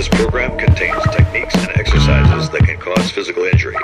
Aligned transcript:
This 0.00 0.08
program 0.08 0.56
contains 0.56 1.02
techniques 1.12 1.54
and 1.56 1.68
exercises 1.76 2.48
that 2.48 2.62
can 2.64 2.78
cause 2.78 3.10
physical 3.10 3.44
injury. 3.44 3.76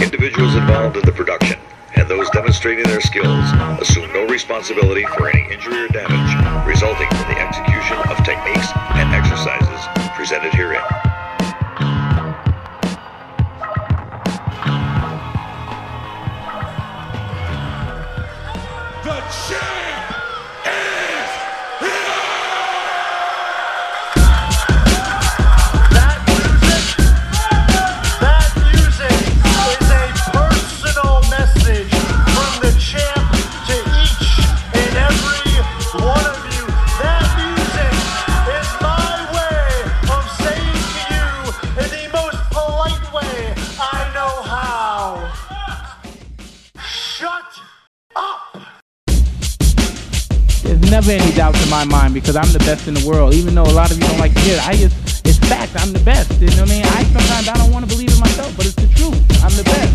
Individuals 0.00 0.54
involved 0.54 0.96
in 0.96 1.04
the 1.04 1.10
production 1.10 1.58
and 1.96 2.08
those 2.08 2.30
demonstrating 2.30 2.84
their 2.84 3.00
skills 3.00 3.50
assume 3.82 4.12
no 4.12 4.24
responsibility 4.28 5.04
for 5.16 5.28
any 5.28 5.52
injury 5.52 5.82
or 5.82 5.88
damage 5.88 6.64
resulting 6.64 7.08
from 7.08 7.34
the 7.34 7.40
execution 7.40 7.96
of 8.08 8.24
techniques 8.24 8.68
and 8.94 9.12
exercises 9.12 9.84
presented 10.14 10.54
herein. 10.54 10.97
Never 50.98 51.22
any 51.22 51.32
doubts 51.32 51.62
in 51.62 51.70
my 51.70 51.84
mind 51.84 52.12
because 52.12 52.34
I'm 52.34 52.50
the 52.52 52.58
best 52.60 52.88
in 52.88 52.94
the 52.94 53.06
world. 53.06 53.32
Even 53.32 53.54
though 53.54 53.62
a 53.62 53.70
lot 53.70 53.92
of 53.92 53.98
you 53.98 54.04
don't 54.04 54.18
like 54.18 54.34
to 54.34 54.40
hear 54.40 54.56
it, 54.56 54.66
I 54.66 54.74
just 54.74 54.96
it's 55.24 55.38
fact. 55.38 55.70
I'm 55.76 55.92
the 55.92 56.00
best. 56.00 56.40
You 56.40 56.48
know 56.58 56.66
what 56.66 56.72
I 56.72 56.74
mean? 56.74 56.84
I 56.86 57.04
sometimes 57.04 57.48
I 57.48 57.54
don't 57.54 57.70
want 57.70 57.88
to 57.88 57.94
believe 57.94 58.10
it 58.10 58.18
myself, 58.18 58.50
but 58.56 58.66
it's 58.66 58.74
the 58.74 58.88
truth. 58.98 59.14
I'm 59.44 59.54
the 59.54 59.62
best. 59.62 59.94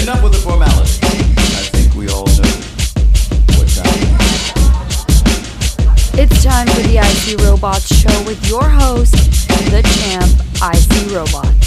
Enough 0.00 0.22
with 0.24 0.32
the 0.32 0.40
formality. 0.40 1.04
I 1.60 1.68
think 1.68 1.92
we 1.92 2.08
all 2.08 2.24
know 2.40 2.48
what 3.60 3.68
time 3.76 3.92
it 4.00 4.16
is. 6.16 6.32
It's 6.32 6.44
time 6.44 6.66
for 6.68 6.80
the 6.88 6.96
IC 6.96 7.44
Robots 7.44 7.92
show 7.92 8.16
with 8.24 8.40
your 8.48 8.64
host, 8.64 9.12
the 9.68 9.84
champ, 10.00 10.32
IC 10.64 11.12
Robots. 11.12 11.61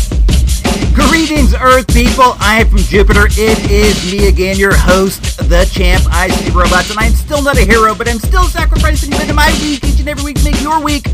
Greetings, 1.09 1.53
Earth 1.55 1.87
people. 1.87 2.35
I 2.39 2.61
am 2.61 2.69
from 2.69 2.79
Jupiter. 2.79 3.27
It 3.27 3.71
is 3.71 4.11
me 4.11 4.27
again, 4.27 4.57
your 4.57 4.75
host, 4.75 5.37
the 5.49 5.67
champ, 5.71 6.03
IC 6.05 6.53
Robots, 6.53 6.89
and 6.89 6.99
I'm 6.99 7.13
still 7.13 7.41
not 7.41 7.57
a 7.57 7.61
hero, 7.61 7.95
but 7.95 8.07
I'm 8.07 8.19
still 8.19 8.43
sacrificing 8.45 9.13
a 9.13 9.17
bit 9.17 9.29
of 9.29 9.35
my 9.35 9.49
week 9.61 9.83
each 9.83 9.99
and 9.99 10.09
every 10.09 10.23
week 10.23 10.37
to 10.37 10.43
make 10.43 10.61
your 10.61 10.81
week 10.81 11.07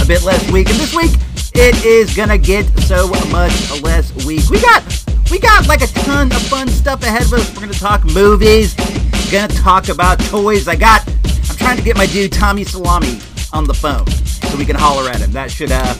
a 0.00 0.06
bit 0.06 0.22
less 0.22 0.50
weak. 0.50 0.68
And 0.70 0.78
this 0.78 0.94
week, 0.94 1.12
it 1.54 1.84
is 1.84 2.14
gonna 2.16 2.38
get 2.38 2.64
so 2.80 3.08
much 3.30 3.82
less 3.82 4.12
weak. 4.24 4.48
We 4.50 4.60
got, 4.60 4.82
we 5.30 5.38
got 5.38 5.66
like 5.66 5.82
a 5.82 5.88
ton 5.88 6.32
of 6.32 6.42
fun 6.42 6.68
stuff 6.68 7.02
ahead 7.02 7.22
of 7.22 7.32
us. 7.32 7.54
We're 7.54 7.62
gonna 7.62 7.74
talk 7.74 8.04
movies, 8.04 8.74
gonna 9.30 9.48
talk 9.48 9.88
about 9.88 10.18
toys. 10.26 10.68
I 10.68 10.76
got, 10.76 11.06
I'm 11.50 11.56
trying 11.56 11.76
to 11.76 11.82
get 11.82 11.96
my 11.96 12.06
dude 12.06 12.32
Tommy 12.32 12.64
Salami 12.64 13.18
on 13.52 13.64
the 13.64 13.74
phone 13.74 14.06
so 14.06 14.56
we 14.56 14.64
can 14.64 14.76
holler 14.76 15.10
at 15.10 15.20
him. 15.20 15.32
That 15.32 15.50
should, 15.50 15.72
uh, 15.72 15.94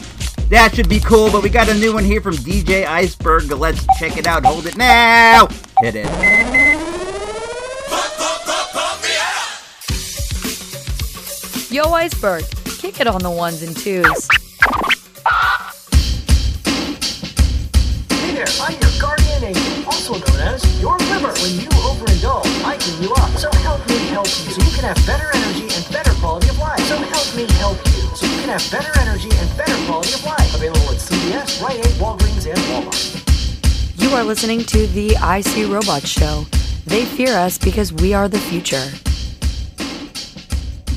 that 0.49 0.73
should 0.75 0.89
be 0.89 0.99
cool, 0.99 1.31
but 1.31 1.43
we 1.43 1.49
got 1.49 1.69
a 1.69 1.73
new 1.73 1.93
one 1.93 2.03
here 2.03 2.21
from 2.21 2.35
DJ 2.35 2.85
Iceberg. 2.85 3.51
Let's 3.51 3.85
check 3.97 4.17
it 4.17 4.27
out. 4.27 4.45
Hold 4.45 4.65
it 4.65 4.77
now. 4.77 5.47
Hit 5.81 5.95
it. 5.95 6.07
Yo, 11.71 11.91
Iceberg, 11.91 12.45
kick 12.77 12.99
it 12.99 13.07
on 13.07 13.21
the 13.21 13.31
ones 13.31 13.63
and 13.63 13.75
twos. 13.75 14.27
Hey 18.09 18.35
there, 18.35 18.45
I'm 18.61 18.73
your 18.79 18.91
guardian 19.01 19.43
angel, 19.43 19.85
also 19.87 20.13
known 20.13 20.39
as 20.41 20.81
your 20.81 20.97
liver. 20.97 21.33
When 21.41 21.59
you 21.59 21.69
overindulge, 21.69 22.63
I 22.63 22.77
give 22.77 23.01
you 23.01 23.11
up. 23.15 23.31
So 23.39 23.49
help 23.61 23.87
me 23.89 23.97
help 24.09 24.27
you, 24.27 24.51
so 24.51 24.61
you 24.61 24.71
can 24.75 24.83
have 24.83 25.03
better 25.07 25.25
energy 25.33 25.33
better 25.33 25.42
have 28.53 28.71
better 28.71 28.99
energy 28.99 29.29
and 29.33 29.57
better 29.57 29.73
quality 29.87 30.13
of 30.13 30.23
life. 30.25 30.53
Available 30.53 30.81
at 30.81 30.97
CVS, 30.97 31.59
Rite 31.59 31.79
Aid, 31.79 31.93
Walgreens, 31.93 32.47
and 32.47 32.57
Walmart. 32.69 33.99
You 33.99 34.11
are 34.11 34.23
listening 34.23 34.63
to 34.65 34.85
the 34.87 35.13
IC 35.13 35.71
Robots 35.71 36.07
show. 36.07 36.45
They 36.85 37.03
fear 37.03 37.35
us 37.35 37.57
because 37.57 37.91
we 37.91 38.13
are 38.13 38.29
the 38.29 38.37
future. 38.37 38.91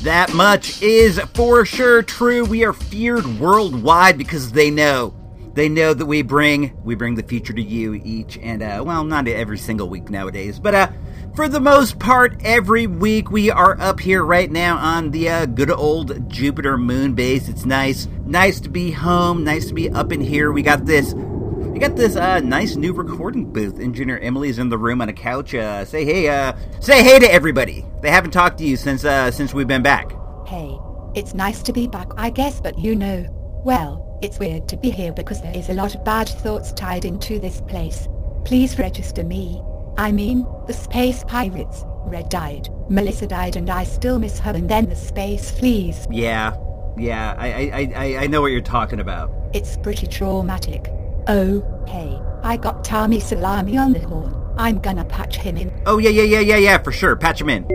That 0.03 0.35
much 0.35 0.83
is 0.83 1.19
for 1.33 1.65
sure 1.65 2.03
true. 2.03 2.45
We 2.45 2.63
are 2.63 2.73
feared 2.73 3.25
worldwide 3.39 4.19
because 4.19 4.51
they 4.51 4.69
know. 4.69 5.15
They 5.55 5.67
know 5.67 5.95
that 5.95 6.05
we 6.05 6.21
bring 6.21 6.77
we 6.83 6.93
bring 6.93 7.15
the 7.15 7.23
future 7.23 7.53
to 7.53 7.61
you 7.61 7.95
each 7.95 8.37
and 8.37 8.61
uh 8.61 8.83
well 8.85 9.03
not 9.03 9.27
every 9.27 9.57
single 9.57 9.89
week 9.89 10.11
nowadays, 10.11 10.59
but 10.59 10.75
uh 10.75 10.91
for 11.37 11.47
the 11.47 11.59
most 11.59 11.99
part 11.99 12.35
every 12.43 12.87
week 12.87 13.29
we 13.29 13.51
are 13.51 13.79
up 13.79 13.99
here 13.99 14.25
right 14.25 14.49
now 14.49 14.75
on 14.75 15.11
the 15.11 15.29
uh, 15.29 15.45
good 15.45 15.69
old 15.69 16.27
Jupiter 16.27 16.79
moon 16.79 17.13
base. 17.13 17.47
It's 17.47 17.63
nice. 17.63 18.07
Nice 18.25 18.59
to 18.61 18.69
be 18.69 18.89
home, 18.89 19.43
nice 19.43 19.67
to 19.67 19.75
be 19.75 19.87
up 19.87 20.11
in 20.11 20.19
here. 20.19 20.51
We 20.51 20.63
got 20.63 20.87
this 20.87 21.13
we 21.13 21.77
got 21.77 21.95
this 21.95 22.15
uh, 22.15 22.39
nice 22.39 22.75
new 22.75 22.91
recording 22.91 23.53
booth. 23.53 23.79
Engineer 23.79 24.17
Emily's 24.17 24.57
in 24.57 24.69
the 24.69 24.79
room 24.79 24.99
on 24.99 25.09
a 25.09 25.13
couch. 25.13 25.53
Uh, 25.53 25.85
say 25.85 26.05
hey, 26.05 26.27
uh, 26.27 26.53
say 26.79 27.03
hey 27.03 27.19
to 27.19 27.31
everybody. 27.31 27.85
They 28.01 28.09
haven't 28.09 28.31
talked 28.31 28.57
to 28.57 28.65
you 28.65 28.75
since 28.75 29.05
uh, 29.05 29.29
since 29.29 29.53
we've 29.53 29.67
been 29.67 29.83
back. 29.83 30.11
Hey, 30.47 30.75
it's 31.13 31.35
nice 31.35 31.61
to 31.61 31.71
be 31.71 31.85
back, 31.85 32.07
I 32.17 32.31
guess, 32.31 32.59
but 32.59 32.79
you 32.79 32.95
know, 32.95 33.27
well, 33.63 34.17
it's 34.23 34.39
weird 34.39 34.67
to 34.69 34.77
be 34.77 34.89
here 34.89 35.13
because 35.13 35.43
there 35.43 35.55
is 35.55 35.69
a 35.69 35.75
lot 35.75 35.93
of 35.93 36.03
bad 36.03 36.29
thoughts 36.29 36.73
tied 36.73 37.05
into 37.05 37.37
this 37.37 37.61
place. 37.61 38.07
Please 38.43 38.79
register 38.79 39.23
me. 39.23 39.61
I 39.97 40.11
mean, 40.11 40.45
the 40.67 40.73
space 40.73 41.23
pirates. 41.23 41.83
Red 42.05 42.29
died, 42.29 42.69
Melissa 42.87 43.27
died, 43.27 43.55
and 43.57 43.69
I 43.69 43.83
still 43.83 44.19
miss 44.19 44.39
her, 44.39 44.51
and 44.51 44.69
then 44.69 44.87
the 44.87 44.95
space 44.95 45.51
fleas. 45.51 46.07
Yeah, 46.09 46.55
yeah, 46.97 47.35
I 47.37 47.47
I, 47.49 47.93
I, 47.95 48.17
I 48.23 48.27
know 48.27 48.41
what 48.41 48.51
you're 48.51 48.61
talking 48.61 48.99
about. 48.99 49.31
It's 49.53 49.75
pretty 49.75 50.07
traumatic. 50.07 50.89
Oh, 51.27 51.63
hey, 51.87 52.17
I 52.43 52.55
got 52.55 52.83
Tommy 52.85 53.19
Salami 53.19 53.77
on 53.77 53.91
the 53.91 53.99
horn. 53.99 54.33
I'm 54.57 54.79
gonna 54.79 55.03
patch 55.03 55.35
him 55.37 55.57
in. 55.57 55.73
Oh 55.85 55.97
yeah, 55.97 56.09
yeah, 56.09 56.23
yeah, 56.23 56.39
yeah, 56.39 56.57
yeah, 56.57 56.77
for 56.77 56.91
sure. 56.91 57.15
Patch 57.15 57.41
him 57.41 57.49
in. 57.49 57.67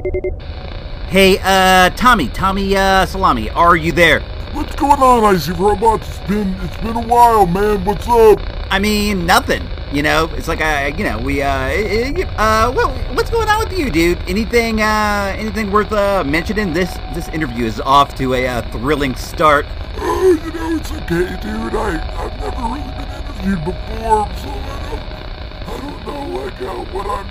Hey, 1.09 1.39
uh, 1.43 1.91
Tommy, 1.91 2.29
Tommy, 2.29 2.75
uh, 2.75 3.05
Salami, 3.05 3.51
are 3.51 3.77
you 3.77 3.93
there? 3.93 4.21
What's 4.53 4.75
going 4.77 5.01
on, 5.01 5.25
Icy 5.35 5.53
Robots? 5.53 6.07
It's 6.07 6.29
been 6.29 6.55
it's 6.61 6.77
been 6.77 6.95
a 6.95 7.07
while, 7.07 7.47
man. 7.47 7.87
What's 7.87 8.07
up? 8.07 8.39
I 8.71 8.79
mean, 8.79 9.25
nothing. 9.25 9.67
You 9.91 10.03
know, 10.03 10.29
it's 10.35 10.47
like 10.47 10.61
I, 10.61 10.89
you 10.89 11.05
know, 11.05 11.19
we, 11.19 11.41
uh, 11.41 11.69
eh, 11.69 12.23
uh, 12.37 12.71
what, 12.71 12.91
what's 13.17 13.31
going 13.31 13.49
on 13.49 13.61
with 13.61 13.73
you, 13.73 13.91
dude? 13.91 14.19
Anything, 14.29 14.83
uh, 14.83 15.35
anything 15.39 15.71
worth 15.71 15.91
uh, 15.91 16.23
mentioning? 16.25 16.75
This 16.75 16.93
this 17.15 17.29
interview 17.29 17.65
is 17.65 17.81
off 17.81 18.15
to 18.17 18.35
a 18.35 18.47
uh, 18.47 18.63
thrilling 18.73 19.15
start. 19.15 19.65
Oh, 19.97 20.39
you 20.45 20.53
know, 20.53 20.77
it's 20.77 20.93
okay, 20.93 21.35
dude. 21.41 21.75
I 21.75 21.97
I've 22.23 22.39
never 22.39 22.63
really 22.63 22.93
been 22.93 23.09
interviewed 23.09 23.65
before, 23.65 24.29
so 24.37 24.51
I 24.51 24.79
don't 24.91 25.67
I 25.67 25.81
don't 25.81 26.07
know 26.07 26.45
like 26.45 26.61
uh, 26.61 26.93
what 26.93 27.07
I'm 27.07 27.29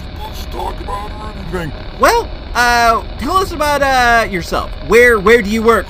supposed 0.00 0.44
to 0.44 0.50
talk 0.50 0.80
about 0.82 1.54
or 1.54 1.56
anything. 1.56 1.98
Well, 1.98 2.28
uh, 2.52 3.18
tell 3.18 3.38
us 3.38 3.52
about 3.52 3.80
uh 3.80 4.30
yourself. 4.30 4.70
Where 4.86 5.18
where 5.18 5.40
do 5.40 5.48
you 5.48 5.62
work? 5.62 5.86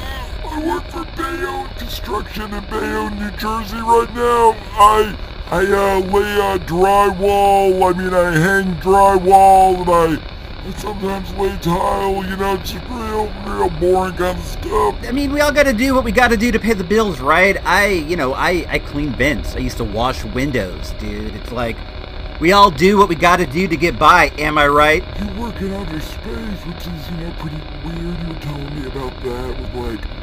I 0.59 0.67
work 0.67 0.85
for 0.89 1.05
Bayonne 1.17 1.69
Construction 1.77 2.53
in 2.53 2.65
Bayonne, 2.65 3.17
New 3.17 3.31
Jersey 3.37 3.77
right 3.77 4.13
now. 4.13 4.57
I 4.73 5.17
I 5.53 5.59
uh, 5.59 6.01
lay 6.01 6.41
uh, 6.41 6.59
drywall. 6.59 7.95
I 7.95 7.97
mean, 7.97 8.13
I 8.13 8.33
hang 8.33 8.75
drywall, 8.81 9.83
and 9.83 10.21
I, 10.21 10.67
I 10.67 10.71
sometimes 10.73 11.33
lay 11.35 11.57
tile. 11.59 12.25
You 12.29 12.37
know, 12.37 12.57
just 12.57 12.75
real, 12.89 13.33
real 13.47 13.71
boring 13.79 14.17
kind 14.17 14.37
of 14.37 14.45
stuff. 14.45 14.97
I 15.07 15.13
mean, 15.13 15.31
we 15.33 15.41
all 15.41 15.53
got 15.53 15.67
to 15.67 15.73
do 15.73 15.95
what 15.95 16.03
we 16.03 16.11
got 16.11 16.29
to 16.33 16.37
do 16.37 16.51
to 16.51 16.59
pay 16.59 16.73
the 16.73 16.83
bills, 16.83 17.21
right? 17.21 17.57
I, 17.65 17.91
you 17.91 18.17
know, 18.17 18.35
I 18.35 18.67
I 18.69 18.81
clean 18.81 19.13
vents. 19.13 19.55
I 19.55 19.61
used 19.61 19.77
to 19.77 19.85
wash 19.85 20.25
windows, 20.25 20.91
dude. 20.99 21.37
It's 21.37 21.53
like 21.53 21.77
we 22.41 22.51
all 22.51 22.73
do 22.73 22.99
what 22.99 23.09
we 23.09 23.15
got 23.15 23.37
to 23.37 23.47
do 23.47 23.69
to 23.69 23.77
get 23.77 23.97
by. 23.97 24.33
Am 24.39 24.59
I 24.59 24.67
right? 24.67 25.05
You 25.21 25.41
work 25.41 25.61
in 25.61 25.73
outer 25.73 26.01
space, 26.01 26.67
which 26.67 26.85
is, 26.85 27.11
you 27.11 27.17
know, 27.19 27.33
pretty 27.39 27.61
weird. 27.85 28.19
You 28.19 28.35
were 28.35 28.41
telling 28.41 28.75
me 28.75 28.87
about 28.89 29.23
that 29.23 29.61
with 29.61 30.01
like 30.03 30.18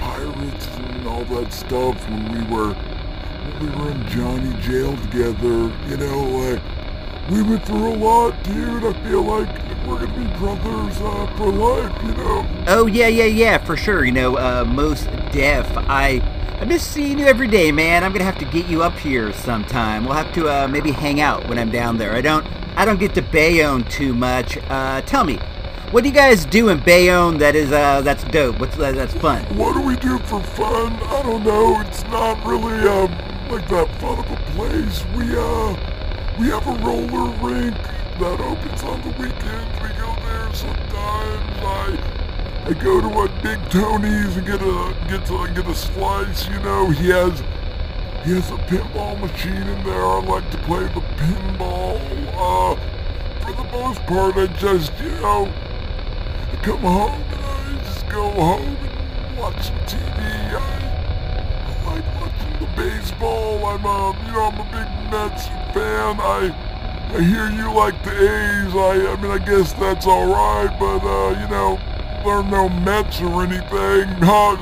pirates 0.00 0.66
and 0.66 1.06
all 1.06 1.24
that 1.26 1.52
stuff 1.52 1.96
when 2.08 2.32
we 2.32 2.54
were 2.54 2.72
when 2.72 3.60
we 3.60 3.66
were 3.76 3.90
in 3.90 4.08
Johnny 4.08 4.62
jail 4.62 4.96
together. 4.96 5.70
You 5.88 5.96
know, 5.98 6.22
like 6.38 6.62
we 7.30 7.42
went 7.42 7.64
through 7.64 7.94
a 7.94 7.96
lot, 7.96 8.42
dude. 8.42 8.84
I 8.84 8.92
feel 9.04 9.22
like 9.22 9.48
we're 9.86 10.04
gonna 10.04 10.18
be 10.18 10.38
brothers 10.38 11.00
uh, 11.00 11.32
for 11.36 11.52
life. 11.52 12.02
You 12.02 12.14
know. 12.14 12.46
Oh 12.66 12.86
yeah, 12.86 13.08
yeah, 13.08 13.24
yeah, 13.24 13.58
for 13.58 13.76
sure. 13.76 14.04
You 14.04 14.12
know, 14.12 14.36
uh, 14.36 14.64
most 14.64 15.04
deaf. 15.32 15.68
I 15.76 16.20
I 16.60 16.64
miss 16.64 16.82
seeing 16.82 17.18
you 17.18 17.26
every 17.26 17.48
day, 17.48 17.70
man. 17.70 18.02
I'm 18.02 18.12
gonna 18.12 18.24
have 18.24 18.38
to 18.38 18.44
get 18.46 18.66
you 18.66 18.82
up 18.82 18.98
here 18.98 19.32
sometime. 19.32 20.04
We'll 20.04 20.14
have 20.14 20.32
to 20.34 20.48
uh, 20.48 20.68
maybe 20.68 20.90
hang 20.90 21.20
out 21.20 21.48
when 21.48 21.58
I'm 21.58 21.70
down 21.70 21.98
there. 21.98 22.14
I 22.14 22.20
don't 22.20 22.46
I 22.76 22.84
don't 22.84 22.98
get 23.00 23.14
to 23.14 23.22
Bayonne 23.22 23.84
too 23.84 24.14
much. 24.14 24.56
Uh, 24.68 25.02
tell 25.02 25.24
me, 25.24 25.38
what 25.90 26.04
do 26.04 26.08
you 26.08 26.14
guys 26.14 26.44
do 26.46 26.68
in 26.68 26.78
Bayonne 26.78 27.38
that 27.38 27.56
is 27.56 27.72
uh 27.72 28.00
that's 28.02 28.22
dope? 28.24 28.60
What's 28.60 28.78
uh, 28.78 28.92
that's 28.92 29.14
fun? 29.14 29.42
What 29.56 29.74
do 29.74 29.80
we 29.80 29.96
do 29.96 30.18
for 30.20 30.40
fun? 30.40 30.92
I 30.92 31.22
don't 31.22 31.42
know. 31.42 31.80
It's 31.80 32.04
not 32.04 32.44
really 32.46 32.78
um 32.86 33.10
like 33.50 33.68
that 33.70 33.92
fun 34.00 34.20
of 34.20 34.30
a 34.30 34.36
place. 34.52 35.04
We 35.16 35.36
uh 35.36 35.74
we 36.38 36.46
have 36.46 36.64
a 36.68 36.76
roller 36.86 37.30
rink 37.42 37.74
that 38.20 38.40
opens 38.40 38.82
on 38.84 39.02
the 39.02 39.08
weekends. 39.18 39.82
We 39.82 39.88
go 39.98 40.14
there 40.22 40.54
sometimes. 40.54 41.58
I 41.58 42.66
I 42.66 42.72
go 42.74 43.00
to 43.00 43.08
a 43.08 43.42
Big 43.42 43.58
Tony's 43.70 44.36
and 44.36 44.46
get 44.46 44.62
a 44.62 44.96
get 45.08 45.26
to 45.26 45.48
get 45.54 45.66
a 45.66 45.74
slice. 45.74 46.46
You 46.48 46.60
know, 46.60 46.90
he 46.90 47.08
has 47.08 47.40
he 48.24 48.30
has 48.34 48.48
a 48.52 48.58
pinball 48.68 49.18
machine 49.18 49.54
in 49.56 49.84
there. 49.84 50.04
I 50.04 50.20
like 50.20 50.48
to 50.52 50.58
play 50.58 50.84
the 50.84 51.00
pinball. 51.18 51.98
Uh, 52.36 52.76
for 53.40 53.52
the 53.54 53.64
most 53.72 54.00
part, 54.06 54.36
I 54.36 54.46
just 54.58 54.92
you 55.00 55.10
know 55.20 55.52
come 56.62 56.80
home 56.80 57.22
and 57.32 57.44
I 57.44 57.84
just 57.84 58.08
go 58.08 58.30
home 58.30 58.76
and 58.76 59.38
watch 59.38 59.62
some 59.62 59.76
TV. 59.86 60.52
I, 60.52 60.58
I 61.66 61.94
like 61.94 62.20
watching 62.20 62.58
the 62.60 62.66
baseball. 62.76 63.64
I'm 63.66 63.84
a 63.84 64.26
you 64.26 64.32
know 64.32 64.50
I'm 64.52 64.60
a 64.60 64.64
big 64.64 65.10
Mets 65.10 65.46
fan. 65.74 66.20
I. 66.20 66.66
I 67.12 67.22
hear 67.22 67.50
you 67.50 67.74
like 67.74 68.00
the 68.04 68.12
A's. 68.12 68.72
I, 68.72 69.12
I 69.12 69.20
mean, 69.20 69.32
I 69.32 69.38
guess 69.38 69.72
that's 69.72 70.06
all 70.06 70.28
right, 70.28 70.70
but 70.78 71.02
uh, 71.02 71.30
you 71.40 71.48
know, 71.48 71.76
there 72.22 72.34
are 72.34 72.44
no 72.44 72.68
Mets 72.68 73.20
or 73.20 73.42
anything. 73.42 74.16
Oh, 74.22 74.54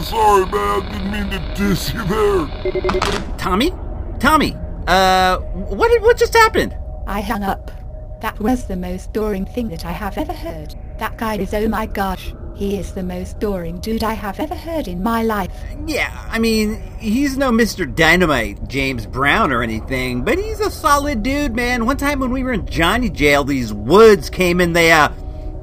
sorry, 0.04 0.46
man. 0.46 0.92
Didn't 0.92 1.10
mean 1.10 1.30
to 1.30 1.54
diss 1.56 1.92
you 1.92 2.04
there. 2.04 3.36
Tommy? 3.38 3.72
Tommy, 4.20 4.54
uh, 4.86 5.38
what 5.38 5.88
did, 5.88 6.00
what 6.02 6.16
just 6.16 6.34
happened? 6.34 6.76
I 7.08 7.22
hung 7.22 7.42
up. 7.42 7.72
That 8.20 8.38
was 8.38 8.66
the 8.66 8.76
most 8.76 9.12
boring 9.12 9.44
thing 9.44 9.68
that 9.70 9.84
I 9.84 9.90
have 9.90 10.16
ever 10.16 10.32
heard. 10.32 10.76
That 10.98 11.16
guy 11.16 11.36
is 11.36 11.54
oh 11.54 11.68
my 11.68 11.86
gosh. 11.86 12.34
He 12.58 12.76
is 12.76 12.92
the 12.92 13.04
most 13.04 13.38
boring 13.38 13.78
dude 13.78 14.02
I 14.02 14.14
have 14.14 14.40
ever 14.40 14.56
heard 14.56 14.88
in 14.88 15.00
my 15.00 15.22
life. 15.22 15.52
Yeah, 15.86 16.10
I 16.28 16.40
mean, 16.40 16.82
he's 16.98 17.36
no 17.36 17.52
Mr. 17.52 17.86
Dynamite, 17.94 18.66
James 18.66 19.06
Brown 19.06 19.52
or 19.52 19.62
anything, 19.62 20.22
but 20.22 20.40
he's 20.40 20.58
a 20.58 20.68
solid 20.68 21.22
dude, 21.22 21.54
man. 21.54 21.86
One 21.86 21.96
time 21.96 22.18
when 22.18 22.32
we 22.32 22.42
were 22.42 22.52
in 22.52 22.66
Johnny 22.66 23.10
jail, 23.10 23.44
these 23.44 23.72
woods 23.72 24.28
came 24.28 24.60
in, 24.60 24.72
they, 24.72 24.90
uh, 24.90 25.10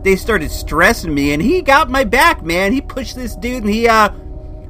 they 0.04 0.16
started 0.16 0.50
stressing 0.52 1.14
me 1.14 1.34
and 1.34 1.42
he 1.42 1.62
got 1.62 1.90
my 1.90 2.06
back, 2.06 2.42
man. 2.44 2.72
He 2.72 2.80
pushed 2.80 3.18
this 3.18 3.36
dude 3.36 3.64
and 3.64 3.74
he, 3.74 3.90
uh, 3.90 4.10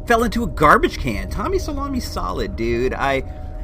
fell 0.08 0.24
into 0.24 0.44
a 0.44 0.48
garbage 0.48 0.98
can. 0.98 1.30
Tommy 1.30 1.60
Salami's 1.60 2.10
solid, 2.12 2.56
dude. 2.56 2.96
I, 2.96 3.22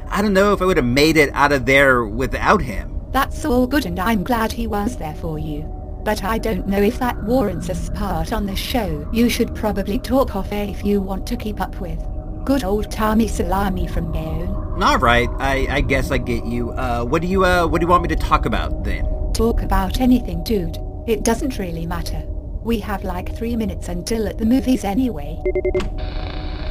I 0.08 0.22
don't 0.22 0.34
know 0.34 0.52
if 0.52 0.62
I 0.62 0.66
would 0.66 0.76
have 0.76 0.86
made 0.86 1.16
it 1.16 1.30
out 1.34 1.50
of 1.50 1.66
there 1.66 2.04
without 2.04 2.62
him. 2.62 3.00
That's 3.10 3.44
all 3.44 3.66
good 3.66 3.86
and 3.86 3.98
I'm 3.98 4.22
glad 4.22 4.52
he 4.52 4.68
was 4.68 4.98
there 4.98 5.16
for 5.16 5.36
you. 5.36 5.81
But 6.04 6.24
I 6.24 6.38
don't 6.38 6.66
know 6.66 6.80
if 6.80 6.98
that 6.98 7.22
warrants 7.22 7.68
a 7.68 7.74
spot 7.74 8.32
on 8.32 8.46
the 8.46 8.56
show. 8.56 9.08
You 9.12 9.28
should 9.28 9.54
probably 9.54 9.98
talk 9.98 10.34
off 10.34 10.52
if 10.52 10.84
you 10.84 11.00
want 11.00 11.26
to 11.28 11.36
keep 11.36 11.60
up 11.60 11.80
with. 11.80 11.98
Good 12.44 12.64
old 12.64 12.90
Tommy 12.90 13.28
Salami 13.28 13.86
from 13.86 14.10
Bayonne. 14.10 14.82
All 14.82 14.98
right, 14.98 15.28
I, 15.38 15.66
I 15.70 15.80
guess 15.80 16.10
I 16.10 16.18
get 16.18 16.44
you. 16.44 16.72
Uh, 16.72 17.04
what 17.04 17.22
do 17.22 17.28
you, 17.28 17.44
uh, 17.44 17.66
what 17.68 17.80
do 17.80 17.84
you 17.84 17.88
want 17.88 18.02
me 18.02 18.08
to 18.08 18.16
talk 18.16 18.46
about 18.46 18.82
then? 18.82 19.04
Talk 19.32 19.62
about 19.62 20.00
anything, 20.00 20.42
dude. 20.42 20.76
It 21.06 21.22
doesn't 21.22 21.58
really 21.58 21.86
matter. 21.86 22.24
We 22.64 22.80
have 22.80 23.04
like 23.04 23.36
three 23.36 23.54
minutes 23.54 23.88
until 23.88 24.26
at 24.26 24.38
the 24.38 24.44
movies 24.44 24.84
anyway. 24.84 25.40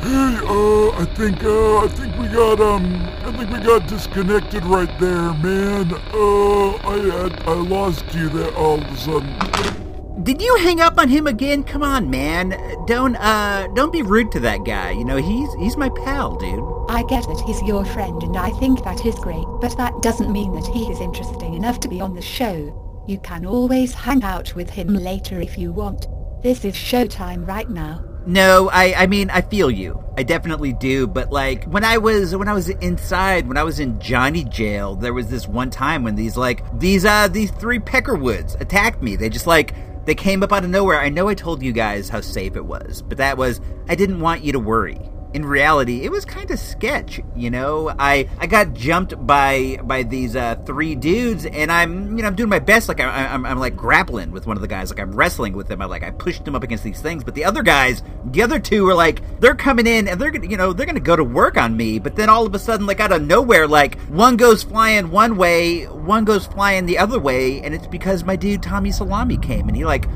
Hey, 0.01 0.37
uh, 0.41 0.89
I 0.97 1.05
think, 1.15 1.43
uh, 1.43 1.77
I 1.85 1.87
think 1.87 2.17
we 2.17 2.27
got, 2.27 2.59
um, 2.59 3.05
I 3.23 3.31
think 3.37 3.51
we 3.51 3.59
got 3.59 3.87
disconnected 3.87 4.65
right 4.65 4.89
there, 4.99 5.33
man. 5.35 5.93
Uh, 6.11 6.75
I 6.77 6.97
had, 6.97 7.47
I 7.47 7.53
lost 7.53 8.03
you 8.15 8.27
there 8.29 8.51
all 8.55 8.81
of 8.81 8.91
a 8.91 8.97
sudden. 8.97 10.23
Did 10.23 10.41
you 10.41 10.55
hang 10.57 10.81
up 10.81 10.97
on 10.97 11.09
him 11.09 11.27
again? 11.27 11.63
Come 11.63 11.83
on, 11.83 12.09
man. 12.09 12.49
Don't 12.85 13.15
uh 13.15 13.67
don't 13.75 13.91
be 13.93 14.01
rude 14.01 14.31
to 14.33 14.39
that 14.41 14.65
guy. 14.65 14.91
You 14.91 15.05
know, 15.05 15.17
he's 15.17 15.51
he's 15.55 15.77
my 15.77 15.89
pal, 15.89 16.35
dude. 16.35 16.63
I 16.89 17.03
get 17.03 17.23
that 17.27 17.41
he's 17.47 17.61
your 17.63 17.85
friend 17.85 18.21
and 18.21 18.37
I 18.37 18.51
think 18.51 18.83
that 18.83 19.03
is 19.05 19.15
great, 19.15 19.45
but 19.61 19.75
that 19.77 20.01
doesn't 20.01 20.31
mean 20.31 20.53
that 20.53 20.67
he 20.67 20.91
is 20.91 20.99
interesting 20.99 21.55
enough 21.55 21.79
to 21.81 21.87
be 21.87 22.01
on 22.01 22.13
the 22.13 22.21
show. 22.21 23.03
You 23.07 23.17
can 23.19 23.47
always 23.47 23.93
hang 23.93 24.23
out 24.23 24.53
with 24.53 24.69
him 24.69 24.89
later 24.93 25.39
if 25.41 25.57
you 25.57 25.71
want. 25.71 26.07
This 26.43 26.65
is 26.65 26.75
showtime 26.75 27.47
right 27.47 27.69
now. 27.69 28.10
No, 28.25 28.69
I 28.69 28.93
I 28.95 29.07
mean 29.07 29.29
I 29.29 29.41
feel 29.41 29.71
you. 29.71 30.03
I 30.17 30.23
definitely 30.23 30.73
do, 30.73 31.07
but 31.07 31.31
like 31.31 31.63
when 31.65 31.83
I 31.83 31.97
was 31.97 32.35
when 32.35 32.47
I 32.47 32.53
was 32.53 32.69
inside, 32.69 33.47
when 33.47 33.57
I 33.57 33.63
was 33.63 33.79
in 33.79 33.99
Johnny 33.99 34.43
jail, 34.43 34.95
there 34.95 35.13
was 35.13 35.27
this 35.29 35.47
one 35.47 35.69
time 35.69 36.03
when 36.03 36.15
these 36.15 36.37
like 36.37 36.63
these 36.79 37.05
uh 37.05 37.27
these 37.27 37.51
three 37.51 37.79
peckerwoods 37.79 38.55
attacked 38.61 39.01
me. 39.01 39.15
They 39.15 39.29
just 39.29 39.47
like 39.47 39.73
they 40.05 40.15
came 40.15 40.43
up 40.43 40.53
out 40.53 40.63
of 40.63 40.69
nowhere. 40.69 40.99
I 40.99 41.09
know 41.09 41.27
I 41.27 41.33
told 41.33 41.63
you 41.63 41.71
guys 41.71 42.09
how 42.09 42.21
safe 42.21 42.55
it 42.55 42.65
was, 42.65 43.01
but 43.01 43.17
that 43.17 43.37
was 43.37 43.59
I 43.89 43.95
didn't 43.95 44.19
want 44.19 44.43
you 44.43 44.51
to 44.51 44.59
worry. 44.59 44.99
In 45.33 45.45
reality, 45.45 46.03
it 46.03 46.11
was 46.11 46.25
kind 46.25 46.51
of 46.51 46.59
sketch, 46.59 47.21
you 47.37 47.49
know. 47.49 47.93
I 47.97 48.27
I 48.37 48.47
got 48.47 48.73
jumped 48.73 49.25
by 49.25 49.79
by 49.81 50.03
these 50.03 50.35
uh, 50.35 50.55
three 50.65 50.93
dudes, 50.93 51.45
and 51.45 51.71
I'm 51.71 52.17
you 52.17 52.21
know 52.21 52.27
I'm 52.27 52.35
doing 52.35 52.49
my 52.49 52.59
best. 52.59 52.89
Like 52.89 52.99
I, 52.99 53.27
I'm 53.27 53.45
I'm 53.45 53.57
like 53.57 53.77
grappling 53.77 54.31
with 54.31 54.45
one 54.45 54.57
of 54.57 54.61
the 54.61 54.67
guys, 54.67 54.89
like 54.89 54.99
I'm 54.99 55.15
wrestling 55.15 55.53
with 55.53 55.69
them. 55.69 55.81
I 55.81 55.85
like 55.85 56.03
I 56.03 56.11
pushed 56.11 56.45
him 56.45 56.53
up 56.53 56.63
against 56.63 56.83
these 56.83 56.99
things, 56.99 57.23
but 57.23 57.33
the 57.33 57.45
other 57.45 57.63
guys, 57.63 58.03
the 58.25 58.41
other 58.41 58.59
two 58.59 58.87
are 58.89 58.93
like 58.93 59.21
they're 59.39 59.55
coming 59.55 59.87
in 59.87 60.09
and 60.09 60.19
they're 60.19 60.31
gonna 60.31 60.47
you 60.47 60.57
know 60.57 60.73
they're 60.73 60.85
gonna 60.85 60.99
go 60.99 61.15
to 61.15 61.23
work 61.23 61.57
on 61.57 61.77
me. 61.77 61.97
But 61.97 62.17
then 62.17 62.27
all 62.27 62.45
of 62.45 62.53
a 62.53 62.59
sudden, 62.59 62.85
like 62.85 62.99
out 62.99 63.13
of 63.13 63.21
nowhere, 63.21 63.67
like 63.67 63.99
one 64.09 64.35
goes 64.35 64.63
flying 64.63 65.11
one 65.11 65.37
way, 65.37 65.85
one 65.85 66.25
goes 66.25 66.45
flying 66.45 66.85
the 66.85 66.97
other 66.97 67.19
way, 67.19 67.61
and 67.61 67.73
it's 67.73 67.87
because 67.87 68.25
my 68.25 68.35
dude 68.35 68.61
Tommy 68.61 68.91
Salami 68.91 69.37
came 69.37 69.69
and 69.69 69.77
he 69.77 69.85
like 69.85 70.07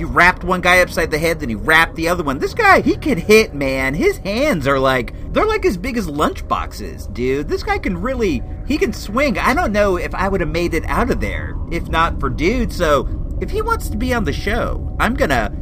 he 0.00 0.04
wrapped 0.04 0.44
one 0.44 0.62
guy 0.62 0.80
upside 0.80 1.10
the 1.10 1.18
head, 1.18 1.40
then 1.40 1.50
he 1.50 1.54
wrapped 1.54 1.94
the 1.94 2.08
other 2.08 2.24
one. 2.24 2.38
This 2.38 2.54
guy, 2.54 2.80
he 2.80 2.96
can 2.96 3.18
hit, 3.18 3.52
man. 3.52 3.92
His 3.92 4.16
hands 4.16 4.66
are 4.66 4.78
like, 4.78 5.12
they're 5.34 5.44
like 5.44 5.66
as 5.66 5.76
big 5.76 5.98
as 5.98 6.08
lunch 6.08 6.48
boxes, 6.48 7.06
dude. 7.08 7.48
This 7.48 7.62
guy 7.62 7.76
can 7.76 8.00
really, 8.00 8.42
he 8.66 8.78
can 8.78 8.94
swing. 8.94 9.38
I 9.38 9.52
don't 9.52 9.72
know 9.72 9.98
if 9.98 10.14
I 10.14 10.26
would 10.26 10.40
have 10.40 10.48
made 10.48 10.72
it 10.72 10.86
out 10.86 11.10
of 11.10 11.20
there 11.20 11.54
if 11.70 11.86
not 11.90 12.18
for 12.18 12.30
dude. 12.30 12.72
So 12.72 13.06
if 13.42 13.50
he 13.50 13.60
wants 13.60 13.90
to 13.90 13.98
be 13.98 14.14
on 14.14 14.24
the 14.24 14.32
show, 14.32 14.96
I'm 14.98 15.12
gonna, 15.12 15.54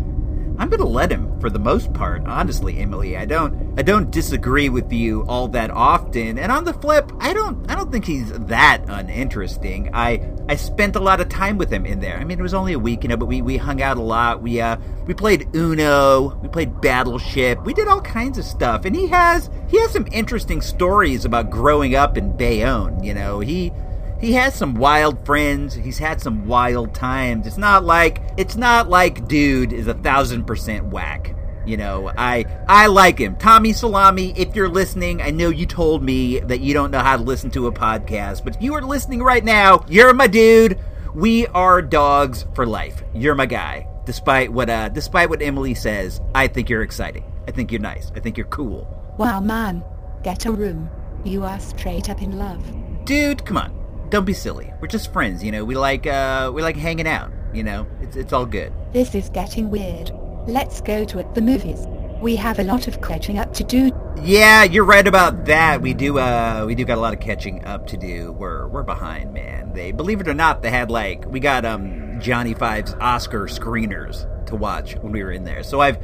I'm 0.58 0.68
gonna 0.70 0.84
let 0.84 1.12
him 1.12 1.38
for 1.40 1.50
the 1.50 1.58
most 1.58 1.92
part. 1.92 2.26
Honestly, 2.26 2.80
Emily, 2.80 3.16
I 3.16 3.24
don't, 3.24 3.78
I 3.78 3.82
don't 3.82 4.10
disagree 4.10 4.68
with 4.68 4.92
you 4.92 5.24
all 5.28 5.46
that 5.48 5.70
often. 5.70 6.36
And 6.36 6.50
on 6.50 6.64
the 6.64 6.72
flip, 6.72 7.12
I 7.20 7.32
don't, 7.32 7.70
I 7.70 7.76
don't 7.76 7.92
think 7.92 8.04
he's 8.04 8.32
that 8.32 8.82
uninteresting. 8.88 9.90
I, 9.94 10.28
I 10.48 10.56
spent 10.56 10.96
a 10.96 11.00
lot 11.00 11.20
of 11.20 11.28
time 11.28 11.58
with 11.58 11.72
him 11.72 11.86
in 11.86 12.00
there. 12.00 12.18
I 12.18 12.24
mean, 12.24 12.40
it 12.40 12.42
was 12.42 12.54
only 12.54 12.72
a 12.72 12.78
week, 12.78 13.04
you 13.04 13.08
know, 13.08 13.16
but 13.16 13.26
we, 13.26 13.40
we 13.40 13.56
hung 13.56 13.80
out 13.80 13.98
a 13.98 14.02
lot. 14.02 14.42
We, 14.42 14.60
uh, 14.60 14.78
we 15.06 15.14
played 15.14 15.48
Uno, 15.54 16.36
we 16.42 16.48
played 16.48 16.80
Battleship, 16.80 17.64
we 17.64 17.72
did 17.72 17.86
all 17.86 18.00
kinds 18.00 18.36
of 18.36 18.44
stuff. 18.44 18.84
And 18.84 18.96
he 18.96 19.06
has, 19.06 19.50
he 19.68 19.80
has 19.80 19.92
some 19.92 20.08
interesting 20.10 20.60
stories 20.60 21.24
about 21.24 21.50
growing 21.50 21.94
up 21.94 22.18
in 22.18 22.36
Bayonne. 22.36 23.02
You 23.04 23.14
know, 23.14 23.38
he, 23.38 23.72
he 24.20 24.32
has 24.32 24.54
some 24.54 24.74
wild 24.74 25.24
friends. 25.24 25.74
He's 25.74 25.98
had 25.98 26.20
some 26.20 26.46
wild 26.46 26.94
times. 26.94 27.46
It's 27.46 27.58
not 27.58 27.84
like 27.84 28.20
it's 28.36 28.56
not 28.56 28.88
like 28.88 29.28
dude 29.28 29.72
is 29.72 29.86
a 29.86 29.94
thousand 29.94 30.44
percent 30.44 30.86
whack. 30.86 31.34
You 31.64 31.76
know, 31.76 32.10
I 32.16 32.46
I 32.66 32.86
like 32.86 33.18
him. 33.18 33.36
Tommy 33.36 33.72
Salami, 33.72 34.32
if 34.36 34.56
you're 34.56 34.68
listening, 34.68 35.20
I 35.20 35.30
know 35.30 35.50
you 35.50 35.66
told 35.66 36.02
me 36.02 36.40
that 36.40 36.60
you 36.60 36.74
don't 36.74 36.90
know 36.90 37.00
how 37.00 37.16
to 37.16 37.22
listen 37.22 37.50
to 37.52 37.66
a 37.66 37.72
podcast, 37.72 38.42
but 38.42 38.56
if 38.56 38.62
you 38.62 38.74
are 38.74 38.82
listening 38.82 39.22
right 39.22 39.44
now, 39.44 39.84
you're 39.88 40.14
my 40.14 40.26
dude. 40.26 40.78
We 41.14 41.46
are 41.48 41.80
dogs 41.82 42.46
for 42.54 42.66
life. 42.66 43.02
You're 43.14 43.34
my 43.34 43.46
guy. 43.46 43.86
Despite 44.04 44.52
what 44.52 44.70
uh 44.70 44.88
despite 44.88 45.28
what 45.28 45.42
Emily 45.42 45.74
says, 45.74 46.20
I 46.34 46.48
think 46.48 46.68
you're 46.68 46.82
exciting. 46.82 47.30
I 47.46 47.50
think 47.50 47.70
you're 47.70 47.80
nice. 47.80 48.10
I 48.16 48.20
think 48.20 48.36
you're 48.36 48.46
cool. 48.46 49.14
Wow, 49.16 49.40
man. 49.40 49.84
Get 50.22 50.46
a 50.46 50.52
room. 50.52 50.90
You 51.24 51.44
are 51.44 51.60
straight 51.60 52.08
up 52.10 52.22
in 52.22 52.38
love. 52.38 52.64
Dude, 53.04 53.44
come 53.44 53.58
on. 53.58 53.77
Don't 54.10 54.24
be 54.24 54.32
silly. 54.32 54.72
We're 54.80 54.88
just 54.88 55.12
friends, 55.12 55.44
you 55.44 55.52
know. 55.52 55.64
We 55.64 55.74
like 55.74 56.06
uh 56.06 56.50
we 56.54 56.62
like 56.62 56.76
hanging 56.76 57.06
out, 57.06 57.30
you 57.52 57.62
know. 57.62 57.86
It's 58.00 58.16
it's 58.16 58.32
all 58.32 58.46
good. 58.46 58.72
This 58.92 59.14
is 59.14 59.28
getting 59.28 59.70
weird. 59.70 60.10
Let's 60.46 60.80
go 60.80 61.04
to 61.04 61.30
the 61.34 61.42
movies. 61.42 61.86
We 62.22 62.34
have 62.36 62.58
a 62.58 62.64
lot 62.64 62.88
of 62.88 63.00
catching 63.00 63.38
up 63.38 63.52
to 63.54 63.64
do. 63.64 63.92
Yeah, 64.22 64.64
you're 64.64 64.84
right 64.84 65.06
about 65.06 65.44
that. 65.44 65.82
We 65.82 65.94
do 65.94 66.18
uh 66.18 66.64
we 66.66 66.74
do 66.74 66.84
got 66.84 66.98
a 66.98 67.00
lot 67.00 67.12
of 67.12 67.20
catching 67.20 67.64
up 67.64 67.86
to 67.88 67.96
do. 67.96 68.32
We're 68.32 68.66
we're 68.68 68.82
behind, 68.82 69.34
man. 69.34 69.72
They 69.74 69.92
believe 69.92 70.20
it 70.20 70.28
or 70.28 70.34
not, 70.34 70.62
they 70.62 70.70
had 70.70 70.90
like 70.90 71.26
we 71.26 71.38
got 71.38 71.64
um 71.64 72.18
Johnny 72.18 72.54
Five's 72.54 72.94
Oscar 73.00 73.46
screeners 73.46 74.26
to 74.46 74.56
watch 74.56 74.96
when 74.96 75.12
we 75.12 75.22
were 75.22 75.32
in 75.32 75.44
there. 75.44 75.62
So 75.62 75.80
I've 75.80 75.98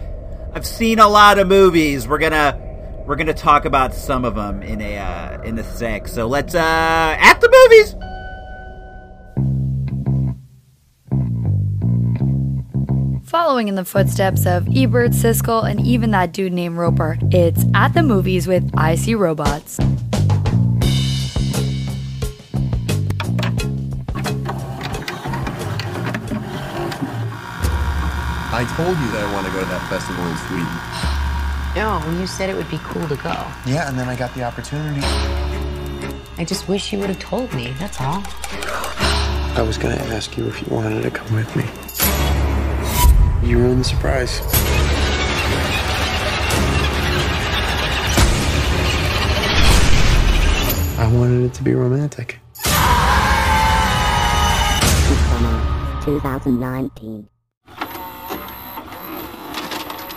I've 0.53 0.67
seen 0.67 0.99
a 0.99 1.09
lot 1.09 1.39
of 1.39 1.49
movies. 1.49 2.07
We're 2.07 2.19
gonna 2.19 2.61
we're 3.07 3.17
gonna 3.17 3.35
talk 3.35 3.65
about 3.65 3.95
some 3.95 4.25
of 4.25 4.35
them 4.35 4.63
in 4.63 4.81
a 4.81 4.99
uh, 4.99 5.43
in 5.43 5.59
a 5.59 5.65
sec. 5.65 6.09
So 6.09 6.27
let's 6.27 6.55
uh 6.55 6.59
at 7.19 7.41
the 7.41 7.49
movies. 7.51 7.95
Following 13.25 13.69
in 13.69 13.75
the 13.75 13.85
footsteps 13.85 14.47
of 14.47 14.69
Ebert, 14.77 15.11
Siskel, 15.11 15.69
and 15.69 15.85
even 15.85 16.13
that 16.13 16.33
dude 16.33 16.53
named 16.53 16.77
Roeper, 16.77 17.19
it's 17.33 17.65
At 17.75 17.95
the 17.95 18.03
Movies 18.03 18.47
with 18.47 18.71
IC 18.79 19.17
Robots. 19.19 19.81
I 28.55 28.65
told 28.77 28.97
you 28.99 29.11
that 29.11 29.25
I 29.27 29.33
want 29.33 29.47
to 29.47 29.53
go 29.53 29.59
to 29.59 29.67
that 29.67 29.89
festival 29.91 30.25
in 30.29 30.37
Sweden. 30.47 30.94
No, 31.77 32.01
you 32.21 32.27
said 32.27 32.51
it 32.51 32.57
would 32.57 32.71
be 32.71 32.79
cool 32.85 33.07
to 33.09 33.17
go. 33.17 33.35
Yeah, 33.67 33.89
and 33.89 33.99
then 33.99 34.09
I 34.09 34.15
got 34.15 34.33
the 34.35 34.45
opportunity. 34.45 35.01
I 36.39 36.45
just 36.45 36.69
wish 36.69 36.93
you 36.93 37.01
would 37.01 37.09
have 37.09 37.19
told 37.19 37.53
me, 37.53 37.75
that's 37.79 38.01
all. 38.01 38.23
I 39.57 39.65
was 39.67 39.77
gonna 39.77 39.95
ask 39.95 40.37
you 40.37 40.47
if 40.47 40.61
you 40.63 40.75
wanted 40.75 41.03
to 41.03 41.11
come 41.11 41.35
with 41.35 41.55
me. 41.57 41.65
You 43.49 43.59
ruined 43.59 43.81
the 43.81 43.85
surprise. 43.85 44.41
I 50.99 51.11
wanted 51.13 51.45
it 51.45 51.55
to 51.55 51.63
be 51.63 51.75
romantic. 51.75 52.39
2019. 56.05 57.34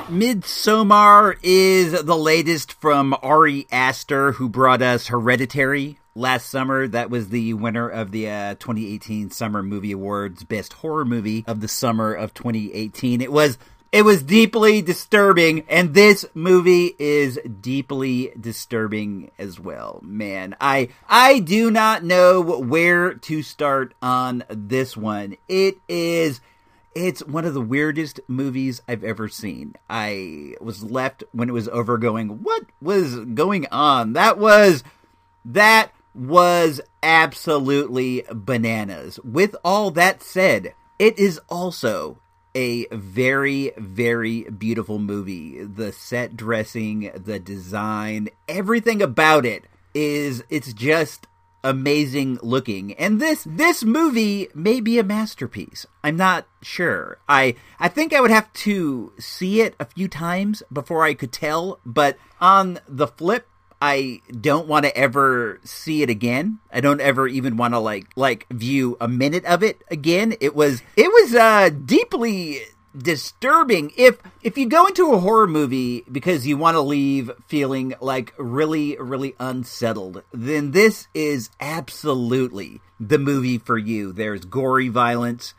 Midsommar 0.07 1.37
is 1.43 1.91
the 2.03 2.15
latest 2.15 2.71
from 2.71 3.13
Ari 3.21 3.67
Aster, 3.69 4.31
who 4.31 4.47
brought 4.47 4.81
us 4.81 5.07
Hereditary 5.07 5.99
last 6.15 6.49
summer. 6.49 6.87
That 6.87 7.09
was 7.09 7.27
the 7.27 7.53
winner 7.53 7.89
of 7.89 8.11
the 8.11 8.29
uh, 8.29 8.55
2018 8.55 9.31
Summer 9.31 9.61
Movie 9.61 9.91
Awards 9.91 10.45
Best 10.45 10.71
Horror 10.71 11.03
Movie 11.03 11.43
of 11.45 11.59
the 11.59 11.67
summer 11.67 12.13
of 12.13 12.33
2018. 12.33 13.19
It 13.19 13.33
was 13.33 13.57
it 13.91 14.03
was 14.03 14.23
deeply 14.23 14.81
disturbing, 14.81 15.65
and 15.67 15.93
this 15.93 16.25
movie 16.33 16.95
is 16.97 17.37
deeply 17.59 18.31
disturbing 18.39 19.31
as 19.37 19.59
well. 19.59 19.99
Man, 20.05 20.55
I 20.61 20.87
I 21.09 21.39
do 21.39 21.69
not 21.69 22.05
know 22.05 22.41
where 22.41 23.13
to 23.13 23.43
start 23.43 23.93
on 24.01 24.45
this 24.47 24.95
one. 24.95 25.35
It 25.49 25.75
is 25.89 26.39
it's 26.97 27.23
one 27.23 27.45
of 27.45 27.53
the 27.53 27.61
weirdest 27.61 28.19
movies 28.27 28.81
I've 28.87 29.03
ever 29.03 29.27
seen. 29.27 29.75
I 29.87 30.55
was 30.59 30.83
left 30.83 31.23
when 31.31 31.47
it 31.47 31.53
was 31.53 31.67
over 31.67 31.99
going, 31.99 32.41
what 32.41 32.63
was 32.81 33.15
going 33.17 33.67
on? 33.71 34.13
That 34.13 34.39
was 34.39 34.83
that 35.45 35.91
was 36.15 36.81
absolutely 37.03 38.25
bananas. 38.31 39.19
With 39.23 39.55
all 39.63 39.91
that 39.91 40.23
said, 40.23 40.73
it 40.97 41.19
is 41.19 41.39
also 41.49 42.19
a 42.55 42.87
very, 42.87 43.73
very 43.77 44.43
beautiful 44.45 44.97
movie. 44.97 45.63
The 45.63 45.91
set 45.91 46.35
dressing, 46.35 47.11
the 47.13 47.39
design, 47.39 48.29
everything 48.47 49.03
about 49.03 49.45
it 49.45 49.65
is 49.93 50.43
it's 50.49 50.73
just 50.73 51.27
amazing 51.63 52.39
looking. 52.41 52.93
And 52.93 53.19
this 53.19 53.45
this 53.49 53.83
movie 53.83 54.49
may 54.53 54.79
be 54.79 54.99
a 54.99 55.03
masterpiece. 55.03 55.85
I'm 56.03 56.17
not 56.17 56.47
sure. 56.61 57.17
I 57.27 57.55
I 57.79 57.87
think 57.87 58.13
I 58.13 58.21
would 58.21 58.31
have 58.31 58.51
to 58.53 59.13
see 59.19 59.61
it 59.61 59.75
a 59.79 59.85
few 59.85 60.07
times 60.07 60.63
before 60.71 61.03
I 61.03 61.13
could 61.13 61.31
tell, 61.31 61.79
but 61.85 62.17
on 62.39 62.79
the 62.87 63.07
flip 63.07 63.47
I 63.81 64.21
don't 64.29 64.67
want 64.67 64.85
to 64.85 64.97
ever 64.97 65.59
see 65.63 66.01
it 66.01 66.09
again. 66.09 66.59
I 66.71 66.81
don't 66.81 67.01
ever 67.01 67.27
even 67.27 67.57
want 67.57 67.73
to 67.73 67.79
like 67.79 68.07
like 68.15 68.47
view 68.49 68.97
a 68.99 69.07
minute 69.07 69.45
of 69.45 69.61
it 69.61 69.83
again. 69.91 70.35
It 70.39 70.55
was 70.55 70.81
it 70.95 71.11
was 71.11 71.35
uh 71.35 71.69
deeply 71.69 72.61
disturbing. 72.97 73.91
If 73.97 74.21
if 74.41 74.57
you 74.57 74.67
go 74.67 74.87
into 74.87 75.13
a 75.13 75.19
horror 75.19 75.47
movie 75.47 76.03
because 76.11 76.47
you 76.47 76.57
want 76.57 76.75
to 76.75 76.81
leave 76.81 77.31
feeling 77.47 77.93
like 78.01 78.33
really 78.37 78.97
really 78.97 79.35
unsettled 79.39 80.23
then 80.31 80.71
this 80.71 81.07
is 81.13 81.49
absolutely 81.59 82.81
the 82.99 83.19
movie 83.19 83.57
for 83.57 83.77
you. 83.77 84.11
There's 84.11 84.45
gory 84.45 84.89
violence. 84.89 85.53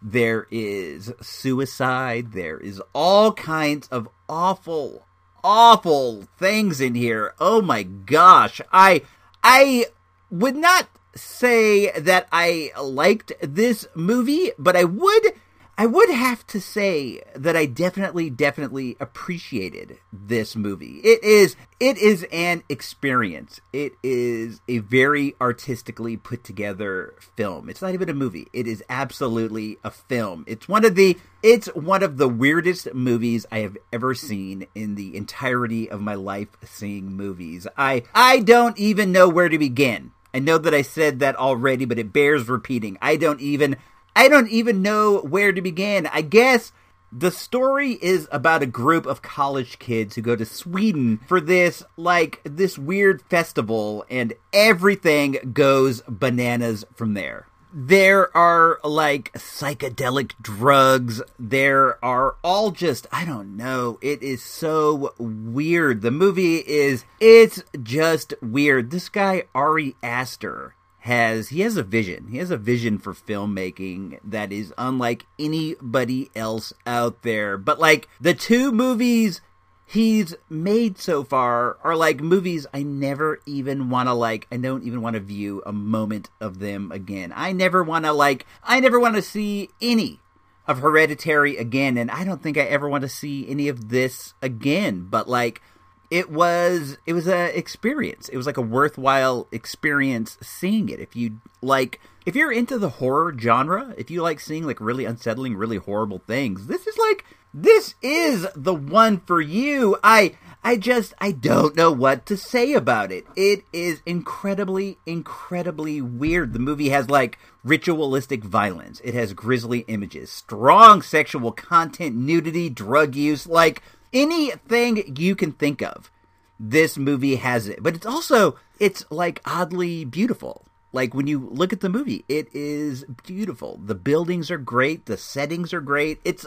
There 0.00 0.46
is 0.50 1.12
suicide. 1.20 2.32
There 2.32 2.58
is 2.58 2.80
all 2.92 3.32
kinds 3.32 3.88
of 3.88 4.08
awful 4.28 5.04
awful 5.42 6.24
things 6.38 6.80
in 6.80 6.94
here. 6.94 7.34
Oh 7.40 7.62
my 7.62 7.82
gosh. 7.82 8.60
I 8.72 9.02
i 9.42 9.86
would 10.30 10.56
not 10.56 10.88
say 11.14 11.90
that 11.92 12.28
i 12.30 12.70
liked 12.80 13.32
this 13.40 13.86
movie 13.94 14.52
but 14.58 14.76
i 14.76 14.84
would 14.84 15.32
I 15.80 15.86
would 15.86 16.10
have 16.10 16.44
to 16.48 16.60
say 16.60 17.22
that 17.36 17.54
I 17.54 17.66
definitely, 17.66 18.30
definitely 18.30 18.96
appreciated 18.98 20.00
this 20.12 20.56
movie. 20.56 21.00
It 21.04 21.22
is, 21.22 21.54
it 21.78 21.96
is 21.98 22.26
an 22.32 22.64
experience. 22.68 23.60
It 23.72 23.92
is 24.02 24.60
a 24.66 24.78
very 24.78 25.36
artistically 25.40 26.16
put 26.16 26.42
together 26.42 27.14
film. 27.36 27.68
It's 27.70 27.80
not 27.80 27.94
even 27.94 28.08
a 28.08 28.14
movie. 28.14 28.48
It 28.52 28.66
is 28.66 28.82
absolutely 28.88 29.78
a 29.84 29.92
film. 29.92 30.42
It's 30.48 30.66
one 30.66 30.84
of 30.84 30.96
the, 30.96 31.16
it's 31.44 31.68
one 31.68 32.02
of 32.02 32.16
the 32.16 32.28
weirdest 32.28 32.92
movies 32.92 33.46
I 33.52 33.60
have 33.60 33.76
ever 33.92 34.16
seen 34.16 34.66
in 34.74 34.96
the 34.96 35.16
entirety 35.16 35.88
of 35.88 36.00
my 36.00 36.16
life 36.16 36.48
seeing 36.64 37.12
movies. 37.12 37.68
I, 37.76 38.02
I 38.12 38.40
don't 38.40 38.76
even 38.80 39.12
know 39.12 39.28
where 39.28 39.48
to 39.48 39.58
begin. 39.58 40.10
I 40.34 40.40
know 40.40 40.58
that 40.58 40.74
I 40.74 40.82
said 40.82 41.20
that 41.20 41.36
already, 41.36 41.84
but 41.84 42.00
it 42.00 42.12
bears 42.12 42.48
repeating. 42.48 42.98
I 43.00 43.14
don't 43.14 43.40
even 43.40 43.76
I 44.18 44.26
don't 44.26 44.50
even 44.50 44.82
know 44.82 45.20
where 45.20 45.52
to 45.52 45.62
begin. 45.62 46.08
I 46.08 46.22
guess 46.22 46.72
the 47.12 47.30
story 47.30 47.92
is 47.92 48.26
about 48.32 48.64
a 48.64 48.66
group 48.66 49.06
of 49.06 49.22
college 49.22 49.78
kids 49.78 50.16
who 50.16 50.22
go 50.22 50.34
to 50.34 50.44
Sweden 50.44 51.20
for 51.28 51.40
this, 51.40 51.84
like, 51.96 52.40
this 52.42 52.76
weird 52.76 53.22
festival, 53.22 54.04
and 54.10 54.34
everything 54.52 55.52
goes 55.52 56.02
bananas 56.08 56.84
from 56.96 57.14
there. 57.14 57.46
There 57.72 58.36
are, 58.36 58.80
like, 58.82 59.32
psychedelic 59.34 60.32
drugs. 60.42 61.22
There 61.38 62.04
are 62.04 62.34
all 62.42 62.72
just, 62.72 63.06
I 63.12 63.24
don't 63.24 63.56
know. 63.56 64.00
It 64.02 64.20
is 64.20 64.42
so 64.42 65.14
weird. 65.18 66.02
The 66.02 66.10
movie 66.10 66.56
is, 66.56 67.04
it's 67.20 67.62
just 67.80 68.34
weird. 68.42 68.90
This 68.90 69.08
guy, 69.08 69.44
Ari 69.54 69.94
Aster, 70.02 70.74
has 71.08 71.48
he 71.48 71.62
has 71.62 71.78
a 71.78 71.82
vision. 71.82 72.28
He 72.30 72.36
has 72.36 72.50
a 72.50 72.58
vision 72.58 72.98
for 72.98 73.14
filmmaking 73.14 74.18
that 74.22 74.52
is 74.52 74.74
unlike 74.76 75.24
anybody 75.38 76.30
else 76.36 76.74
out 76.86 77.22
there. 77.22 77.56
But 77.56 77.80
like 77.80 78.08
the 78.20 78.34
two 78.34 78.70
movies 78.70 79.40
he's 79.86 80.34
made 80.50 80.98
so 80.98 81.24
far 81.24 81.78
are 81.82 81.96
like 81.96 82.20
movies 82.20 82.66
I 82.74 82.82
never 82.82 83.40
even 83.46 83.88
want 83.88 84.10
to 84.10 84.12
like 84.12 84.46
I 84.52 84.58
don't 84.58 84.84
even 84.84 85.00
want 85.00 85.14
to 85.14 85.20
view 85.20 85.62
a 85.64 85.72
moment 85.72 86.28
of 86.42 86.58
them 86.58 86.92
again. 86.92 87.32
I 87.34 87.52
never 87.52 87.82
want 87.82 88.04
to 88.04 88.12
like 88.12 88.44
I 88.62 88.78
never 88.78 89.00
want 89.00 89.16
to 89.16 89.22
see 89.22 89.70
any 89.80 90.20
of 90.66 90.80
Hereditary 90.80 91.56
again 91.56 91.96
and 91.96 92.10
I 92.10 92.24
don't 92.24 92.42
think 92.42 92.58
I 92.58 92.64
ever 92.64 92.86
want 92.86 93.00
to 93.00 93.08
see 93.08 93.48
any 93.48 93.68
of 93.68 93.88
this 93.88 94.34
again. 94.42 95.06
But 95.08 95.26
like 95.26 95.62
it 96.10 96.30
was 96.30 96.98
it 97.06 97.12
was 97.12 97.28
a 97.28 97.56
experience. 97.56 98.28
It 98.28 98.36
was 98.36 98.46
like 98.46 98.56
a 98.56 98.62
worthwhile 98.62 99.46
experience 99.52 100.38
seeing 100.40 100.88
it. 100.88 101.00
If 101.00 101.14
you 101.14 101.40
like 101.60 102.00
if 102.24 102.34
you're 102.34 102.52
into 102.52 102.78
the 102.78 102.88
horror 102.90 103.34
genre, 103.38 103.94
if 103.96 104.10
you 104.10 104.22
like 104.22 104.40
seeing 104.40 104.64
like 104.66 104.80
really 104.80 105.04
unsettling, 105.04 105.56
really 105.56 105.76
horrible 105.76 106.18
things, 106.18 106.66
this 106.66 106.86
is 106.86 106.96
like 106.98 107.24
this 107.52 107.94
is 108.02 108.46
the 108.54 108.74
one 108.74 109.20
for 109.20 109.40
you. 109.40 109.96
I 110.02 110.36
I 110.64 110.76
just 110.76 111.14
I 111.18 111.32
don't 111.32 111.76
know 111.76 111.92
what 111.92 112.26
to 112.26 112.36
say 112.36 112.72
about 112.72 113.12
it. 113.12 113.26
It 113.36 113.64
is 113.72 114.00
incredibly 114.06 114.98
incredibly 115.06 116.00
weird. 116.00 116.52
The 116.52 116.58
movie 116.58 116.88
has 116.88 117.10
like 117.10 117.38
ritualistic 117.64 118.44
violence. 118.44 119.00
It 119.04 119.14
has 119.14 119.32
grisly 119.34 119.80
images, 119.88 120.30
strong 120.30 121.02
sexual 121.02 121.52
content, 121.52 122.16
nudity, 122.16 122.70
drug 122.70 123.14
use, 123.14 123.46
like 123.46 123.82
anything 124.12 125.16
you 125.16 125.34
can 125.36 125.52
think 125.52 125.82
of 125.82 126.10
this 126.58 126.98
movie 126.98 127.36
has 127.36 127.68
it. 127.68 127.82
But 127.82 127.94
it's 127.94 128.06
also 128.06 128.56
it's 128.78 129.04
like 129.10 129.40
oddly 129.44 130.04
beautiful. 130.04 130.64
Like 130.92 131.14
when 131.14 131.26
you 131.26 131.48
look 131.50 131.72
at 131.72 131.80
the 131.80 131.88
movie 131.88 132.24
it 132.28 132.48
is 132.54 133.04
beautiful. 133.26 133.80
The 133.82 133.94
buildings 133.94 134.50
are 134.50 134.58
great. 134.58 135.06
The 135.06 135.16
settings 135.16 135.72
are 135.72 135.80
great. 135.80 136.20
It's 136.24 136.46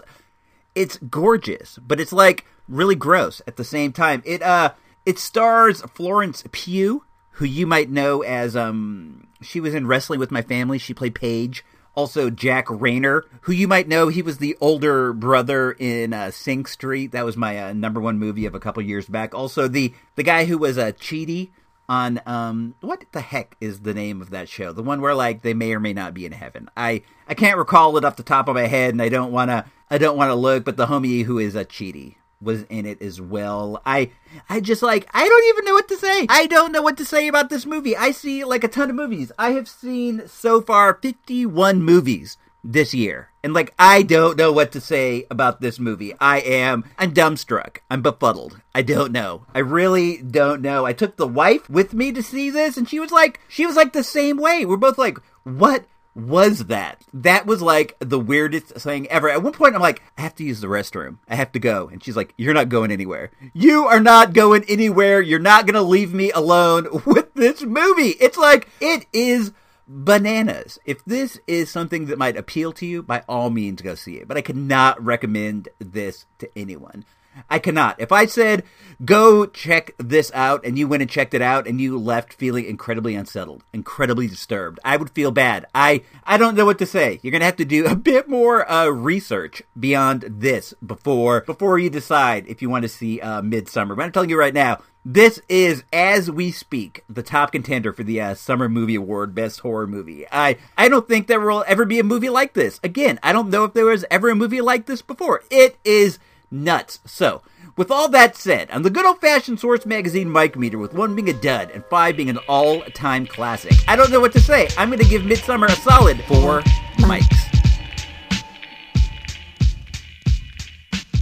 it's 0.73 0.97
gorgeous 0.97 1.77
but 1.79 1.99
it's 1.99 2.13
like 2.13 2.45
really 2.67 2.95
gross 2.95 3.41
at 3.47 3.57
the 3.57 3.63
same 3.63 3.91
time. 3.91 4.21
It 4.25 4.41
uh 4.41 4.73
it 5.05 5.19
stars 5.19 5.81
florence 5.81 6.43
pugh 6.51 7.03
who 7.35 7.45
you 7.45 7.65
might 7.65 7.89
know 7.89 8.21
as 8.21 8.55
um 8.55 9.27
she 9.41 9.59
was 9.59 9.73
in 9.73 9.87
wrestling 9.87 10.19
with 10.19 10.31
my 10.31 10.41
family. 10.41 10.77
She 10.77 10.93
played 10.93 11.15
paige 11.15 11.63
also 11.95 12.29
Jack 12.29 12.67
Reynor, 12.67 13.23
who 13.41 13.53
you 13.53 13.67
might 13.67 13.87
know. 13.87 14.07
He 14.07 14.21
was 14.21 14.37
the 14.37 14.57
older 14.61 15.13
brother 15.13 15.71
in 15.71 16.13
uh, 16.13 16.31
Sing 16.31 16.65
Street. 16.65 17.11
That 17.11 17.25
was 17.25 17.37
my 17.37 17.61
uh, 17.61 17.73
number 17.73 17.99
one 17.99 18.19
movie 18.19 18.45
of 18.45 18.55
a 18.55 18.59
couple 18.59 18.83
years 18.83 19.07
back. 19.07 19.33
Also, 19.33 19.67
the 19.67 19.93
the 20.15 20.23
guy 20.23 20.45
who 20.45 20.57
was 20.57 20.77
a 20.77 20.87
uh, 20.87 20.91
Chidi 20.93 21.49
on 21.89 22.21
um 22.25 22.73
what 22.79 23.03
the 23.11 23.19
heck 23.19 23.57
is 23.59 23.81
the 23.81 23.93
name 23.93 24.21
of 24.21 24.29
that 24.29 24.47
show? 24.47 24.71
The 24.71 24.83
one 24.83 25.01
where 25.01 25.15
like 25.15 25.41
they 25.41 25.53
may 25.53 25.73
or 25.73 25.79
may 25.79 25.93
not 25.93 26.13
be 26.13 26.25
in 26.25 26.31
heaven. 26.31 26.69
I 26.77 27.03
I 27.27 27.33
can't 27.33 27.57
recall 27.57 27.97
it 27.97 28.05
off 28.05 28.15
the 28.15 28.23
top 28.23 28.47
of 28.47 28.55
my 28.55 28.67
head, 28.67 28.93
and 28.93 29.01
I 29.01 29.09
don't 29.09 29.31
wanna 29.31 29.65
I 29.89 29.97
don't 29.97 30.17
wanna 30.17 30.35
look. 30.35 30.63
But 30.63 30.77
the 30.77 30.87
homie 30.87 31.25
who 31.25 31.37
is 31.37 31.55
a 31.55 31.65
Chidi 31.65 32.15
was 32.41 32.63
in 32.63 32.85
it 32.85 33.01
as 33.01 33.21
well. 33.21 33.81
I 33.85 34.11
I 34.49 34.59
just 34.59 34.81
like 34.81 35.07
I 35.13 35.27
don't 35.27 35.49
even 35.49 35.65
know 35.65 35.73
what 35.73 35.87
to 35.89 35.97
say. 35.97 36.25
I 36.29 36.47
don't 36.47 36.71
know 36.71 36.81
what 36.81 36.97
to 36.97 37.05
say 37.05 37.27
about 37.27 37.49
this 37.49 37.65
movie. 37.65 37.95
I 37.95 38.11
see 38.11 38.43
like 38.43 38.63
a 38.63 38.67
ton 38.67 38.89
of 38.89 38.95
movies. 38.95 39.31
I 39.37 39.51
have 39.51 39.67
seen 39.67 40.27
so 40.27 40.61
far 40.61 40.95
51 41.01 41.81
movies 41.83 42.37
this 42.63 42.93
year. 42.93 43.29
And 43.43 43.53
like 43.53 43.73
I 43.79 44.03
don't 44.03 44.37
know 44.37 44.51
what 44.51 44.71
to 44.73 44.81
say 44.81 45.25
about 45.31 45.61
this 45.61 45.79
movie. 45.79 46.13
I 46.19 46.39
am 46.39 46.83
I'm 46.97 47.13
dumbstruck. 47.13 47.77
I'm 47.89 48.01
befuddled. 48.01 48.59
I 48.73 48.81
don't 48.81 49.11
know. 49.11 49.45
I 49.53 49.59
really 49.59 50.17
don't 50.17 50.61
know. 50.61 50.85
I 50.85 50.93
took 50.93 51.17
the 51.17 51.27
wife 51.27 51.69
with 51.69 51.93
me 51.93 52.11
to 52.11 52.23
see 52.23 52.49
this 52.49 52.77
and 52.77 52.87
she 52.87 52.99
was 52.99 53.11
like 53.11 53.39
she 53.47 53.65
was 53.65 53.75
like 53.75 53.93
the 53.93 54.03
same 54.03 54.37
way. 54.37 54.65
We're 54.65 54.77
both 54.77 54.97
like, 54.97 55.17
"What 55.43 55.85
was 56.13 56.65
that? 56.65 57.01
That 57.13 57.45
was 57.45 57.61
like 57.61 57.95
the 57.99 58.19
weirdest 58.19 58.67
thing 58.67 59.07
ever. 59.07 59.29
At 59.29 59.43
one 59.43 59.53
point, 59.53 59.75
I'm 59.75 59.81
like, 59.81 60.01
I 60.17 60.21
have 60.21 60.35
to 60.35 60.43
use 60.43 60.61
the 60.61 60.67
restroom. 60.67 61.17
I 61.29 61.35
have 61.35 61.51
to 61.53 61.59
go. 61.59 61.87
And 61.87 62.03
she's 62.03 62.15
like, 62.17 62.33
You're 62.37 62.53
not 62.53 62.69
going 62.69 62.91
anywhere. 62.91 63.31
You 63.53 63.85
are 63.87 63.99
not 63.99 64.33
going 64.33 64.65
anywhere. 64.67 65.21
You're 65.21 65.39
not 65.39 65.65
going 65.65 65.75
to 65.75 65.81
leave 65.81 66.13
me 66.13 66.31
alone 66.31 66.87
with 67.05 67.33
this 67.33 67.61
movie. 67.63 68.09
It's 68.19 68.37
like, 68.37 68.67
it 68.79 69.05
is 69.13 69.53
bananas. 69.91 70.79
If 70.85 71.03
this 71.05 71.39
is 71.47 71.69
something 71.69 72.05
that 72.05 72.17
might 72.17 72.37
appeal 72.37 72.71
to 72.73 72.85
you, 72.85 73.03
by 73.03 73.23
all 73.27 73.49
means 73.49 73.81
go 73.81 73.95
see 73.95 74.15
it. 74.15 74.27
But 74.27 74.37
I 74.37 74.41
cannot 74.41 75.03
recommend 75.03 75.69
this 75.79 76.25
to 76.39 76.49
anyone. 76.57 77.03
I 77.49 77.59
cannot. 77.59 77.99
If 77.99 78.11
I 78.11 78.25
said, 78.25 78.63
go 79.05 79.45
check 79.45 79.91
this 79.97 80.31
out, 80.33 80.65
and 80.65 80.77
you 80.77 80.87
went 80.87 81.01
and 81.01 81.09
checked 81.09 81.33
it 81.33 81.41
out, 81.41 81.65
and 81.65 81.79
you 81.79 81.97
left 81.97 82.33
feeling 82.33 82.65
incredibly 82.65 83.15
unsettled, 83.15 83.63
incredibly 83.71 84.27
disturbed, 84.27 84.79
I 84.83 84.97
would 84.97 85.09
feel 85.11 85.31
bad. 85.31 85.65
I, 85.73 86.03
I 86.25 86.37
don't 86.37 86.55
know 86.55 86.65
what 86.65 86.79
to 86.79 86.85
say. 86.85 87.19
You're 87.21 87.31
going 87.31 87.39
to 87.39 87.45
have 87.45 87.55
to 87.57 87.65
do 87.65 87.85
a 87.85 87.95
bit 87.95 88.27
more 88.27 88.69
uh, 88.69 88.87
research 88.87 89.63
beyond 89.79 90.25
this 90.27 90.73
before, 90.85 91.41
before 91.41 91.79
you 91.79 91.89
decide 91.89 92.47
if 92.47 92.61
you 92.61 92.69
want 92.69 92.83
to 92.83 92.89
see 92.89 93.21
uh, 93.21 93.41
Midsommar. 93.41 93.95
But 93.95 94.03
I'm 94.03 94.11
telling 94.11 94.29
you 94.29 94.37
right 94.37 94.53
now, 94.53 94.79
this 95.03 95.41
is, 95.49 95.83
as 95.91 96.29
we 96.29 96.51
speak, 96.51 97.03
the 97.09 97.23
top 97.23 97.51
contender 97.51 97.91
for 97.91 98.03
the 98.03 98.21
uh, 98.21 98.35
Summer 98.35 98.69
Movie 98.69 98.95
Award 98.95 99.33
Best 99.33 99.61
Horror 99.61 99.87
Movie. 99.87 100.25
I, 100.31 100.57
I 100.77 100.89
don't 100.89 101.07
think 101.07 101.25
there 101.25 101.39
will 101.39 101.63
ever 101.67 101.85
be 101.85 101.99
a 101.99 102.03
movie 102.03 102.29
like 102.29 102.53
this. 102.53 102.79
Again, 102.83 103.19
I 103.23 103.33
don't 103.33 103.49
know 103.49 103.63
if 103.63 103.73
there 103.73 103.85
was 103.85 104.05
ever 104.11 104.29
a 104.29 104.35
movie 104.35 104.61
like 104.61 104.85
this 104.85 105.01
before. 105.01 105.41
It 105.49 105.77
is 105.83 106.19
nuts. 106.51 106.99
So, 107.03 107.41
with 107.75 107.89
all 107.89 108.09
that 108.09 108.35
said, 108.35 108.69
on 108.69 108.83
the 108.83 108.91
good 108.91 109.05
old 109.05 109.19
fashioned 109.19 109.59
Source 109.59 109.87
Magazine 109.87 110.31
mic 110.31 110.55
meter, 110.55 110.77
with 110.77 110.93
one 110.93 111.15
being 111.15 111.29
a 111.29 111.33
dud 111.33 111.71
and 111.71 111.83
five 111.85 112.15
being 112.15 112.29
an 112.29 112.37
all 112.47 112.81
time 112.93 113.25
classic, 113.25 113.73
I 113.87 113.95
don't 113.95 114.11
know 114.11 114.19
what 114.19 114.33
to 114.33 114.39
say. 114.39 114.67
I'm 114.77 114.89
going 114.89 115.01
to 115.01 115.09
give 115.09 115.23
Midsommar 115.23 115.67
a 115.67 115.75
solid 115.77 116.21
four 116.25 116.61
mics. 116.99 117.37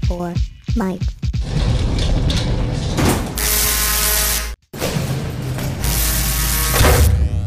Four 0.05 0.33
mics. 0.75 1.18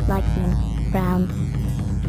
Lightning 0.08 0.90
round. 0.92 1.61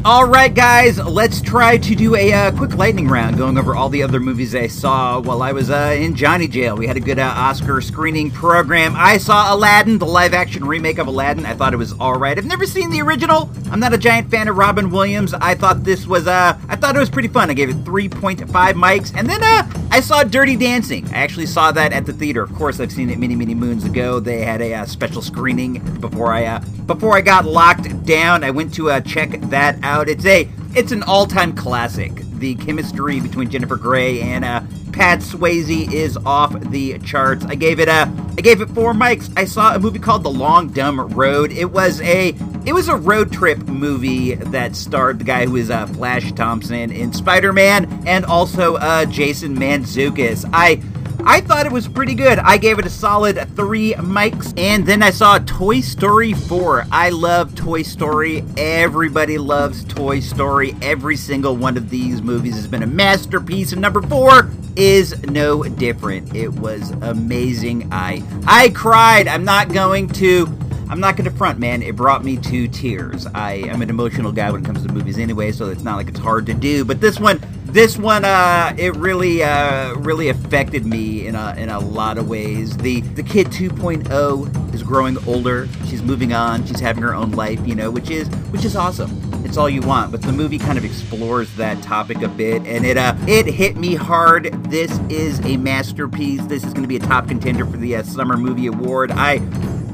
All 0.06 0.26
right, 0.26 0.52
guys, 0.52 0.98
let's 0.98 1.40
try 1.40 1.78
to 1.78 1.94
do 1.94 2.14
a 2.14 2.30
uh, 2.30 2.52
quick 2.52 2.74
lightning 2.74 3.08
round, 3.08 3.38
going 3.38 3.56
over 3.56 3.74
all 3.74 3.88
the 3.88 4.02
other 4.02 4.20
movies 4.20 4.54
I 4.54 4.66
saw 4.66 5.18
while 5.18 5.40
I 5.40 5.52
was 5.52 5.70
uh, 5.70 5.96
in 5.98 6.14
Johnny 6.14 6.46
Jail. 6.46 6.76
We 6.76 6.86
had 6.86 6.98
a 6.98 7.00
good 7.00 7.18
uh, 7.18 7.22
Oscar 7.22 7.80
screening 7.80 8.30
program. 8.30 8.92
I 8.98 9.16
saw 9.16 9.54
Aladdin, 9.54 9.96
the 9.96 10.04
live 10.04 10.34
action 10.34 10.66
remake 10.66 10.98
of 10.98 11.06
Aladdin. 11.06 11.46
I 11.46 11.54
thought 11.54 11.72
it 11.72 11.78
was 11.78 11.94
all 11.94 12.18
right. 12.18 12.36
I've 12.36 12.44
never 12.44 12.66
seen 12.66 12.90
the 12.90 13.00
original. 13.00 13.48
I'm 13.70 13.80
not 13.80 13.94
a 13.94 13.98
giant 13.98 14.30
fan 14.30 14.46
of 14.46 14.58
Robin 14.58 14.90
Williams. 14.90 15.32
I 15.32 15.54
thought 15.54 15.84
this 15.84 16.06
was, 16.06 16.26
uh, 16.26 16.58
I 16.68 16.76
thought 16.76 16.94
it 16.94 16.98
was 17.00 17.08
pretty 17.08 17.28
fun. 17.28 17.48
I 17.48 17.54
gave 17.54 17.70
it 17.70 17.76
3.5 17.76 18.46
mics. 18.46 19.10
And 19.16 19.26
then 19.26 19.42
uh, 19.42 19.66
I 19.90 20.00
saw 20.00 20.22
Dirty 20.22 20.56
Dancing. 20.56 21.06
I 21.14 21.22
actually 21.22 21.46
saw 21.46 21.72
that 21.72 21.94
at 21.94 22.04
the 22.04 22.12
theater. 22.12 22.42
Of 22.42 22.54
course, 22.54 22.78
I've 22.78 22.92
seen 22.92 23.08
it 23.08 23.18
many, 23.18 23.36
many 23.36 23.54
moons 23.54 23.86
ago. 23.86 24.20
They 24.20 24.42
had 24.42 24.60
a 24.60 24.74
uh, 24.74 24.84
special 24.84 25.22
screening 25.22 25.78
before 26.00 26.30
I, 26.30 26.44
uh, 26.44 26.60
before 26.84 27.16
I 27.16 27.22
got 27.22 27.46
locked 27.46 28.04
down. 28.04 28.44
I 28.44 28.50
went 28.50 28.74
to 28.74 28.90
uh, 28.90 29.00
check 29.00 29.40
that 29.48 29.78
out. 29.82 29.93
It's 30.02 30.26
a 30.26 30.48
it's 30.74 30.92
an 30.92 31.02
all-time 31.04 31.54
classic. 31.54 32.12
The 32.38 32.56
chemistry 32.56 33.20
between 33.20 33.48
Jennifer 33.48 33.76
Grey 33.76 34.20
and 34.20 34.44
uh, 34.44 34.62
Pat 34.92 35.20
Swayze 35.20 35.92
is 35.92 36.16
off 36.26 36.58
the 36.70 36.98
charts. 36.98 37.44
I 37.44 37.54
gave 37.54 37.80
it 37.80 37.88
a 37.88 38.12
I 38.36 38.40
gave 38.40 38.60
it 38.60 38.68
four 38.70 38.92
mics. 38.92 39.32
I 39.36 39.44
saw 39.44 39.74
a 39.74 39.78
movie 39.78 39.98
called 39.98 40.24
The 40.24 40.30
Long 40.30 40.68
Dumb 40.68 41.00
Road. 41.14 41.52
It 41.52 41.70
was 41.70 42.00
a 42.00 42.34
it 42.66 42.72
was 42.72 42.88
a 42.88 42.96
road 42.96 43.32
trip 43.32 43.58
movie 43.68 44.34
that 44.34 44.74
starred 44.74 45.18
the 45.20 45.24
guy 45.24 45.46
who 45.46 45.56
is 45.56 45.70
uh, 45.70 45.86
Flash 45.86 46.32
Thompson 46.32 46.90
in 46.90 47.12
Spider-Man 47.12 48.04
and 48.06 48.24
also 48.24 48.76
uh, 48.76 49.04
Jason 49.06 49.56
Mantzoukas. 49.56 50.48
I 50.52 50.82
I 51.26 51.40
thought 51.40 51.64
it 51.64 51.72
was 51.72 51.88
pretty 51.88 52.14
good. 52.14 52.38
I 52.38 52.58
gave 52.58 52.78
it 52.78 52.84
a 52.84 52.90
solid 52.90 53.38
three 53.56 53.94
mics. 53.94 54.52
And 54.58 54.86
then 54.86 55.02
I 55.02 55.10
saw 55.10 55.38
Toy 55.38 55.80
Story 55.80 56.34
4. 56.34 56.86
I 56.92 57.08
love 57.10 57.54
Toy 57.54 57.82
Story. 57.82 58.44
Everybody 58.58 59.38
loves 59.38 59.84
Toy 59.84 60.20
Story. 60.20 60.76
Every 60.82 61.16
single 61.16 61.56
one 61.56 61.78
of 61.78 61.88
these 61.88 62.20
movies 62.20 62.56
has 62.56 62.66
been 62.66 62.82
a 62.82 62.86
masterpiece. 62.86 63.72
And 63.72 63.80
number 63.80 64.02
four 64.02 64.50
is 64.76 65.22
no 65.22 65.62
different. 65.62 66.34
It 66.34 66.52
was 66.52 66.90
amazing. 66.90 67.88
I 67.92 68.22
I 68.46 68.68
cried. 68.70 69.26
I'm 69.26 69.44
not 69.44 69.72
going 69.72 70.08
to 70.10 70.46
I'm 70.88 71.00
not 71.00 71.16
going 71.16 71.28
to 71.30 71.36
front, 71.36 71.58
man. 71.58 71.82
It 71.82 71.96
brought 71.96 72.24
me 72.24 72.36
to 72.36 72.68
tears. 72.68 73.26
I 73.34 73.54
am 73.54 73.82
an 73.82 73.90
emotional 73.90 74.32
guy 74.32 74.50
when 74.50 74.62
it 74.62 74.66
comes 74.66 74.84
to 74.86 74.92
movies 74.92 75.18
anyway, 75.18 75.50
so 75.52 75.70
it's 75.70 75.82
not 75.82 75.96
like 75.96 76.08
it's 76.08 76.18
hard 76.18 76.46
to 76.46 76.54
do. 76.54 76.84
But 76.84 77.00
this 77.00 77.18
one, 77.18 77.40
this 77.64 77.96
one, 77.96 78.24
uh, 78.24 78.74
it 78.76 78.94
really, 78.96 79.42
uh, 79.42 79.94
really 79.94 80.28
affected 80.28 80.84
me 80.84 81.26
in 81.26 81.34
a 81.34 81.54
in 81.56 81.70
a 81.70 81.80
lot 81.80 82.18
of 82.18 82.28
ways. 82.28 82.76
The 82.76 83.00
the 83.00 83.22
kid 83.22 83.48
2.0 83.48 84.74
is 84.74 84.82
growing 84.82 85.16
older. 85.26 85.68
She's 85.86 86.02
moving 86.02 86.32
on. 86.32 86.66
She's 86.66 86.80
having 86.80 87.02
her 87.02 87.14
own 87.14 87.32
life, 87.32 87.66
you 87.66 87.74
know, 87.74 87.90
which 87.90 88.10
is 88.10 88.28
which 88.50 88.64
is 88.64 88.76
awesome. 88.76 89.20
It's 89.44 89.56
all 89.56 89.68
you 89.68 89.80
want. 89.80 90.12
But 90.12 90.22
the 90.22 90.32
movie 90.32 90.58
kind 90.58 90.76
of 90.76 90.84
explores 90.84 91.54
that 91.56 91.82
topic 91.82 92.22
a 92.22 92.28
bit, 92.28 92.62
and 92.66 92.84
it 92.84 92.98
uh, 92.98 93.16
it 93.26 93.46
hit 93.46 93.76
me 93.76 93.94
hard. 93.94 94.52
This 94.70 94.98
is 95.08 95.40
a 95.46 95.56
masterpiece. 95.56 96.44
This 96.46 96.62
is 96.62 96.72
going 96.74 96.82
to 96.82 96.88
be 96.88 96.96
a 96.96 97.00
top 97.00 97.26
contender 97.26 97.64
for 97.64 97.78
the 97.78 97.96
uh, 97.96 98.02
Summer 98.02 98.36
Movie 98.36 98.66
Award. 98.66 99.10
I 99.10 99.40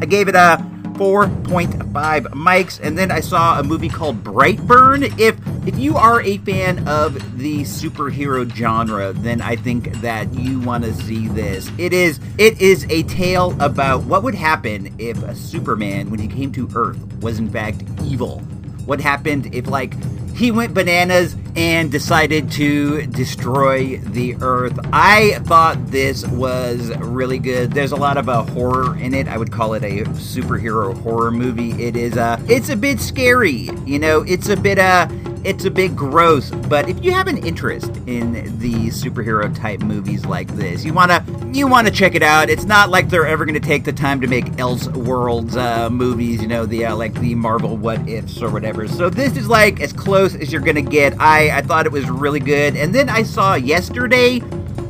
I 0.01 0.07
gave 0.07 0.29
it 0.29 0.35
a 0.35 0.65
4.5 1.01 2.27
mics 2.35 2.79
and 2.79 2.99
then 2.99 3.11
I 3.11 3.21
saw 3.21 3.59
a 3.59 3.63
movie 3.63 3.89
called 3.89 4.23
Brightburn. 4.23 5.19
If 5.19 5.39
if 5.67 5.79
you 5.79 5.97
are 5.97 6.21
a 6.21 6.37
fan 6.39 6.87
of 6.87 7.39
the 7.39 7.63
superhero 7.63 8.47
genre, 8.55 9.15
then 9.15 9.41
I 9.41 9.57
think 9.57 9.93
that 10.03 10.31
you 10.35 10.61
want 10.61 10.85
to 10.85 10.93
see 10.93 11.27
this. 11.29 11.71
It 11.79 11.95
is 11.95 12.21
it 12.37 12.61
is 12.61 12.85
a 12.91 13.03
tale 13.05 13.57
about 13.61 14.03
what 14.03 14.23
would 14.25 14.35
happen 14.35 14.95
if 14.99 15.23
a 15.23 15.35
Superman 15.35 16.11
when 16.11 16.21
he 16.21 16.29
came 16.29 16.53
to 16.53 16.69
Earth 16.75 17.03
was 17.23 17.39
in 17.39 17.49
fact 17.49 17.83
evil. 18.05 18.43
What 18.87 19.01
happened 19.01 19.55
if 19.55 19.67
like 19.67 19.95
he 20.35 20.51
went 20.51 20.73
bananas 20.73 21.37
and 21.55 21.93
decided 21.93 22.51
to 22.53 23.07
destroy 23.09 23.99
the 23.99 24.37
earth. 24.41 24.79
I 24.91 25.39
thought 25.45 25.89
this 25.89 26.27
was 26.27 26.97
really 26.97 27.39
good. 27.39 27.73
There's 27.73 27.93
a 27.93 27.97
lot 27.97 28.17
of 28.17 28.29
uh, 28.29 28.43
horror 28.45 28.97
in 28.97 29.13
it. 29.13 29.29
I 29.29 29.37
would 29.37 29.53
call 29.53 29.75
it 29.75 29.85
a 29.85 30.05
superhero 30.13 30.99
horror 31.03 31.31
movie. 31.31 31.73
It 31.83 31.95
is 31.95 32.17
uh 32.17 32.41
it's 32.49 32.71
a 32.71 32.77
bit 32.77 33.01
scary, 33.01 33.69
you 33.85 33.99
know, 33.99 34.23
it's 34.23 34.49
a 34.49 34.57
bit 34.57 34.79
uh 34.79 35.09
it's 35.45 35.65
a 35.65 35.71
bit 35.71 35.97
gross, 35.97 36.51
but 36.51 36.89
if 36.89 37.03
you 37.03 37.13
have 37.13 37.27
an 37.27 37.39
interest 37.39 37.97
in 38.07 38.33
the 38.59 38.89
superhero 38.89 39.55
type 39.55 39.81
movies 39.81 40.27
like 40.27 40.49
this, 40.57 40.85
you 40.85 40.93
wanna 40.93 41.25
you 41.53 41.67
wanna 41.67 41.91
check 41.91 42.15
it 42.15 42.23
out. 42.23 42.51
It's 42.51 42.65
not 42.65 42.91
like 42.91 43.09
they're 43.09 43.27
ever 43.27 43.45
gonna 43.45 43.61
take 43.61 43.85
the 43.85 43.93
time 43.93 44.21
to 44.21 44.27
make 44.27 44.45
Elseworlds 44.57 45.57
uh, 45.57 45.91
movies, 45.91 46.43
you 46.43 46.49
know, 46.49 46.67
the 46.67 46.87
uh, 46.87 46.97
like 46.97 47.15
the 47.15 47.35
Marvel 47.35 47.77
What 47.77 48.07
Ifs 48.09 48.43
or 48.43 48.51
whatever. 48.51 48.87
So 48.87 49.09
this 49.09 49.37
is 49.37 49.49
like 49.49 49.81
as 49.81 49.93
close 49.93 50.35
as 50.35 50.53
you're 50.53 50.61
gonna 50.61 50.83
get. 50.83 51.19
I 51.21 51.59
I 51.59 51.63
thought 51.63 51.87
it 51.87 51.93
was 51.93 52.09
really 52.11 52.41
good, 52.41 52.77
and 52.77 52.95
then 52.95 53.09
I 53.09 53.23
saw 53.23 53.55
yesterday 53.55 54.43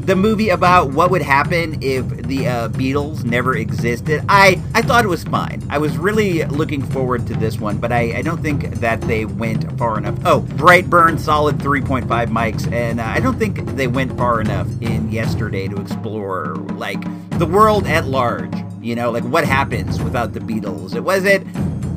the 0.06 0.16
movie 0.16 0.48
about 0.48 0.90
what 0.90 1.10
would 1.10 1.22
happen 1.22 1.78
if 1.82 2.06
the 2.08 2.46
uh, 2.46 2.68
Beatles 2.70 3.24
never 3.24 3.56
existed. 3.56 4.24
I, 4.28 4.60
I 4.74 4.82
thought 4.82 5.04
it 5.04 5.08
was 5.08 5.24
fine. 5.24 5.62
I 5.70 5.78
was 5.78 5.96
really 5.98 6.44
looking 6.44 6.82
forward 6.82 7.26
to 7.28 7.34
this 7.34 7.58
one, 7.58 7.78
but 7.78 7.92
I, 7.92 8.18
I 8.18 8.22
don't 8.22 8.42
think 8.42 8.62
that 8.76 9.00
they 9.02 9.24
went 9.24 9.78
far 9.78 9.98
enough. 9.98 10.18
Oh, 10.24 10.40
Brightburn, 10.40 11.18
solid 11.18 11.58
3.5 11.58 12.06
mics, 12.28 12.70
and 12.72 13.00
uh, 13.00 13.04
I 13.04 13.20
don't 13.20 13.38
think 13.38 13.64
they 13.76 13.86
went 13.86 14.16
far 14.16 14.40
enough 14.40 14.68
in 14.80 15.10
yesterday 15.10 15.68
to 15.68 15.76
explore, 15.76 16.56
like, 16.74 17.02
the 17.38 17.46
world 17.46 17.86
at 17.86 18.06
large. 18.06 18.54
You 18.82 18.94
know, 18.94 19.10
like 19.10 19.24
what 19.24 19.44
happens 19.44 20.00
without 20.00 20.32
the 20.32 20.40
Beatles. 20.40 20.96
It 20.96 21.00
wasn't 21.00 21.46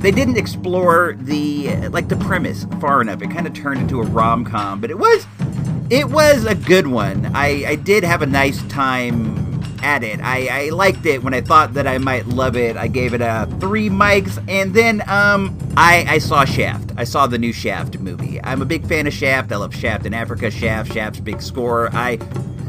they 0.04 0.12
didn't 0.12 0.36
explore 0.36 1.16
the 1.18 1.88
like 1.88 2.10
the 2.10 2.18
premise 2.18 2.66
far 2.82 3.02
enough. 3.02 3.22
It 3.22 3.32
kind 3.32 3.48
of 3.48 3.54
turned 3.54 3.80
into 3.80 4.02
a 4.02 4.04
rom 4.04 4.44
com, 4.44 4.82
but 4.82 4.92
it 4.92 5.00
was 5.00 5.26
it 5.90 6.10
was 6.10 6.46
a 6.46 6.56
good 6.56 6.88
one. 6.88 7.32
I, 7.36 7.66
I 7.66 7.76
did 7.76 8.04
have 8.04 8.22
a 8.22 8.26
nice 8.26 8.62
time 8.64 9.62
at 9.84 10.04
it. 10.04 10.20
I, 10.22 10.66
I 10.66 10.70
liked 10.70 11.06
it 11.06 11.24
when 11.24 11.34
I 11.34 11.42
thought 11.42 11.74
that 11.74 11.88
I 11.88 11.98
might 11.98 12.28
love 12.28 12.56
it. 12.56 12.78
I 12.78 12.88
gave 12.88 13.14
it 13.14 13.22
a 13.22 13.48
three 13.60 13.90
mics, 13.90 14.44
and 14.48 14.74
then 14.74 15.02
um 15.10 15.58
I, 15.76 16.06
I 16.08 16.18
saw 16.20 16.46
Shaft. 16.46 16.92
I 16.98 17.04
saw 17.04 17.28
the 17.28 17.38
new 17.38 17.52
Shaft 17.52 18.00
movie. 18.00 18.42
I'm 18.42 18.62
a 18.62 18.66
big 18.66 18.88
fan 18.88 19.08
of 19.08 19.14
Shaft. 19.14 19.52
I 19.52 19.58
love 19.58 19.76
Shaft 19.76 20.06
in 20.06 20.14
Africa. 20.14 20.50
Shaft, 20.50 20.94
Shaft's 20.94 21.20
big 21.20 21.42
score. 21.42 21.90
I 21.94 22.12
I 22.12 22.20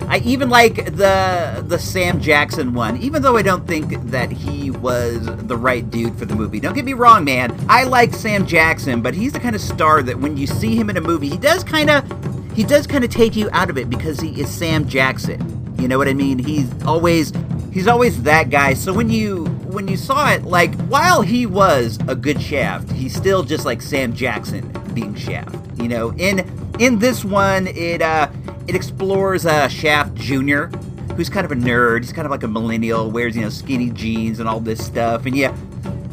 I 0.08 0.18
even 0.18 0.50
like 0.50 0.96
the 0.96 1.64
the 1.66 1.78
Sam 1.78 2.20
Jackson 2.20 2.74
one, 2.74 2.96
even 2.98 3.22
though 3.22 3.36
I 3.36 3.42
don't 3.42 3.66
think 3.66 4.10
that 4.10 4.30
he 4.30 4.70
was 4.70 5.24
the 5.24 5.56
right 5.56 5.88
dude 5.90 6.18
for 6.18 6.24
the 6.24 6.34
movie. 6.34 6.60
Don't 6.60 6.74
get 6.74 6.84
me 6.84 6.92
wrong, 6.94 7.24
man. 7.24 7.56
I 7.68 7.84
like 7.84 8.12
Sam 8.12 8.46
Jackson, 8.46 9.02
but 9.02 9.14
he's 9.14 9.32
the 9.32 9.40
kind 9.40 9.54
of 9.54 9.60
star 9.60 10.02
that 10.02 10.18
when 10.18 10.36
you 10.36 10.46
see 10.46 10.76
him 10.76 10.90
in 10.90 10.96
a 10.96 11.00
movie, 11.00 11.28
he 11.28 11.38
does 11.38 11.64
kind 11.64 11.90
of 11.90 12.04
he 12.54 12.64
does 12.64 12.86
kind 12.86 13.04
of 13.04 13.10
take 13.10 13.36
you 13.36 13.48
out 13.52 13.70
of 13.70 13.78
it 13.78 13.90
because 13.90 14.20
he 14.20 14.40
is 14.40 14.50
Sam 14.50 14.86
Jackson. 14.88 15.74
You 15.78 15.88
know 15.88 15.98
what 15.98 16.08
I 16.08 16.14
mean? 16.14 16.38
He's 16.38 16.70
always 16.84 17.32
he's 17.72 17.88
always 17.88 18.22
that 18.22 18.48
guy. 18.50 18.74
So 18.74 18.92
when 18.92 19.10
you 19.10 19.44
when 19.66 19.88
you 19.88 19.96
saw 19.96 20.30
it, 20.32 20.44
like 20.44 20.74
while 20.86 21.22
he 21.22 21.46
was 21.46 21.98
a 22.08 22.14
good 22.14 22.40
Shaft, 22.40 22.90
he's 22.92 23.14
still 23.14 23.42
just 23.42 23.64
like 23.64 23.82
Sam 23.82 24.14
Jackson 24.14 24.70
being 24.94 25.14
Shaft. 25.14 25.56
You 25.76 25.88
know, 25.88 26.10
in 26.12 26.48
in 26.78 27.00
this 27.00 27.24
one, 27.24 27.66
it 27.66 28.00
uh 28.00 28.28
it 28.66 28.74
explores 28.74 29.44
uh, 29.44 29.68
Shaft 29.68 30.14
Jr., 30.14 30.66
who's 31.16 31.28
kind 31.28 31.44
of 31.44 31.52
a 31.52 31.56
nerd. 31.56 32.00
He's 32.00 32.12
kind 32.12 32.24
of 32.24 32.30
like 32.30 32.44
a 32.44 32.48
millennial, 32.48 33.10
wears 33.10 33.36
you 33.36 33.42
know 33.42 33.50
skinny 33.50 33.90
jeans 33.90 34.40
and 34.40 34.48
all 34.48 34.60
this 34.60 34.84
stuff, 34.84 35.26
and 35.26 35.36
yeah. 35.36 35.54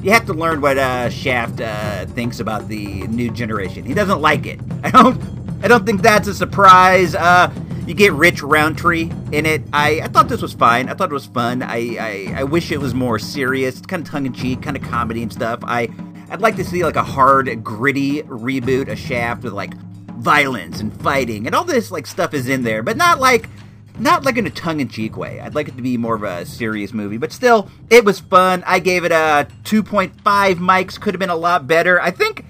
You 0.04 0.10
have 0.13 0.25
to 0.25 0.34
learn 0.34 0.62
what 0.62 0.80
uh, 0.80 1.12
Shaft 1.12 1.62
uh, 1.62 2.08
thinks 2.08 2.39
about 2.39 2.67
the 2.67 3.06
new 3.08 3.30
generation. 3.30 3.86
He 3.86 3.93
doesn't 3.93 4.19
like 4.19 4.47
it. 4.47 4.60
I 4.84 4.89
don't. 4.89 5.21
I 5.63 5.67
don't 5.67 5.86
think 5.86 6.02
that's 6.02 6.28
a 6.28 6.34
surprise. 6.34 7.15
Uh, 7.15 7.52
you 7.86 7.93
get 7.93 8.13
Rich 8.13 8.41
Roundtree 8.41 9.12
in 9.32 9.45
it. 9.45 9.63
I, 9.74 10.02
I 10.02 10.08
thought 10.08 10.30
this 10.30 10.41
was 10.41 10.54
fine. 10.54 10.89
I 10.89 10.93
thought 10.93 11.10
it 11.10 11.13
was 11.13 11.26
fun. 11.26 11.62
I, 11.62 11.97
I, 12.00 12.34
I 12.38 12.43
wish 12.43 12.71
it 12.71 12.80
was 12.80 12.93
more 12.93 13.19
serious, 13.19 13.82
kind 13.82 14.06
of 14.06 14.10
tongue 14.10 14.26
in 14.26 14.34
cheek, 14.34 14.62
kind 14.62 14.78
of 14.78 14.84
comedy 14.84 15.24
and 15.24 15.32
stuff. 15.32 15.60
I 15.63 15.89
I'd 16.30 16.41
like 16.41 16.56
to 16.56 16.63
see 16.63 16.84
like 16.84 16.95
a 16.95 17.04
hard, 17.04 17.63
gritty 17.63 18.24
reboot 18.24 18.89
of 18.89 18.97
Shaft 18.97 19.43
with 19.43 19.54
like 19.54 19.74
violence 20.13 20.80
and 20.80 20.93
fighting 21.02 21.45
and 21.45 21.56
all 21.56 21.65
this 21.65 21.91
like 21.91 22.08
stuff 22.08 22.34
is 22.34 22.47
in 22.47 22.63
there, 22.63 22.84
but 22.84 22.95
not 22.95 23.19
like 23.19 23.50
not 24.00 24.24
like 24.24 24.38
in 24.38 24.47
a 24.47 24.50
tongue-in-cheek 24.50 25.17
way. 25.17 25.41
I'd 25.41 25.54
like 25.54 25.67
it 25.67 25.76
to 25.76 25.82
be 25.82 25.97
more 25.97 26.15
of 26.15 26.24
a 26.24 26.45
serious 26.45 26.93
movie, 26.93 27.17
but 27.17 27.32
still, 27.32 27.69
it 27.89 28.06
was 28.06 28.19
fun. 28.19 28.63
I 28.65 28.80
gave 28.80 29.04
it 29.04 29.12
a 29.12 29.47
2.5 29.65 30.13
mics. 30.56 31.00
Could 31.00 31.13
have 31.13 31.19
been 31.19 31.30
a 31.30 31.36
lot 31.36 31.67
better. 31.67 32.02
I 32.02 32.12
think, 32.12 32.45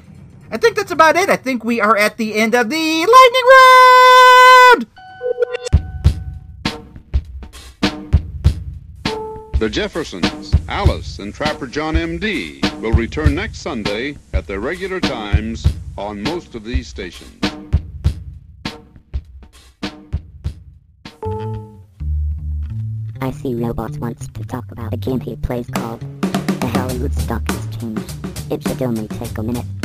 I 0.52 0.58
think 0.58 0.76
that's 0.76 0.92
about 0.92 1.16
it. 1.16 1.30
I 1.30 1.38
think 1.38 1.64
we 1.64 1.80
are 1.80 1.96
at 1.96 2.18
the 2.18 2.36
end 2.36 2.54
of 2.56 2.70
the 2.70 2.76
lightning 2.76 3.48
round. 3.56 4.86
The 9.60 9.70
Jeffersons, 9.70 10.54
Alice, 10.68 11.20
and 11.20 11.34
Trapper 11.34 11.68
John 11.68 11.96
M.D. 11.96 12.62
will 12.82 12.92
return 12.92 13.34
next 13.34 13.60
Sunday 13.60 14.18
at 14.34 14.46
their 14.46 14.60
regular 14.60 15.00
times 15.00 15.66
on 15.98 16.22
most 16.22 16.54
of 16.56 16.66
these 16.66 16.88
stations. 16.88 17.32
I 23.22 23.32
see 23.32 23.54
Robots 23.54 24.00
wants 24.00 24.28
to 24.28 24.44
talk 24.46 24.70
about 24.72 24.94
a 24.94 24.98
game 24.98 25.22
he 25.22 25.38
plays 25.38 25.68
called 25.68 26.02
the 26.22 26.68
Hollywood 26.74 27.14
Stock 27.14 27.44
Exchange. 27.48 28.02
It 28.50 28.68
should 28.68 28.82
only 28.82 29.08
take 29.08 29.38
a 29.38 29.44
minute. 29.44 29.81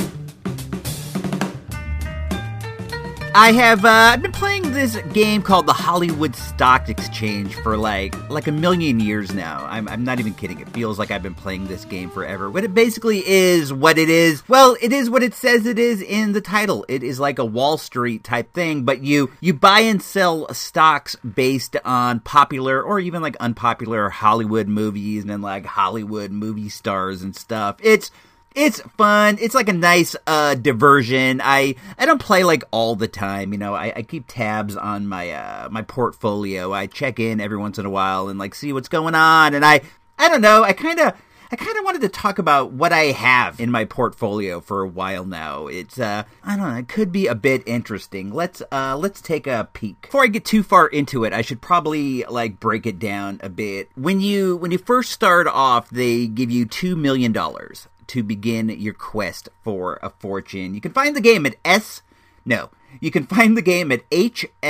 I 3.38 3.52
have 3.52 3.84
uh, 3.84 4.16
been 4.16 4.32
playing 4.32 4.72
this 4.72 4.96
game 5.12 5.42
called 5.42 5.66
the 5.66 5.74
Hollywood 5.74 6.34
Stock 6.34 6.88
Exchange 6.88 7.54
for 7.56 7.76
like 7.76 8.16
like 8.30 8.46
a 8.46 8.50
million 8.50 8.98
years 8.98 9.34
now. 9.34 9.62
I'm, 9.68 9.86
I'm 9.88 10.04
not 10.04 10.18
even 10.18 10.32
kidding. 10.32 10.58
It 10.58 10.70
feels 10.70 10.98
like 10.98 11.10
I've 11.10 11.22
been 11.22 11.34
playing 11.34 11.66
this 11.66 11.84
game 11.84 12.08
forever. 12.08 12.48
What 12.48 12.64
it 12.64 12.72
basically 12.72 13.22
is, 13.28 13.74
what 13.74 13.98
it 13.98 14.08
is, 14.08 14.48
well, 14.48 14.74
it 14.80 14.90
is 14.90 15.10
what 15.10 15.22
it 15.22 15.34
says 15.34 15.66
it 15.66 15.78
is 15.78 16.00
in 16.00 16.32
the 16.32 16.40
title. 16.40 16.86
It 16.88 17.02
is 17.02 17.20
like 17.20 17.38
a 17.38 17.44
Wall 17.44 17.76
Street 17.76 18.24
type 18.24 18.54
thing, 18.54 18.84
but 18.84 19.02
you 19.02 19.30
you 19.42 19.52
buy 19.52 19.80
and 19.80 20.00
sell 20.00 20.50
stocks 20.54 21.14
based 21.16 21.76
on 21.84 22.20
popular 22.20 22.82
or 22.82 23.00
even 23.00 23.20
like 23.20 23.36
unpopular 23.36 24.08
Hollywood 24.08 24.66
movies 24.66 25.20
and 25.20 25.28
then 25.28 25.42
like 25.42 25.66
Hollywood 25.66 26.30
movie 26.30 26.70
stars 26.70 27.20
and 27.20 27.36
stuff. 27.36 27.76
It's 27.82 28.10
it's 28.56 28.80
fun. 28.96 29.36
It's 29.38 29.54
like 29.54 29.68
a 29.68 29.74
nice 29.74 30.16
uh, 30.26 30.54
diversion. 30.54 31.42
I 31.44 31.76
I 31.98 32.06
don't 32.06 32.20
play 32.20 32.42
like 32.42 32.64
all 32.70 32.96
the 32.96 33.06
time. 33.06 33.52
You 33.52 33.58
know, 33.58 33.74
I, 33.74 33.92
I 33.94 34.02
keep 34.02 34.24
tabs 34.26 34.76
on 34.76 35.06
my 35.06 35.30
uh, 35.30 35.68
my 35.70 35.82
portfolio. 35.82 36.72
I 36.72 36.86
check 36.86 37.20
in 37.20 37.38
every 37.38 37.58
once 37.58 37.78
in 37.78 37.84
a 37.84 37.90
while 37.90 38.28
and 38.28 38.38
like 38.38 38.54
see 38.54 38.72
what's 38.72 38.88
going 38.88 39.14
on. 39.14 39.54
And 39.54 39.64
I 39.64 39.82
I 40.18 40.30
don't 40.30 40.40
know. 40.40 40.64
I 40.64 40.72
kind 40.72 40.98
of 40.98 41.12
I 41.52 41.56
kind 41.56 41.76
of 41.76 41.84
wanted 41.84 42.00
to 42.00 42.08
talk 42.08 42.38
about 42.38 42.72
what 42.72 42.94
I 42.94 43.12
have 43.12 43.60
in 43.60 43.70
my 43.70 43.84
portfolio 43.84 44.62
for 44.62 44.80
a 44.80 44.88
while 44.88 45.26
now. 45.26 45.66
It's 45.66 46.00
uh 46.00 46.24
I 46.42 46.56
don't 46.56 46.66
know, 46.66 46.78
it 46.78 46.88
could 46.88 47.12
be 47.12 47.26
a 47.26 47.34
bit 47.34 47.62
interesting. 47.66 48.32
Let's 48.32 48.62
uh 48.72 48.96
let's 48.96 49.20
take 49.20 49.46
a 49.46 49.68
peek. 49.74 50.00
Before 50.00 50.24
I 50.24 50.28
get 50.28 50.46
too 50.46 50.62
far 50.62 50.86
into 50.86 51.24
it, 51.24 51.34
I 51.34 51.42
should 51.42 51.60
probably 51.60 52.24
like 52.24 52.58
break 52.58 52.86
it 52.86 52.98
down 52.98 53.38
a 53.42 53.50
bit. 53.50 53.90
When 53.96 54.22
you 54.22 54.56
when 54.56 54.70
you 54.70 54.78
first 54.78 55.12
start 55.12 55.46
off, 55.46 55.90
they 55.90 56.26
give 56.26 56.50
you 56.50 56.64
2 56.64 56.96
million 56.96 57.32
dollars 57.32 57.86
to 58.08 58.22
begin 58.22 58.68
your 58.68 58.94
quest 58.94 59.48
for 59.62 59.98
a 60.02 60.10
fortune. 60.10 60.74
You 60.74 60.80
can 60.80 60.92
find 60.92 61.14
the 61.16 61.20
game 61.20 61.46
at 61.46 61.56
S 61.64 62.02
no, 62.46 62.70
you 63.00 63.10
can 63.10 63.26
find 63.26 63.56
the 63.56 63.62
game 63.62 63.90
at 63.90 64.08
hsx.com, 64.10 64.62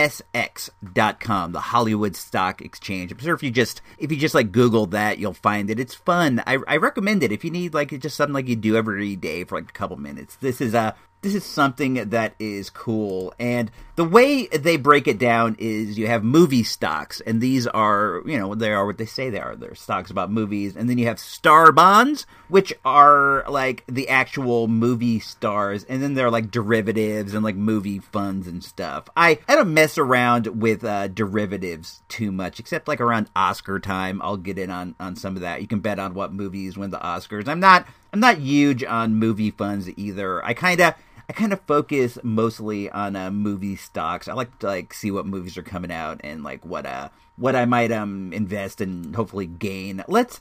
the 1.52 1.60
Hollywood 1.60 2.16
Stock 2.16 2.62
Exchange. 2.62 3.12
I'm 3.12 3.18
sure 3.18 3.34
if 3.34 3.42
you 3.42 3.50
just 3.50 3.82
if 3.98 4.10
you 4.10 4.16
just 4.16 4.34
like 4.34 4.50
Google 4.50 4.86
that, 4.86 5.18
you'll 5.18 5.34
find 5.34 5.68
it. 5.68 5.78
It's 5.78 5.94
fun. 5.94 6.42
I, 6.46 6.56
I 6.66 6.78
recommend 6.78 7.22
it 7.22 7.32
if 7.32 7.44
you 7.44 7.50
need 7.50 7.74
like 7.74 7.90
just 8.00 8.16
something 8.16 8.32
like 8.32 8.48
you 8.48 8.56
do 8.56 8.76
every 8.76 9.14
day 9.14 9.44
for 9.44 9.58
like 9.58 9.68
a 9.68 9.74
couple 9.74 9.98
minutes. 9.98 10.36
This 10.36 10.62
is 10.62 10.72
a 10.72 10.96
this 11.22 11.34
is 11.34 11.44
something 11.44 11.94
that 12.10 12.34
is 12.38 12.70
cool. 12.70 13.34
And 13.38 13.70
the 13.96 14.04
way 14.04 14.46
they 14.46 14.76
break 14.76 15.08
it 15.08 15.18
down 15.18 15.56
is 15.58 15.98
you 15.98 16.06
have 16.06 16.22
movie 16.22 16.62
stocks, 16.62 17.20
and 17.22 17.40
these 17.40 17.66
are, 17.66 18.22
you 18.26 18.38
know, 18.38 18.54
they 18.54 18.72
are 18.72 18.86
what 18.86 18.98
they 18.98 19.06
say 19.06 19.30
they 19.30 19.40
are. 19.40 19.56
They're 19.56 19.74
stocks 19.74 20.10
about 20.10 20.30
movies. 20.30 20.76
And 20.76 20.88
then 20.88 20.98
you 20.98 21.06
have 21.06 21.18
star 21.18 21.72
bonds, 21.72 22.26
which 22.48 22.72
are 22.84 23.44
like 23.48 23.84
the 23.88 24.08
actual 24.08 24.68
movie 24.68 25.18
stars. 25.18 25.84
And 25.84 26.02
then 26.02 26.14
there 26.14 26.26
are 26.26 26.30
like 26.30 26.50
derivatives 26.50 27.34
and 27.34 27.42
like 27.42 27.56
movie 27.56 27.98
funds 27.98 28.46
and 28.46 28.62
stuff. 28.62 29.08
I, 29.16 29.38
I 29.48 29.56
don't 29.56 29.74
mess 29.74 29.98
around 29.98 30.60
with 30.60 30.84
uh, 30.84 31.08
derivatives 31.08 32.02
too 32.08 32.30
much, 32.30 32.60
except 32.60 32.86
like 32.86 33.00
around 33.00 33.30
Oscar 33.34 33.80
time. 33.80 34.20
I'll 34.22 34.36
get 34.36 34.58
in 34.58 34.70
on, 34.70 34.94
on 35.00 35.16
some 35.16 35.36
of 35.36 35.42
that. 35.42 35.62
You 35.62 35.66
can 35.66 35.80
bet 35.80 35.98
on 35.98 36.14
what 36.14 36.32
movies 36.32 36.76
win 36.76 36.90
the 36.90 36.98
Oscars. 36.98 37.48
I'm 37.48 37.60
not 37.60 37.86
I'm 38.16 38.20
not 38.20 38.38
huge 38.38 38.82
on 38.82 39.16
movie 39.16 39.50
funds 39.50 39.90
either. 39.94 40.42
I 40.42 40.54
kind 40.54 40.80
of 40.80 40.94
I 41.28 41.34
kind 41.34 41.52
of 41.52 41.60
focus 41.66 42.16
mostly 42.22 42.88
on 42.88 43.14
uh, 43.14 43.30
movie 43.30 43.76
stocks. 43.76 44.26
I 44.26 44.32
like 44.32 44.58
to 44.60 44.68
like 44.68 44.94
see 44.94 45.10
what 45.10 45.26
movies 45.26 45.58
are 45.58 45.62
coming 45.62 45.92
out 45.92 46.22
and 46.24 46.42
like 46.42 46.64
what 46.64 46.86
uh 46.86 47.10
what 47.36 47.54
I 47.54 47.66
might 47.66 47.92
um 47.92 48.32
invest 48.32 48.80
and 48.80 49.14
hopefully 49.14 49.44
gain. 49.44 50.02
Let's 50.08 50.40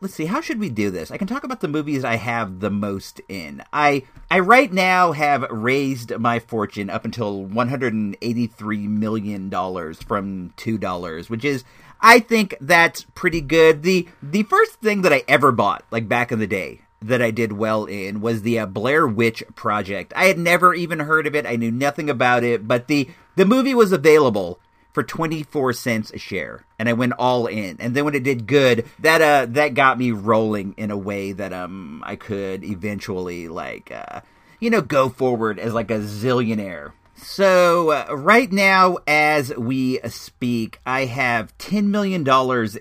let's 0.00 0.14
see 0.14 0.26
how 0.26 0.40
should 0.40 0.60
we 0.60 0.70
do 0.70 0.92
this. 0.92 1.10
I 1.10 1.16
can 1.16 1.26
talk 1.26 1.42
about 1.42 1.58
the 1.58 1.66
movies 1.66 2.04
I 2.04 2.14
have 2.14 2.60
the 2.60 2.70
most 2.70 3.20
in. 3.28 3.64
I 3.72 4.04
I 4.30 4.38
right 4.38 4.72
now 4.72 5.10
have 5.10 5.44
raised 5.50 6.16
my 6.18 6.38
fortune 6.38 6.88
up 6.88 7.04
until 7.04 7.42
183 7.42 8.86
million 8.86 9.48
dollars 9.48 10.00
from 10.00 10.52
$2, 10.56 11.28
which 11.28 11.44
is 11.44 11.64
I 12.00 12.20
think 12.20 12.54
that's 12.60 13.06
pretty 13.16 13.40
good. 13.40 13.82
The 13.82 14.06
the 14.22 14.44
first 14.44 14.74
thing 14.74 15.02
that 15.02 15.12
I 15.12 15.24
ever 15.26 15.50
bought 15.50 15.84
like 15.90 16.08
back 16.08 16.30
in 16.30 16.38
the 16.38 16.46
day 16.46 16.82
that 17.00 17.22
I 17.22 17.30
did 17.30 17.52
well 17.52 17.84
in 17.84 18.20
was 18.20 18.42
the 18.42 18.58
uh, 18.58 18.66
Blair 18.66 19.06
Witch 19.06 19.42
Project. 19.54 20.12
I 20.16 20.24
had 20.26 20.38
never 20.38 20.74
even 20.74 21.00
heard 21.00 21.26
of 21.26 21.34
it. 21.34 21.46
I 21.46 21.56
knew 21.56 21.70
nothing 21.70 22.10
about 22.10 22.44
it, 22.44 22.66
but 22.66 22.88
the 22.88 23.08
the 23.36 23.46
movie 23.46 23.74
was 23.74 23.92
available 23.92 24.58
for 24.92 25.04
24 25.04 25.74
cents 25.74 26.10
a 26.12 26.18
share 26.18 26.64
and 26.76 26.88
I 26.88 26.92
went 26.92 27.12
all 27.18 27.46
in. 27.46 27.76
And 27.78 27.94
then 27.94 28.04
when 28.04 28.16
it 28.16 28.24
did 28.24 28.48
good, 28.48 28.86
that 28.98 29.22
uh 29.22 29.46
that 29.50 29.74
got 29.74 29.98
me 29.98 30.10
rolling 30.10 30.74
in 30.76 30.90
a 30.90 30.96
way 30.96 31.32
that 31.32 31.52
um 31.52 32.02
I 32.04 32.16
could 32.16 32.64
eventually 32.64 33.46
like 33.46 33.92
uh 33.92 34.22
you 34.58 34.70
know 34.70 34.80
go 34.80 35.08
forward 35.08 35.58
as 35.60 35.72
like 35.72 35.90
a 35.90 36.00
zillionaire. 36.00 36.92
So, 37.20 37.90
uh, 37.90 38.14
right 38.14 38.50
now, 38.50 38.98
as 39.06 39.54
we 39.56 39.98
speak, 40.06 40.78
I 40.86 41.06
have 41.06 41.56
$10 41.58 41.86
million 41.86 42.26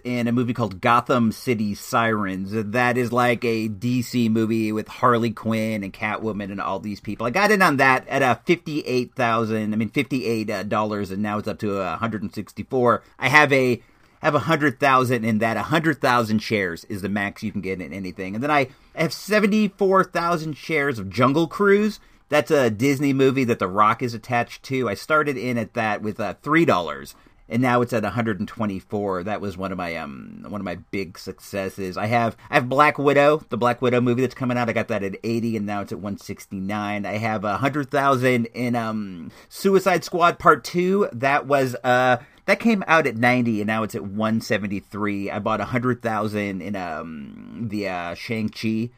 in 0.03 0.27
a 0.27 0.31
movie 0.31 0.53
called 0.53 0.79
Gotham 0.79 1.31
City 1.31 1.73
Sirens. 1.73 2.51
That 2.53 2.97
is 2.97 3.11
like 3.11 3.43
a 3.43 3.67
DC 3.67 4.29
movie 4.29 4.71
with 4.71 4.87
Harley 4.87 5.31
Quinn 5.31 5.83
and 5.83 5.91
Catwoman 5.91 6.51
and 6.51 6.61
all 6.61 6.79
these 6.79 6.99
people. 6.99 7.25
I 7.25 7.31
got 7.31 7.49
in 7.49 7.63
on 7.63 7.77
that 7.77 8.07
at 8.07 8.21
a 8.21 8.27
uh, 8.27 8.35
58000 8.35 9.73
I 9.73 9.75
mean, 9.75 9.89
$58, 9.89 11.11
and 11.11 11.21
now 11.21 11.39
it's 11.39 11.47
up 11.47 11.57
to 11.59 11.77
164 11.77 13.03
I 13.17 13.29
have 13.29 13.51
a 13.51 13.81
have 14.21 14.35
a 14.35 14.39
hundred 14.39 14.79
thousand 14.79 15.23
in 15.25 15.39
that. 15.39 15.57
A 15.57 15.63
hundred 15.63 16.01
thousand 16.01 16.39
shares 16.39 16.83
is 16.85 17.01
the 17.01 17.09
max 17.09 17.43
you 17.43 17.51
can 17.51 17.61
get 17.61 17.81
in 17.81 17.93
anything. 17.93 18.35
And 18.35 18.43
then 18.43 18.51
I 18.51 18.69
have 18.95 19.13
seventy 19.13 19.67
four 19.67 20.03
thousand 20.03 20.57
shares 20.57 20.99
of 20.99 21.09
Jungle 21.09 21.47
Cruise. 21.47 21.99
That's 22.29 22.51
a 22.51 22.69
Disney 22.69 23.13
movie 23.13 23.43
that 23.45 23.59
The 23.59 23.67
Rock 23.67 24.01
is 24.03 24.13
attached 24.13 24.63
to. 24.63 24.89
I 24.89 24.93
started 24.95 25.37
in 25.37 25.57
at 25.57 25.73
that 25.73 26.01
with 26.01 26.19
uh, 26.19 26.35
three 26.41 26.65
dollars, 26.65 27.15
and 27.49 27.61
now 27.61 27.81
it's 27.81 27.93
at 27.93 28.03
124. 28.03 29.23
That 29.23 29.41
was 29.41 29.57
one 29.57 29.71
of 29.71 29.77
my 29.77 29.95
um 29.95 30.45
one 30.47 30.59
of 30.59 30.65
my 30.65 30.75
big 30.75 31.17
successes. 31.17 31.97
I 31.97 32.07
have 32.07 32.35
I 32.49 32.55
have 32.55 32.69
Black 32.69 32.97
Widow, 32.97 33.45
the 33.49 33.57
Black 33.57 33.81
Widow 33.81 34.01
movie 34.01 34.21
that's 34.21 34.35
coming 34.35 34.57
out. 34.57 34.69
I 34.69 34.73
got 34.73 34.89
that 34.89 35.03
at 35.03 35.15
80, 35.23 35.57
and 35.57 35.65
now 35.65 35.81
it's 35.81 35.91
at 35.91 35.99
169. 35.99 37.05
I 37.05 37.17
have 37.17 37.43
a 37.43 37.57
hundred 37.57 37.89
thousand 37.89 38.47
in 38.47 38.75
um 38.75 39.31
Suicide 39.49 40.03
Squad 40.03 40.39
Part 40.39 40.63
Two. 40.63 41.09
That 41.13 41.45
was 41.47 41.75
uh 41.83 42.17
that 42.47 42.59
came 42.61 42.83
out 42.87 43.05
at 43.05 43.17
90 43.17 43.61
and 43.61 43.67
now 43.67 43.83
it's 43.83 43.93
at 43.93 44.03
173. 44.03 45.29
I 45.29 45.39
bought 45.39 45.59
100,000 45.59 46.61
in 46.61 46.75
um 46.75 47.67
the 47.69 47.89
uh 47.89 48.15
Shang-Chi, 48.15 48.89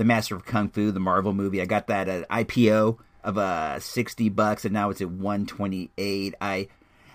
the 0.00 0.04
Master 0.06 0.34
of 0.34 0.46
Kung 0.46 0.70
Fu, 0.70 0.90
the 0.92 0.98
Marvel 0.98 1.34
movie. 1.34 1.60
I 1.60 1.66
got 1.66 1.88
that 1.88 2.08
at 2.08 2.26
IPO 2.30 2.96
of 3.22 3.36
uh 3.36 3.78
60 3.78 4.30
bucks 4.30 4.64
and 4.64 4.72
now 4.72 4.88
it's 4.88 5.02
at 5.02 5.10
128. 5.10 6.34
I 6.40 6.68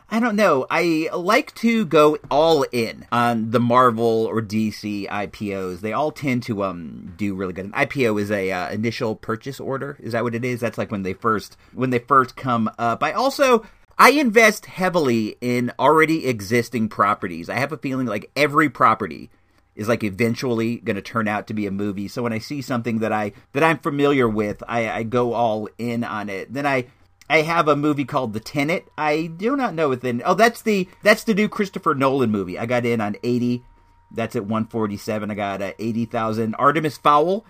I 0.08 0.20
don't 0.20 0.36
know. 0.36 0.68
I 0.70 1.10
like 1.12 1.56
to 1.56 1.84
go 1.88 2.20
all 2.30 2.62
in 2.72 3.08
on 3.12 3.50
the 3.50 3.60
Marvel 3.60 4.28
or 4.30 4.40
DC 4.40 5.08
IPOs. 5.08 5.80
They 5.80 5.94
all 5.94 6.12
tend 6.12 6.44
to 6.44 6.64
um 6.64 7.16
do 7.18 7.34
really 7.34 7.54
good. 7.54 7.66
An 7.66 7.72
IPO 7.72 8.22
is 8.22 8.30
a 8.30 8.52
uh, 8.52 8.70
initial 8.70 9.16
purchase 9.16 9.60
order. 9.60 9.98
Is 10.00 10.12
that 10.12 10.24
what 10.24 10.36
it 10.36 10.46
is? 10.46 10.60
That's 10.60 10.78
like 10.78 10.92
when 10.92 11.02
they 11.02 11.14
first 11.14 11.58
when 11.74 11.90
they 11.90 11.98
first 11.98 12.36
come 12.36 12.70
up. 12.78 13.02
I 13.02 13.14
also 13.14 13.66
I 13.98 14.12
invest 14.12 14.68
heavily 14.68 15.38
in 15.42 15.72
already 15.80 16.28
existing 16.28 16.90
properties. 16.90 17.50
I 17.50 17.56
have 17.56 17.72
a 17.72 17.78
feeling 17.78 18.06
like 18.06 18.30
every 18.36 18.70
property 18.70 19.32
is 19.76 19.88
like 19.88 20.04
eventually 20.04 20.78
going 20.78 20.96
to 20.96 21.02
turn 21.02 21.28
out 21.28 21.48
to 21.48 21.54
be 21.54 21.66
a 21.66 21.72
movie. 21.72 22.08
So 22.08 22.24
when 22.24 22.34
I 22.34 22.40
see 22.40 22.62
something 22.62 23.00
that 23.00 23.12
I 23.12 23.34
that 23.54 23.64
I'm 23.64 23.80
familiar 23.80 24.28
with, 24.28 24.64
I, 24.68 24.90
I 24.90 25.04
go 25.04 25.34
all 25.34 25.70
in 25.78 26.04
on 26.04 26.30
it. 26.30 26.54
Then 26.54 26.66
I 26.66 26.88
I 27.30 27.42
have 27.42 27.68
a 27.68 27.76
movie 27.76 28.06
called 28.06 28.34
The 28.34 28.40
Tenet. 28.40 28.88
I 28.98 29.28
do 29.28 29.56
not 29.56 29.74
know 29.74 29.90
within. 29.90 30.22
Oh, 30.26 30.36
that's 30.36 30.62
the 30.62 30.88
that's 31.04 31.24
the 31.24 31.34
new 31.34 31.50
Christopher 31.50 31.96
Nolan 31.96 32.32
movie. 32.32 32.58
I 32.58 32.66
got 32.66 32.86
in 32.86 33.02
on 33.02 33.18
eighty. 33.24 33.64
That's 34.12 34.36
at 34.36 34.46
one 34.46 34.68
forty 34.68 34.98
seven. 34.98 35.32
I 35.32 35.36
got 35.36 35.62
uh, 35.62 35.74
eighty 35.80 36.06
thousand. 36.06 36.56
Artemis 36.56 36.98
Fowl. 36.98 37.46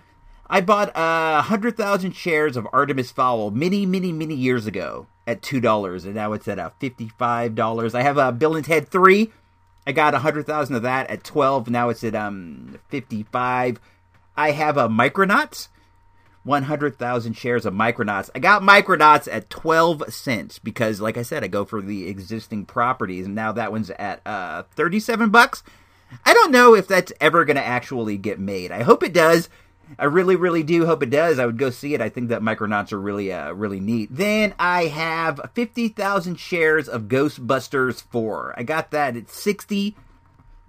I 0.48 0.60
bought 0.60 0.90
a 0.90 0.98
uh, 0.98 1.42
hundred 1.42 1.76
thousand 1.76 2.12
shares 2.12 2.56
of 2.56 2.68
Artemis 2.72 3.10
Fowl 3.10 3.50
many, 3.50 3.84
many, 3.84 4.12
many 4.12 4.34
years 4.34 4.66
ago 4.66 5.08
at 5.26 5.42
two 5.42 5.60
dollars, 5.60 6.04
and 6.04 6.14
now 6.14 6.32
it's 6.32 6.48
at 6.48 6.58
uh, 6.58 6.70
fifty 6.80 7.08
five 7.18 7.54
dollars. 7.54 7.94
I 7.94 8.02
have 8.02 8.16
a 8.16 8.22
uh, 8.22 8.32
Bill 8.32 8.56
and 8.56 8.64
Ted 8.64 8.88
three. 8.88 9.32
I 9.86 9.92
got 9.92 10.14
a 10.14 10.18
hundred 10.18 10.46
thousand 10.46 10.76
of 10.76 10.82
that 10.82 11.08
at 11.10 11.24
twelve. 11.24 11.70
Now 11.70 11.88
it's 11.88 12.04
at 12.04 12.14
um 12.14 12.78
fifty 12.88 13.22
five. 13.24 13.80
I 14.36 14.50
have 14.52 14.76
a 14.76 14.88
Micronauts. 14.88 15.68
100,000 16.44 17.32
shares 17.32 17.66
of 17.66 17.74
Micronauts. 17.74 18.30
I 18.32 18.38
got 18.38 18.62
Micronauts 18.62 19.26
at 19.28 19.50
12 19.50 20.14
cents 20.14 20.60
because 20.60 21.00
like 21.00 21.16
I 21.16 21.22
said 21.22 21.42
I 21.42 21.48
go 21.48 21.64
for 21.64 21.82
the 21.82 22.06
existing 22.06 22.66
properties 22.66 23.26
and 23.26 23.34
now 23.34 23.50
that 23.50 23.72
one's 23.72 23.90
at 23.90 24.24
uh 24.24 24.62
37 24.76 25.30
bucks. 25.30 25.64
I 26.24 26.32
don't 26.34 26.52
know 26.52 26.74
if 26.74 26.86
that's 26.86 27.12
ever 27.20 27.44
going 27.44 27.56
to 27.56 27.64
actually 27.64 28.16
get 28.16 28.38
made. 28.38 28.70
I 28.70 28.84
hope 28.84 29.02
it 29.02 29.12
does. 29.12 29.48
I 29.98 30.04
really 30.04 30.36
really 30.36 30.62
do 30.62 30.86
hope 30.86 31.02
it 31.02 31.10
does. 31.10 31.38
I 31.38 31.46
would 31.46 31.58
go 31.58 31.70
see 31.70 31.94
it. 31.94 32.00
I 32.00 32.08
think 32.08 32.28
that 32.28 32.42
Micronauts 32.42 32.92
are 32.92 33.00
really 33.00 33.32
uh 33.32 33.52
really 33.52 33.80
neat. 33.80 34.08
Then 34.10 34.54
I 34.58 34.86
have 34.86 35.40
50,000 35.54 36.38
shares 36.38 36.88
of 36.88 37.02
Ghostbusters 37.02 38.02
4. 38.02 38.54
I 38.56 38.62
got 38.62 38.90
that 38.90 39.16
at 39.16 39.30
60 39.30 39.96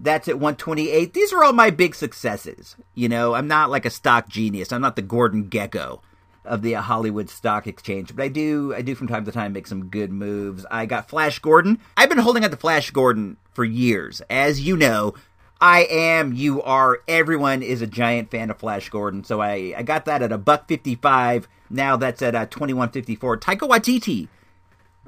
that's 0.00 0.28
at 0.28 0.36
128. 0.36 1.12
These 1.12 1.32
are 1.32 1.42
all 1.42 1.52
my 1.52 1.70
big 1.70 1.94
successes. 1.94 2.76
You 2.94 3.08
know, 3.08 3.34
I'm 3.34 3.48
not 3.48 3.70
like 3.70 3.84
a 3.84 3.90
stock 3.90 4.28
genius. 4.28 4.72
I'm 4.72 4.80
not 4.80 4.96
the 4.96 5.02
Gordon 5.02 5.48
Gekko 5.50 6.00
of 6.44 6.62
the 6.62 6.74
Hollywood 6.74 7.28
Stock 7.28 7.66
Exchange, 7.66 8.14
but 8.14 8.22
I 8.22 8.28
do 8.28 8.74
I 8.74 8.82
do 8.82 8.94
from 8.94 9.08
time 9.08 9.24
to 9.24 9.32
time 9.32 9.52
make 9.52 9.66
some 9.66 9.88
good 9.88 10.10
moves. 10.10 10.64
I 10.70 10.86
got 10.86 11.08
Flash 11.08 11.38
Gordon. 11.40 11.78
I've 11.96 12.08
been 12.08 12.18
holding 12.18 12.44
out 12.44 12.50
the 12.50 12.56
Flash 12.56 12.90
Gordon 12.90 13.36
for 13.52 13.64
years. 13.64 14.22
As 14.30 14.60
you 14.60 14.76
know, 14.76 15.14
I 15.60 15.80
am, 15.90 16.32
you 16.32 16.62
are, 16.62 16.98
everyone 17.08 17.62
is 17.62 17.82
a 17.82 17.86
giant 17.86 18.30
fan 18.30 18.50
of 18.50 18.58
Flash 18.58 18.88
Gordon. 18.90 19.24
So 19.24 19.40
I, 19.40 19.74
I 19.76 19.82
got 19.82 20.04
that 20.04 20.22
at 20.22 20.30
a 20.30 20.38
buck 20.38 20.68
55. 20.68 21.48
Now 21.70 21.96
that's 21.96 22.22
at 22.22 22.34
a 22.34 22.46
2154. 22.46 23.38
Taika 23.38 23.68
Waititi 23.68 24.28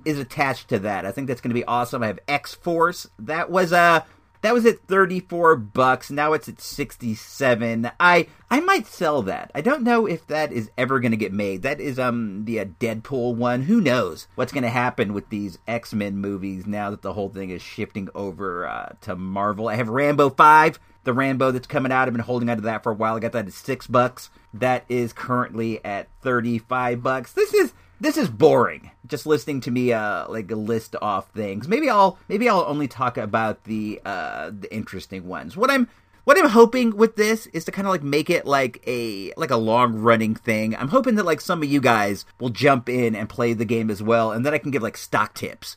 is 0.04 0.18
attached 0.18 0.68
to 0.68 0.78
that. 0.80 1.06
I 1.06 1.12
think 1.12 1.28
that's 1.28 1.40
going 1.40 1.50
to 1.50 1.54
be 1.54 1.64
awesome. 1.64 2.02
I 2.02 2.08
have 2.08 2.18
X 2.26 2.54
Force. 2.54 3.08
That 3.18 3.50
was 3.50 3.72
a 3.72 3.78
uh, 3.78 4.00
that 4.42 4.54
was 4.54 4.64
at 4.66 4.86
34 4.86 5.56
bucks. 5.56 6.10
Now 6.10 6.32
it's 6.32 6.48
at 6.48 6.60
67. 6.60 7.90
I 8.00 8.26
I 8.50 8.60
might 8.60 8.86
sell 8.86 9.22
that. 9.22 9.50
I 9.54 9.60
don't 9.60 9.82
know 9.82 10.06
if 10.06 10.26
that 10.26 10.52
is 10.52 10.70
ever 10.76 10.98
going 10.98 11.10
to 11.12 11.16
get 11.16 11.32
made. 11.32 11.62
That 11.62 11.80
is 11.80 11.98
um 11.98 12.44
the 12.44 12.60
uh, 12.60 12.64
Deadpool 12.64 13.36
one. 13.36 13.62
Who 13.62 13.80
knows 13.80 14.28
what's 14.34 14.52
going 14.52 14.64
to 14.64 14.70
happen 14.70 15.12
with 15.12 15.28
these 15.28 15.58
X-Men 15.68 16.16
movies 16.16 16.66
now 16.66 16.90
that 16.90 17.02
the 17.02 17.12
whole 17.12 17.28
thing 17.28 17.50
is 17.50 17.62
shifting 17.62 18.08
over 18.14 18.66
uh, 18.66 18.94
to 19.02 19.16
Marvel. 19.16 19.68
I 19.68 19.76
have 19.76 19.88
Rambo 19.88 20.30
5, 20.30 20.80
the 21.04 21.12
Rambo 21.12 21.50
that's 21.50 21.66
coming 21.66 21.92
out. 21.92 22.08
I've 22.08 22.14
been 22.14 22.22
holding 22.22 22.50
onto 22.50 22.62
that 22.62 22.82
for 22.82 22.92
a 22.92 22.94
while. 22.94 23.16
I 23.16 23.20
got 23.20 23.32
that 23.32 23.46
at 23.46 23.52
6 23.52 23.86
bucks. 23.88 24.30
That 24.54 24.84
is 24.88 25.12
currently 25.12 25.84
at 25.84 26.08
35 26.22 27.02
bucks. 27.02 27.32
This 27.32 27.54
is 27.54 27.72
this 28.00 28.16
is 28.16 28.28
boring. 28.28 28.90
Just 29.06 29.26
listening 29.26 29.60
to 29.62 29.70
me 29.70 29.92
uh 29.92 30.26
like 30.28 30.50
a 30.50 30.56
list 30.56 30.96
off 31.00 31.28
things. 31.30 31.68
Maybe 31.68 31.88
I'll 31.88 32.18
maybe 32.28 32.48
I'll 32.48 32.64
only 32.66 32.88
talk 32.88 33.16
about 33.16 33.64
the 33.64 34.00
uh 34.04 34.50
the 34.58 34.72
interesting 34.74 35.28
ones. 35.28 35.56
What 35.56 35.70
I'm 35.70 35.88
what 36.24 36.38
I'm 36.38 36.50
hoping 36.50 36.96
with 36.96 37.16
this 37.16 37.46
is 37.48 37.64
to 37.64 37.72
kind 37.72 37.86
of 37.86 37.92
like 37.92 38.02
make 38.02 38.30
it 38.30 38.46
like 38.46 38.82
a 38.86 39.32
like 39.36 39.50
a 39.50 39.56
long 39.56 39.94
running 39.94 40.34
thing. 40.34 40.74
I'm 40.74 40.88
hoping 40.88 41.16
that 41.16 41.26
like 41.26 41.40
some 41.40 41.62
of 41.62 41.70
you 41.70 41.80
guys 41.80 42.24
will 42.38 42.50
jump 42.50 42.88
in 42.88 43.14
and 43.14 43.28
play 43.28 43.52
the 43.52 43.64
game 43.64 43.90
as 43.90 44.02
well 44.02 44.32
and 44.32 44.44
then 44.44 44.54
I 44.54 44.58
can 44.58 44.70
give 44.70 44.82
like 44.82 44.96
stock 44.96 45.34
tips. 45.34 45.76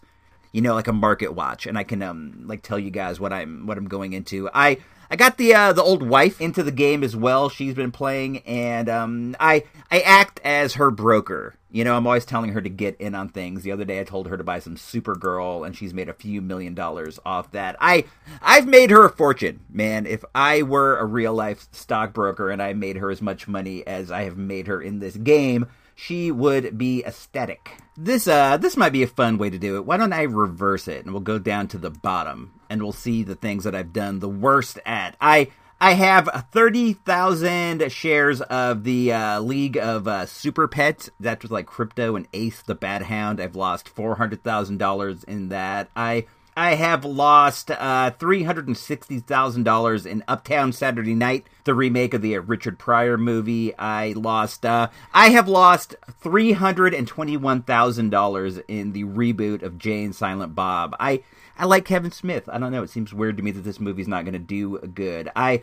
You 0.51 0.61
know, 0.61 0.75
like 0.75 0.87
a 0.87 0.93
market 0.93 1.33
watch 1.33 1.65
and 1.65 1.77
I 1.77 1.83
can 1.83 2.01
um 2.01 2.43
like 2.45 2.61
tell 2.61 2.79
you 2.79 2.91
guys 2.91 3.19
what 3.19 3.33
I'm 3.33 3.65
what 3.67 3.77
I'm 3.77 3.87
going 3.87 4.13
into. 4.13 4.49
I 4.53 4.77
I 5.13 5.15
got 5.15 5.37
the 5.37 5.53
uh, 5.53 5.73
the 5.73 5.83
old 5.83 6.01
wife 6.01 6.41
into 6.41 6.63
the 6.63 6.71
game 6.71 7.03
as 7.03 7.15
well. 7.15 7.47
She's 7.47 7.75
been 7.75 7.91
playing, 7.91 8.39
and 8.47 8.89
um, 8.89 9.35
I 9.39 9.63
I 9.91 9.99
act 9.99 10.41
as 10.43 10.73
her 10.73 10.89
broker. 10.89 11.53
You 11.69 11.83
know, 11.83 11.95
I'm 11.95 12.07
always 12.07 12.25
telling 12.25 12.53
her 12.53 12.61
to 12.61 12.69
get 12.69 12.99
in 12.99 13.13
on 13.13 13.29
things. 13.29 13.61
The 13.61 13.73
other 13.73 13.85
day, 13.85 13.99
I 13.99 14.05
told 14.05 14.27
her 14.27 14.37
to 14.37 14.43
buy 14.43 14.57
some 14.57 14.75
Supergirl, 14.75 15.67
and 15.67 15.77
she's 15.77 15.93
made 15.93 16.09
a 16.09 16.15
few 16.15 16.41
million 16.41 16.73
dollars 16.73 17.19
off 17.23 17.51
that. 17.51 17.75
I 17.79 18.05
I've 18.41 18.65
made 18.65 18.89
her 18.89 19.05
a 19.05 19.09
fortune, 19.11 19.59
man. 19.69 20.07
If 20.07 20.25
I 20.33 20.63
were 20.63 20.97
a 20.97 21.05
real 21.05 21.35
life 21.35 21.67
stockbroker 21.71 22.49
and 22.49 22.59
I 22.59 22.73
made 22.73 22.95
her 22.95 23.11
as 23.11 23.21
much 23.21 23.47
money 23.47 23.85
as 23.85 24.09
I 24.09 24.23
have 24.23 24.37
made 24.37 24.65
her 24.65 24.81
in 24.81 24.97
this 24.97 25.15
game, 25.15 25.67
she 25.93 26.31
would 26.31 26.75
be 26.75 27.05
ecstatic. 27.05 27.77
This 27.95 28.27
uh 28.27 28.57
this 28.57 28.75
might 28.75 28.93
be 28.93 29.03
a 29.03 29.07
fun 29.07 29.37
way 29.37 29.51
to 29.51 29.59
do 29.59 29.75
it. 29.75 29.85
Why 29.85 29.97
don't 29.97 30.11
I 30.11 30.23
reverse 30.23 30.87
it 30.87 31.05
and 31.05 31.13
we'll 31.13 31.21
go 31.21 31.37
down 31.37 31.67
to 31.67 31.77
the 31.77 31.91
bottom 31.91 32.59
and 32.73 32.81
we'll 32.81 32.91
see 32.91 33.23
the 33.23 33.35
things 33.35 33.63
that 33.63 33.75
I've 33.75 33.93
done 33.93 34.19
the 34.19 34.27
worst 34.27 34.79
at. 34.83 35.15
I 35.21 35.51
I 35.79 35.93
have 35.93 36.47
30,000 36.51 37.91
shares 37.91 38.41
of 38.41 38.83
the 38.83 39.11
uh, 39.11 39.39
League 39.41 39.77
of 39.77 40.07
uh, 40.07 40.25
Super 40.25 40.67
Pets. 40.67 41.09
That's 41.19 41.43
with 41.43 41.51
like 41.51 41.67
Crypto 41.67 42.15
and 42.15 42.27
Ace 42.33 42.61
the 42.61 42.73
Bat-Hound. 42.73 43.39
I've 43.39 43.55
lost 43.55 43.93
$400,000 43.93 45.23
in 45.25 45.49
that. 45.49 45.89
I 45.95 46.25
I 46.55 46.75
have 46.75 47.03
lost 47.03 47.71
uh, 47.71 48.11
$360,000 48.11 50.05
in 50.05 50.23
Uptown 50.27 50.71
Saturday 50.71 51.15
Night, 51.15 51.47
the 51.63 51.73
remake 51.73 52.13
of 52.13 52.21
the 52.21 52.37
uh, 52.37 52.41
Richard 52.41 52.77
Pryor 52.77 53.17
movie. 53.17 53.75
I 53.75 54.13
lost, 54.15 54.63
uh, 54.63 54.89
I 55.13 55.29
have 55.29 55.47
lost 55.47 55.95
$321,000 56.23 58.63
in 58.67 58.91
the 58.91 59.03
reboot 59.03 59.63
of 59.63 59.79
Jay 59.79 60.03
and 60.03 60.15
Silent 60.15 60.53
Bob. 60.53 60.95
I, 60.99 61.23
I 61.57 61.65
like 61.65 61.85
Kevin 61.85 62.11
Smith. 62.11 62.49
I 62.51 62.57
don't 62.57 62.71
know. 62.71 62.83
It 62.83 62.89
seems 62.89 63.13
weird 63.13 63.37
to 63.37 63.43
me 63.43 63.51
that 63.51 63.61
this 63.61 63.79
movie's 63.79 64.07
not 64.07 64.25
going 64.25 64.33
to 64.33 64.39
do 64.39 64.79
good. 64.79 65.29
I, 65.35 65.61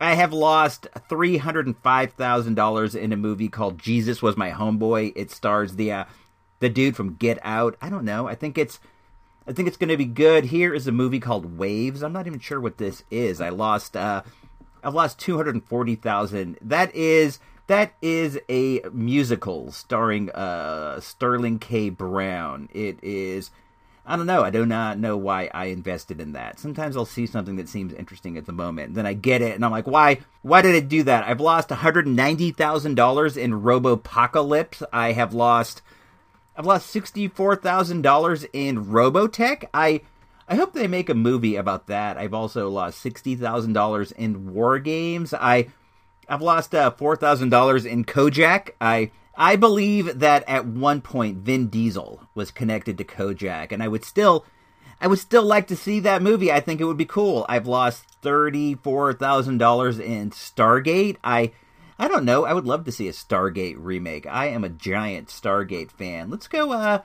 I 0.00 0.14
have 0.14 0.32
lost 0.32 0.88
three 1.08 1.38
hundred 1.38 1.66
and 1.66 1.78
five 1.78 2.12
thousand 2.12 2.54
dollars 2.54 2.94
in 2.94 3.12
a 3.12 3.16
movie 3.16 3.48
called 3.48 3.78
Jesus 3.78 4.20
Was 4.20 4.36
My 4.36 4.50
Homeboy. 4.50 5.12
It 5.16 5.30
stars 5.30 5.76
the 5.76 5.92
uh, 5.92 6.04
the 6.58 6.68
dude 6.68 6.96
from 6.96 7.14
Get 7.14 7.38
Out. 7.42 7.76
I 7.80 7.88
don't 7.88 8.04
know. 8.04 8.28
I 8.28 8.34
think 8.34 8.58
it's 8.58 8.80
I 9.46 9.52
think 9.52 9.68
it's 9.68 9.76
going 9.76 9.88
to 9.88 9.96
be 9.96 10.04
good. 10.04 10.46
Here 10.46 10.72
is 10.74 10.86
a 10.86 10.92
movie 10.92 11.20
called 11.20 11.58
Waves. 11.58 12.02
I'm 12.02 12.12
not 12.12 12.26
even 12.26 12.38
sure 12.38 12.60
what 12.60 12.78
this 12.78 13.04
is. 13.10 13.40
I 13.40 13.48
lost 13.48 13.96
uh 13.96 14.22
I've 14.84 14.94
lost 14.94 15.18
240,000. 15.20 16.58
That 16.60 16.94
is 16.94 17.38
that 17.66 17.94
is 18.02 18.38
a 18.48 18.82
musical 18.92 19.72
starring 19.72 20.30
uh 20.30 21.00
Sterling 21.00 21.58
K 21.58 21.90
Brown. 21.90 22.68
It 22.72 22.98
is 23.02 23.50
I 24.04 24.16
don't 24.16 24.26
know. 24.26 24.42
I 24.42 24.50
do 24.50 24.66
not 24.66 24.98
know 24.98 25.16
why 25.16 25.48
I 25.54 25.66
invested 25.66 26.20
in 26.20 26.32
that. 26.32 26.58
Sometimes 26.58 26.96
I'll 26.96 27.04
see 27.04 27.24
something 27.24 27.54
that 27.56 27.68
seems 27.68 27.92
interesting 27.92 28.36
at 28.36 28.46
the 28.46 28.52
moment, 28.52 28.94
then 28.94 29.06
I 29.06 29.12
get 29.12 29.42
it, 29.42 29.54
and 29.54 29.64
I'm 29.64 29.70
like, 29.70 29.86
why? 29.86 30.18
Why 30.42 30.60
did 30.60 30.74
I 30.74 30.80
do 30.80 31.04
that? 31.04 31.24
I've 31.24 31.40
lost 31.40 31.70
190 31.70 32.50
thousand 32.52 32.96
dollars 32.96 33.36
in 33.36 33.62
Robopocalypse. 33.62 34.82
I 34.92 35.12
have 35.12 35.32
lost, 35.32 35.82
I've 36.56 36.66
lost 36.66 36.90
sixty 36.90 37.28
four 37.28 37.54
thousand 37.54 38.02
dollars 38.02 38.44
in 38.52 38.86
Robotech. 38.86 39.66
I, 39.72 40.00
I 40.48 40.56
hope 40.56 40.72
they 40.72 40.88
make 40.88 41.08
a 41.08 41.14
movie 41.14 41.54
about 41.54 41.86
that. 41.86 42.18
I've 42.18 42.34
also 42.34 42.68
lost 42.68 42.98
sixty 42.98 43.36
thousand 43.36 43.72
dollars 43.72 44.10
in 44.10 44.52
War 44.52 44.80
Games. 44.80 45.32
I, 45.32 45.68
I've 46.28 46.42
lost 46.42 46.74
uh, 46.74 46.90
four 46.90 47.14
thousand 47.14 47.50
dollars 47.50 47.84
in 47.84 48.04
Kojak. 48.04 48.70
I. 48.80 49.12
I 49.34 49.56
believe 49.56 50.18
that 50.20 50.44
at 50.48 50.66
one 50.66 51.00
point 51.00 51.38
Vin 51.38 51.68
Diesel 51.68 52.28
was 52.34 52.50
connected 52.50 52.98
to 52.98 53.04
Kojak, 53.04 53.72
and 53.72 53.82
I 53.82 53.88
would 53.88 54.04
still, 54.04 54.44
I 55.00 55.06
would 55.06 55.18
still 55.18 55.44
like 55.44 55.66
to 55.68 55.76
see 55.76 56.00
that 56.00 56.22
movie. 56.22 56.52
I 56.52 56.60
think 56.60 56.80
it 56.80 56.84
would 56.84 56.98
be 56.98 57.04
cool. 57.04 57.46
I've 57.48 57.66
lost 57.66 58.04
thirty 58.20 58.74
four 58.74 59.12
thousand 59.14 59.58
dollars 59.58 59.98
in 59.98 60.30
Stargate. 60.30 61.16
I, 61.24 61.52
I 61.98 62.08
don't 62.08 62.24
know. 62.24 62.44
I 62.44 62.52
would 62.52 62.66
love 62.66 62.84
to 62.84 62.92
see 62.92 63.08
a 63.08 63.12
Stargate 63.12 63.76
remake. 63.78 64.26
I 64.26 64.46
am 64.48 64.64
a 64.64 64.68
giant 64.68 65.28
Stargate 65.28 65.90
fan. 65.90 66.30
Let's 66.30 66.48
go. 66.48 66.72
Uh, 66.72 67.00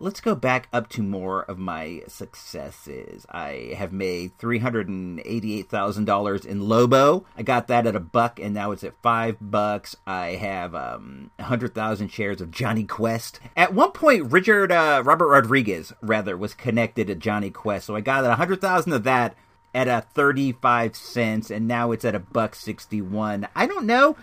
let's 0.00 0.20
go 0.20 0.34
back 0.34 0.66
up 0.72 0.88
to 0.88 1.02
more 1.02 1.42
of 1.42 1.58
my 1.58 2.02
successes. 2.08 3.26
I 3.30 3.74
have 3.76 3.92
made 3.92 4.36
three 4.38 4.58
hundred 4.58 4.88
and 4.88 5.20
eighty-eight 5.24 5.68
thousand 5.68 6.06
dollars 6.06 6.44
in 6.44 6.68
Lobo. 6.68 7.26
I 7.36 7.42
got 7.42 7.68
that 7.68 7.86
at 7.86 7.94
a 7.94 8.00
buck, 8.00 8.40
and 8.40 8.54
now 8.54 8.72
it's 8.72 8.82
at 8.82 9.00
five 9.02 9.36
bucks. 9.40 9.94
I 10.06 10.30
have 10.30 10.74
um, 10.74 11.30
hundred 11.38 11.74
thousand 11.74 12.08
shares 12.08 12.40
of 12.40 12.50
Jonny 12.50 12.84
Quest. 12.84 13.38
At 13.56 13.74
one 13.74 13.92
point, 13.92 14.32
Richard 14.32 14.72
uh, 14.72 15.02
Robert 15.04 15.28
Rodriguez 15.28 15.92
rather 16.00 16.36
was 16.36 16.54
connected 16.54 17.06
to 17.06 17.14
Jonny 17.14 17.50
Quest, 17.50 17.86
so 17.86 17.94
I 17.94 18.00
got 18.00 18.24
a 18.24 18.34
hundred 18.34 18.60
thousand 18.60 18.94
of 18.94 19.04
that 19.04 19.36
at 19.72 19.86
a 19.86 20.04
35 20.14 20.96
cents 20.96 21.48
and 21.48 21.68
now 21.68 21.92
it's 21.92 22.04
at 22.04 22.12
a 22.12 22.18
buck 22.18 22.56
61 22.56 23.46
i 23.54 23.66
don't 23.66 23.86
know 23.86 24.16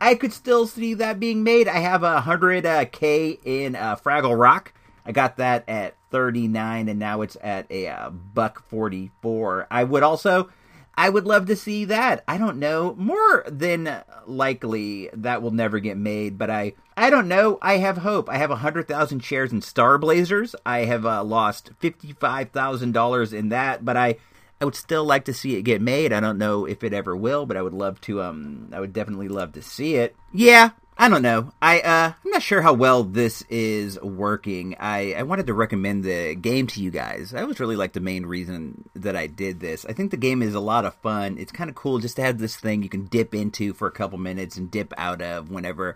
i 0.00 0.12
could 0.12 0.32
still 0.32 0.66
see 0.66 0.92
that 0.92 1.20
being 1.20 1.44
made 1.44 1.68
i 1.68 1.78
have 1.78 2.02
a 2.02 2.22
100k 2.22 3.38
in 3.44 3.76
uh, 3.76 3.94
fraggle 3.94 4.36
rock 4.36 4.72
i 5.08 5.12
got 5.12 5.36
that 5.38 5.68
at 5.68 5.94
39 6.10 6.88
and 6.88 6.98
now 6.98 7.22
it's 7.22 7.36
at 7.42 7.70
a 7.70 7.88
uh, 7.88 8.10
buck 8.10 8.62
44 8.68 9.66
i 9.70 9.82
would 9.82 10.02
also 10.02 10.48
i 10.94 11.08
would 11.08 11.26
love 11.26 11.46
to 11.46 11.56
see 11.56 11.84
that 11.86 12.22
i 12.28 12.38
don't 12.38 12.58
know 12.58 12.94
more 12.96 13.44
than 13.48 14.02
likely 14.26 15.10
that 15.12 15.42
will 15.42 15.50
never 15.50 15.80
get 15.80 15.96
made 15.96 16.38
but 16.38 16.50
i 16.50 16.72
i 16.96 17.10
don't 17.10 17.28
know 17.28 17.58
i 17.60 17.78
have 17.78 17.98
hope 17.98 18.28
i 18.28 18.36
have 18.36 18.50
100000 18.50 19.24
shares 19.24 19.52
in 19.52 19.60
star 19.60 19.98
blazers 19.98 20.54
i 20.64 20.84
have 20.84 21.04
uh, 21.04 21.24
lost 21.24 21.72
$55000 21.80 23.32
in 23.32 23.48
that 23.48 23.84
but 23.84 23.96
i 23.96 24.16
I 24.60 24.64
would 24.64 24.74
still 24.74 25.04
like 25.04 25.24
to 25.26 25.34
see 25.34 25.56
it 25.56 25.62
get 25.62 25.80
made. 25.80 26.12
I 26.12 26.20
don't 26.20 26.38
know 26.38 26.64
if 26.64 26.82
it 26.82 26.92
ever 26.92 27.16
will, 27.16 27.46
but 27.46 27.56
I 27.56 27.62
would 27.62 27.74
love 27.74 28.00
to. 28.02 28.22
Um, 28.22 28.70
I 28.72 28.80
would 28.80 28.92
definitely 28.92 29.28
love 29.28 29.52
to 29.52 29.62
see 29.62 29.94
it. 29.94 30.16
Yeah, 30.32 30.70
I 31.00 31.08
don't 31.08 31.22
know. 31.22 31.52
I 31.62 31.80
uh, 31.80 32.12
I'm 32.24 32.30
not 32.30 32.42
sure 32.42 32.60
how 32.60 32.72
well 32.72 33.04
this 33.04 33.42
is 33.42 34.00
working. 34.00 34.74
I 34.80 35.14
I 35.14 35.22
wanted 35.22 35.46
to 35.46 35.54
recommend 35.54 36.02
the 36.02 36.34
game 36.34 36.66
to 36.68 36.82
you 36.82 36.90
guys. 36.90 37.30
That 37.30 37.46
was 37.46 37.60
really 37.60 37.76
like 37.76 37.92
the 37.92 38.00
main 38.00 38.26
reason 38.26 38.88
that 38.94 39.14
I 39.14 39.28
did 39.28 39.60
this. 39.60 39.86
I 39.88 39.92
think 39.92 40.10
the 40.10 40.16
game 40.16 40.42
is 40.42 40.54
a 40.54 40.60
lot 40.60 40.84
of 40.84 40.94
fun. 40.96 41.38
It's 41.38 41.52
kind 41.52 41.70
of 41.70 41.76
cool 41.76 42.00
just 42.00 42.16
to 42.16 42.22
have 42.22 42.38
this 42.38 42.56
thing 42.56 42.82
you 42.82 42.88
can 42.88 43.06
dip 43.06 43.32
into 43.32 43.74
for 43.74 43.86
a 43.86 43.92
couple 43.92 44.18
minutes 44.18 44.56
and 44.56 44.72
dip 44.72 44.92
out 44.98 45.22
of 45.22 45.50
whenever 45.50 45.94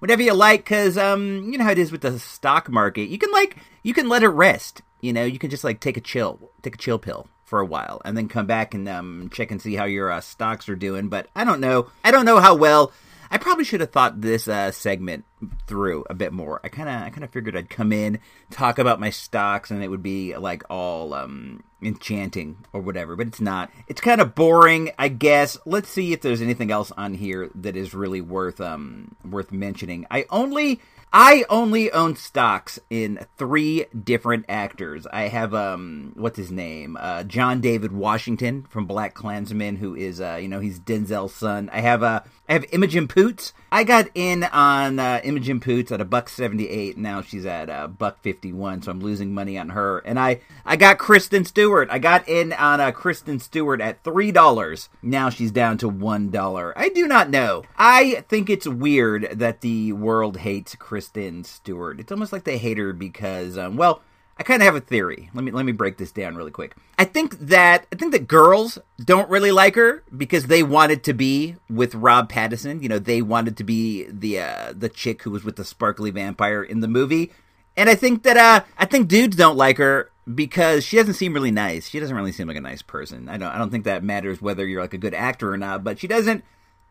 whatever 0.00 0.20
you 0.20 0.34
like 0.34 0.60
because 0.60 0.98
um 0.98 1.50
you 1.50 1.56
know 1.56 1.64
how 1.64 1.70
it 1.70 1.78
is 1.78 1.90
with 1.90 2.02
the 2.02 2.18
stock 2.18 2.68
market 2.68 3.08
you 3.08 3.16
can 3.16 3.30
like 3.30 3.56
you 3.82 3.94
can 3.94 4.06
let 4.06 4.22
it 4.22 4.28
rest 4.28 4.82
you 5.00 5.14
know 5.14 5.24
you 5.24 5.38
can 5.38 5.48
just 5.48 5.64
like 5.64 5.80
take 5.80 5.96
a 5.96 6.00
chill 6.00 6.50
take 6.62 6.74
a 6.74 6.78
chill 6.78 6.98
pill 6.98 7.26
for 7.44 7.60
a 7.60 7.66
while 7.66 8.02
and 8.04 8.16
then 8.16 8.26
come 8.26 8.46
back 8.46 8.74
and 8.74 8.88
um, 8.88 9.30
check 9.32 9.50
and 9.50 9.62
see 9.62 9.76
how 9.76 9.84
your 9.84 10.10
uh, 10.10 10.20
stocks 10.20 10.68
are 10.68 10.74
doing. 10.74 11.08
But 11.08 11.28
I 11.36 11.44
don't 11.44 11.60
know. 11.60 11.88
I 12.02 12.10
don't 12.10 12.24
know 12.24 12.40
how 12.40 12.56
well. 12.56 12.90
I 13.30 13.38
probably 13.38 13.64
should 13.64 13.80
have 13.80 13.92
thought 13.92 14.20
this 14.20 14.48
uh, 14.48 14.70
segment 14.70 15.24
through 15.66 16.04
a 16.08 16.14
bit 16.14 16.32
more. 16.32 16.60
I 16.64 16.68
kind 16.68 16.88
of, 16.88 17.02
I 17.02 17.10
kind 17.10 17.24
of 17.24 17.30
figured 17.30 17.56
I'd 17.56 17.70
come 17.70 17.92
in, 17.92 18.20
talk 18.50 18.78
about 18.78 19.00
my 19.00 19.10
stocks, 19.10 19.70
and 19.70 19.82
it 19.82 19.88
would 19.88 20.02
be 20.02 20.36
like 20.36 20.62
all 20.70 21.14
um, 21.14 21.62
enchanting 21.82 22.64
or 22.72 22.80
whatever. 22.80 23.16
But 23.16 23.28
it's 23.28 23.40
not. 23.40 23.70
It's 23.88 24.00
kind 24.00 24.20
of 24.20 24.34
boring, 24.34 24.90
I 24.98 25.08
guess. 25.08 25.58
Let's 25.66 25.88
see 25.88 26.12
if 26.12 26.20
there's 26.20 26.42
anything 26.42 26.70
else 26.70 26.92
on 26.96 27.14
here 27.14 27.50
that 27.54 27.76
is 27.76 27.94
really 27.94 28.20
worth 28.20 28.60
um, 28.60 29.16
worth 29.24 29.52
mentioning. 29.52 30.06
I 30.10 30.26
only 30.30 30.80
I 31.16 31.44
only 31.48 31.92
own 31.92 32.16
stocks 32.16 32.80
in 32.90 33.24
three 33.36 33.86
different 34.02 34.46
actors. 34.48 35.06
I 35.06 35.28
have 35.28 35.54
um, 35.54 36.12
what's 36.16 36.36
his 36.36 36.50
name? 36.50 36.96
Uh, 36.98 37.22
John 37.22 37.60
David 37.60 37.92
Washington 37.92 38.66
from 38.68 38.88
BlacKkKlansman, 38.88 39.78
who 39.78 39.94
is 39.94 40.20
uh, 40.20 40.40
you 40.42 40.48
know, 40.48 40.58
he's 40.58 40.80
Denzel's 40.80 41.32
son. 41.32 41.70
I 41.72 41.82
have 41.82 42.02
uh, 42.02 42.22
I 42.48 42.52
have 42.52 42.66
Imogen 42.72 43.08
Poots. 43.08 43.54
I 43.72 43.84
got 43.84 44.08
in 44.14 44.44
on 44.44 44.98
uh, 44.98 45.20
Imogen 45.24 45.60
Poots 45.60 45.90
at 45.90 46.00
a 46.00 46.04
buck 46.04 46.28
seventy 46.28 46.68
eight. 46.68 46.98
Now 46.98 47.22
she's 47.22 47.46
at 47.46 47.70
a 47.70 47.88
buck 47.88 48.20
fifty 48.22 48.52
one, 48.52 48.82
so 48.82 48.90
I'm 48.90 49.00
losing 49.00 49.32
money 49.32 49.58
on 49.58 49.70
her. 49.70 49.98
And 50.00 50.18
I 50.18 50.40
I 50.64 50.76
got 50.76 50.98
Kristen 50.98 51.44
Stewart. 51.44 51.88
I 51.90 51.98
got 51.98 52.28
in 52.28 52.52
on 52.52 52.80
uh, 52.80 52.92
Kristen 52.92 53.38
Stewart 53.38 53.80
at 53.80 54.04
three 54.04 54.30
dollars. 54.30 54.90
Now 55.02 55.30
she's 55.30 55.50
down 55.50 55.78
to 55.78 55.88
one 55.88 56.30
dollar. 56.30 56.76
I 56.76 56.90
do 56.90 57.08
not 57.08 57.30
know. 57.30 57.64
I 57.78 58.24
think 58.28 58.50
it's 58.50 58.68
weird 58.68 59.28
that 59.32 59.62
the 59.62 59.92
world 59.92 60.38
hates 60.38 60.74
Kristen. 60.74 61.44
Stewart. 61.44 62.00
It's 62.00 62.12
almost 62.12 62.32
like 62.32 62.44
they 62.44 62.58
hate 62.58 62.78
her 62.78 62.92
because, 62.92 63.56
um, 63.56 63.76
well, 63.76 64.02
I 64.36 64.42
kind 64.42 64.60
of 64.60 64.66
have 64.66 64.74
a 64.74 64.80
theory. 64.80 65.30
Let 65.32 65.44
me 65.44 65.52
let 65.52 65.64
me 65.64 65.72
break 65.72 65.96
this 65.96 66.10
down 66.10 66.34
really 66.34 66.50
quick. 66.50 66.74
I 66.98 67.04
think 67.04 67.38
that 67.38 67.86
I 67.92 67.96
think 67.96 68.12
that 68.12 68.26
girls 68.26 68.78
don't 69.02 69.30
really 69.30 69.52
like 69.52 69.76
her 69.76 70.02
because 70.16 70.46
they 70.46 70.62
wanted 70.62 71.04
to 71.04 71.12
be 71.12 71.56
with 71.70 71.94
Rob 71.94 72.30
Pattinson. 72.30 72.82
You 72.82 72.88
know, 72.88 72.98
they 72.98 73.22
wanted 73.22 73.56
to 73.58 73.64
be 73.64 74.04
the 74.04 74.40
uh, 74.40 74.72
the 74.76 74.88
chick 74.88 75.22
who 75.22 75.30
was 75.30 75.44
with 75.44 75.56
the 75.56 75.64
sparkly 75.64 76.10
vampire 76.10 76.62
in 76.62 76.80
the 76.80 76.88
movie. 76.88 77.32
And 77.76 77.88
I 77.88 77.94
think 77.94 78.24
that 78.24 78.36
uh, 78.36 78.64
I 78.76 78.86
think 78.86 79.08
dudes 79.08 79.36
don't 79.36 79.56
like 79.56 79.78
her 79.78 80.10
because 80.32 80.84
she 80.84 80.96
doesn't 80.96 81.14
seem 81.14 81.34
really 81.34 81.50
nice. 81.50 81.88
She 81.88 82.00
doesn't 82.00 82.16
really 82.16 82.32
seem 82.32 82.48
like 82.48 82.56
a 82.56 82.60
nice 82.60 82.82
person. 82.82 83.28
I 83.28 83.36
don't 83.36 83.50
I 83.50 83.58
don't 83.58 83.70
think 83.70 83.84
that 83.84 84.02
matters 84.02 84.42
whether 84.42 84.66
you're 84.66 84.82
like 84.82 84.94
a 84.94 84.98
good 84.98 85.14
actor 85.14 85.52
or 85.52 85.56
not. 85.56 85.84
But 85.84 85.98
she 86.00 86.08
doesn't 86.08 86.44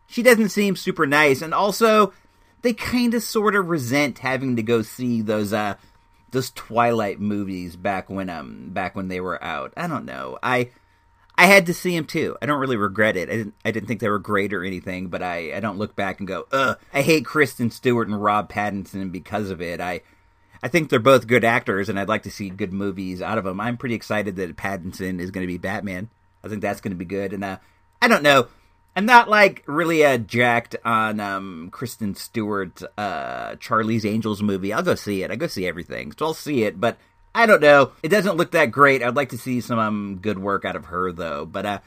she 0.06 0.22
doesn't 0.22 0.50
seem 0.50 0.76
super 0.76 1.06
nice. 1.06 1.42
And 1.42 1.52
also 1.52 2.12
they 2.62 2.72
kind 2.72 3.12
of 3.12 3.22
sort 3.22 3.54
of 3.54 3.68
resent 3.68 4.20
having 4.20 4.56
to 4.56 4.62
go 4.62 4.80
see 4.80 5.20
those 5.20 5.52
uh 5.52 5.74
those 6.34 6.50
Twilight 6.50 7.20
movies 7.20 7.76
back 7.76 8.10
when 8.10 8.28
um 8.28 8.70
back 8.70 8.94
when 8.94 9.08
they 9.08 9.20
were 9.20 9.42
out. 9.42 9.72
I 9.76 9.86
don't 9.86 10.04
know. 10.04 10.38
I 10.42 10.70
I 11.36 11.46
had 11.46 11.66
to 11.66 11.74
see 11.74 11.96
them 11.96 12.04
too. 12.04 12.36
I 12.40 12.46
don't 12.46 12.60
really 12.60 12.76
regret 12.76 13.16
it. 13.16 13.28
I 13.28 13.36
didn't 13.36 13.54
I 13.64 13.70
didn't 13.70 13.88
think 13.88 14.00
they 14.00 14.08
were 14.08 14.18
great 14.18 14.52
or 14.52 14.62
anything, 14.62 15.08
but 15.08 15.22
I 15.22 15.56
I 15.56 15.60
don't 15.60 15.78
look 15.78 15.96
back 15.96 16.18
and 16.18 16.28
go, 16.28 16.46
"Ugh, 16.52 16.78
I 16.92 17.02
hate 17.02 17.24
Kristen 17.24 17.70
Stewart 17.70 18.08
and 18.08 18.22
Rob 18.22 18.52
Pattinson 18.52 19.10
because 19.10 19.50
of 19.50 19.62
it." 19.62 19.80
I 19.80 20.02
I 20.62 20.68
think 20.68 20.88
they're 20.88 20.98
both 20.98 21.26
good 21.26 21.44
actors 21.44 21.88
and 21.88 21.98
I'd 21.98 22.08
like 22.08 22.22
to 22.24 22.30
see 22.30 22.50
good 22.50 22.72
movies 22.72 23.20
out 23.20 23.38
of 23.38 23.44
them. 23.44 23.60
I'm 23.60 23.76
pretty 23.76 23.94
excited 23.94 24.36
that 24.36 24.56
Pattinson 24.56 25.20
is 25.20 25.30
going 25.30 25.42
to 25.46 25.52
be 25.52 25.58
Batman. 25.58 26.08
I 26.42 26.48
think 26.48 26.62
that's 26.62 26.80
going 26.80 26.92
to 26.92 26.96
be 26.96 27.04
good 27.04 27.32
and 27.32 27.44
uh 27.44 27.58
I 28.00 28.08
don't 28.08 28.22
know. 28.22 28.48
I'm 28.96 29.06
not 29.06 29.28
like 29.28 29.64
really 29.66 30.04
uh, 30.04 30.18
jacked 30.18 30.76
on 30.84 31.18
um, 31.18 31.68
Kristen 31.72 32.14
Stewart, 32.14 32.80
uh, 32.96 33.56
Charlie's 33.56 34.06
Angels 34.06 34.42
movie. 34.42 34.72
I'll 34.72 34.82
go 34.82 34.94
see 34.94 35.22
it. 35.22 35.30
I 35.30 35.36
go 35.36 35.48
see 35.48 35.66
everything, 35.66 36.12
so 36.12 36.26
I'll 36.26 36.34
see 36.34 36.62
it. 36.62 36.80
But 36.80 36.98
I 37.34 37.46
don't 37.46 37.60
know. 37.60 37.92
It 38.04 38.08
doesn't 38.08 38.36
look 38.36 38.52
that 38.52 38.70
great. 38.70 39.02
I'd 39.02 39.16
like 39.16 39.30
to 39.30 39.38
see 39.38 39.60
some 39.60 39.78
um, 39.78 40.18
good 40.22 40.38
work 40.38 40.64
out 40.64 40.76
of 40.76 40.86
her 40.86 41.10
though. 41.10 41.44
But 41.44 41.66
uh, 41.66 41.78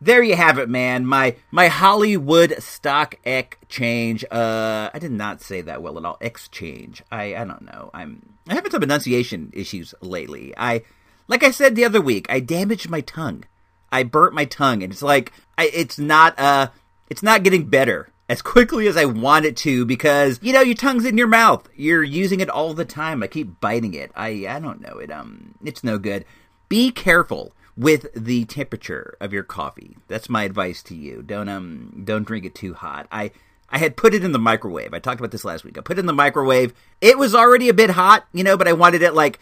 there 0.00 0.22
you 0.22 0.34
have 0.34 0.58
it, 0.58 0.68
man. 0.68 1.06
My 1.06 1.36
my 1.52 1.68
Hollywood 1.68 2.60
stock 2.60 3.14
exchange. 3.24 4.24
Uh, 4.30 4.90
I 4.92 4.98
did 4.98 5.12
not 5.12 5.42
say 5.42 5.60
that 5.60 5.82
well 5.82 5.98
at 5.98 6.04
all. 6.04 6.18
Exchange. 6.20 7.02
I 7.12 7.36
I 7.36 7.44
don't 7.44 7.62
know. 7.62 7.90
I'm 7.94 8.34
I 8.48 8.54
having 8.54 8.72
some 8.72 8.82
enunciation 8.82 9.50
issues 9.52 9.94
lately. 10.00 10.52
I 10.56 10.82
like 11.28 11.44
I 11.44 11.52
said 11.52 11.76
the 11.76 11.84
other 11.84 12.00
week. 12.00 12.26
I 12.28 12.40
damaged 12.40 12.90
my 12.90 13.02
tongue. 13.02 13.44
I 13.92 14.02
burnt 14.02 14.34
my 14.34 14.44
tongue, 14.44 14.82
and 14.82 14.92
it's 14.92 15.02
like 15.02 15.32
I, 15.58 15.70
it's 15.72 15.98
not 15.98 16.38
uh, 16.38 16.68
it's 17.08 17.22
not 17.22 17.42
getting 17.42 17.66
better 17.66 18.10
as 18.28 18.42
quickly 18.42 18.86
as 18.86 18.96
I 18.96 19.04
want 19.06 19.44
it 19.44 19.56
to 19.58 19.84
because 19.84 20.38
you 20.42 20.52
know 20.52 20.60
your 20.60 20.76
tongue's 20.76 21.04
in 21.04 21.18
your 21.18 21.26
mouth. 21.26 21.68
You're 21.74 22.04
using 22.04 22.40
it 22.40 22.48
all 22.48 22.74
the 22.74 22.84
time. 22.84 23.22
I 23.22 23.26
keep 23.26 23.60
biting 23.60 23.94
it. 23.94 24.12
I 24.14 24.46
I 24.48 24.60
don't 24.60 24.80
know 24.80 24.98
it. 24.98 25.10
Um, 25.10 25.54
it's 25.64 25.84
no 25.84 25.98
good. 25.98 26.24
Be 26.68 26.90
careful 26.90 27.52
with 27.76 28.06
the 28.14 28.44
temperature 28.44 29.16
of 29.20 29.32
your 29.32 29.42
coffee. 29.42 29.96
That's 30.06 30.28
my 30.28 30.44
advice 30.44 30.82
to 30.84 30.94
you. 30.94 31.22
Don't 31.22 31.48
um 31.48 32.02
don't 32.04 32.26
drink 32.26 32.44
it 32.44 32.54
too 32.54 32.74
hot. 32.74 33.06
I 33.10 33.32
I 33.70 33.78
had 33.78 33.96
put 33.96 34.14
it 34.14 34.24
in 34.24 34.32
the 34.32 34.38
microwave. 34.38 34.92
I 34.92 34.98
talked 34.98 35.20
about 35.20 35.30
this 35.30 35.44
last 35.44 35.64
week. 35.64 35.78
I 35.78 35.80
put 35.80 35.96
it 35.96 36.00
in 36.00 36.06
the 36.06 36.12
microwave. 36.12 36.74
It 37.00 37.18
was 37.18 37.34
already 37.34 37.68
a 37.68 37.74
bit 37.74 37.90
hot, 37.90 38.26
you 38.32 38.44
know, 38.44 38.56
but 38.56 38.68
I 38.68 38.72
wanted 38.72 39.02
it 39.02 39.14
like 39.14 39.38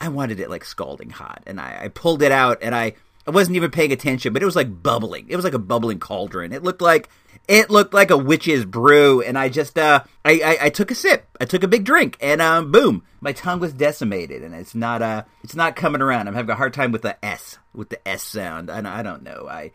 I 0.00 0.08
wanted 0.08 0.38
it 0.38 0.50
like 0.50 0.64
scalding 0.64 1.10
hot, 1.10 1.42
and 1.46 1.60
I, 1.60 1.84
I 1.84 1.88
pulled 1.88 2.22
it 2.22 2.30
out 2.30 2.58
and 2.62 2.74
I 2.74 2.94
I 3.28 3.30
wasn't 3.30 3.56
even 3.56 3.70
paying 3.70 3.92
attention, 3.92 4.32
but 4.32 4.40
it 4.40 4.46
was 4.46 4.56
like 4.56 4.82
bubbling. 4.82 5.26
It 5.28 5.36
was 5.36 5.44
like 5.44 5.52
a 5.52 5.58
bubbling 5.58 6.00
cauldron. 6.00 6.50
It 6.50 6.62
looked 6.62 6.80
like 6.80 7.10
it 7.46 7.68
looked 7.68 7.92
like 7.92 8.10
a 8.10 8.16
witch's 8.16 8.64
brew, 8.64 9.20
and 9.20 9.36
I 9.36 9.50
just 9.50 9.78
uh, 9.78 10.02
I, 10.24 10.40
I, 10.42 10.58
I 10.62 10.70
took 10.70 10.90
a 10.90 10.94
sip. 10.94 11.28
I 11.38 11.44
took 11.44 11.62
a 11.62 11.68
big 11.68 11.84
drink, 11.84 12.16
and 12.22 12.40
um, 12.40 12.72
boom, 12.72 13.02
my 13.20 13.32
tongue 13.32 13.60
was 13.60 13.74
decimated, 13.74 14.42
and 14.42 14.54
it's 14.54 14.74
not 14.74 15.02
uh, 15.02 15.24
it's 15.44 15.54
not 15.54 15.76
coming 15.76 16.00
around. 16.00 16.26
I'm 16.26 16.34
having 16.34 16.50
a 16.50 16.54
hard 16.54 16.72
time 16.72 16.90
with 16.90 17.02
the 17.02 17.22
S, 17.22 17.58
with 17.74 17.90
the 17.90 18.08
S 18.08 18.22
sound. 18.22 18.70
I, 18.70 19.00
I 19.00 19.02
don't 19.02 19.22
know. 19.22 19.46
I 19.46 19.72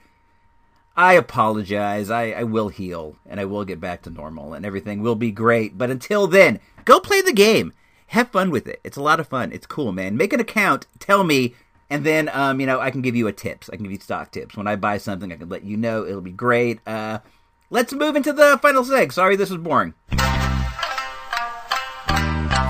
I 0.96 1.14
apologize. 1.14 2.10
I, 2.10 2.32
I 2.32 2.44
will 2.44 2.70
heal, 2.70 3.18
and 3.24 3.40
I 3.40 3.46
will 3.46 3.66
get 3.66 3.80
back 3.80 4.02
to 4.04 4.10
normal, 4.10 4.56
and 4.56 4.66
everything 4.66 5.04
will 5.04 5.16
be 5.16 5.32
great. 5.32 5.78
But 5.78 5.92
until 5.92 6.26
then, 6.26 6.60
go 6.86 7.00
play 7.00 7.22
the 7.22 7.32
game. 7.32 7.72
Have 8.08 8.30
fun 8.30 8.50
with 8.50 8.68
it. 8.68 8.80
It's 8.84 8.98
a 8.98 9.02
lot 9.02 9.20
of 9.20 9.28
fun. 9.28 9.52
It's 9.52 9.68
cool, 9.68 9.92
man. 9.92 10.18
Make 10.18 10.34
an 10.34 10.40
account. 10.40 10.88
Tell 11.00 11.24
me 11.24 11.56
and 11.94 12.04
then, 12.04 12.28
um, 12.30 12.60
you 12.60 12.66
know, 12.66 12.80
I 12.80 12.90
can 12.90 13.04
give 13.04 13.16
you 13.16 13.28
a 13.28 13.32
tips. 13.32 13.70
I 13.72 13.76
can 13.76 13.84
give 13.84 13.92
you 13.92 14.00
stock 14.00 14.32
tips. 14.32 14.58
When 14.58 14.66
I 14.66 14.76
buy 14.76 14.98
something, 14.98 15.32
I 15.32 15.36
can 15.36 15.48
let 15.48 15.64
you 15.64 15.78
know. 15.78 16.04
It'll 16.04 16.22
be 16.22 16.32
great. 16.32 16.80
Uh, 16.88 17.20
let's 17.70 17.94
move 17.94 18.16
into 18.16 18.34
the 18.34 18.58
final 18.64 18.84
seg. 18.84 19.14
Sorry, 19.14 19.36
this 19.36 19.52
was 19.52 19.62
boring. 19.62 19.94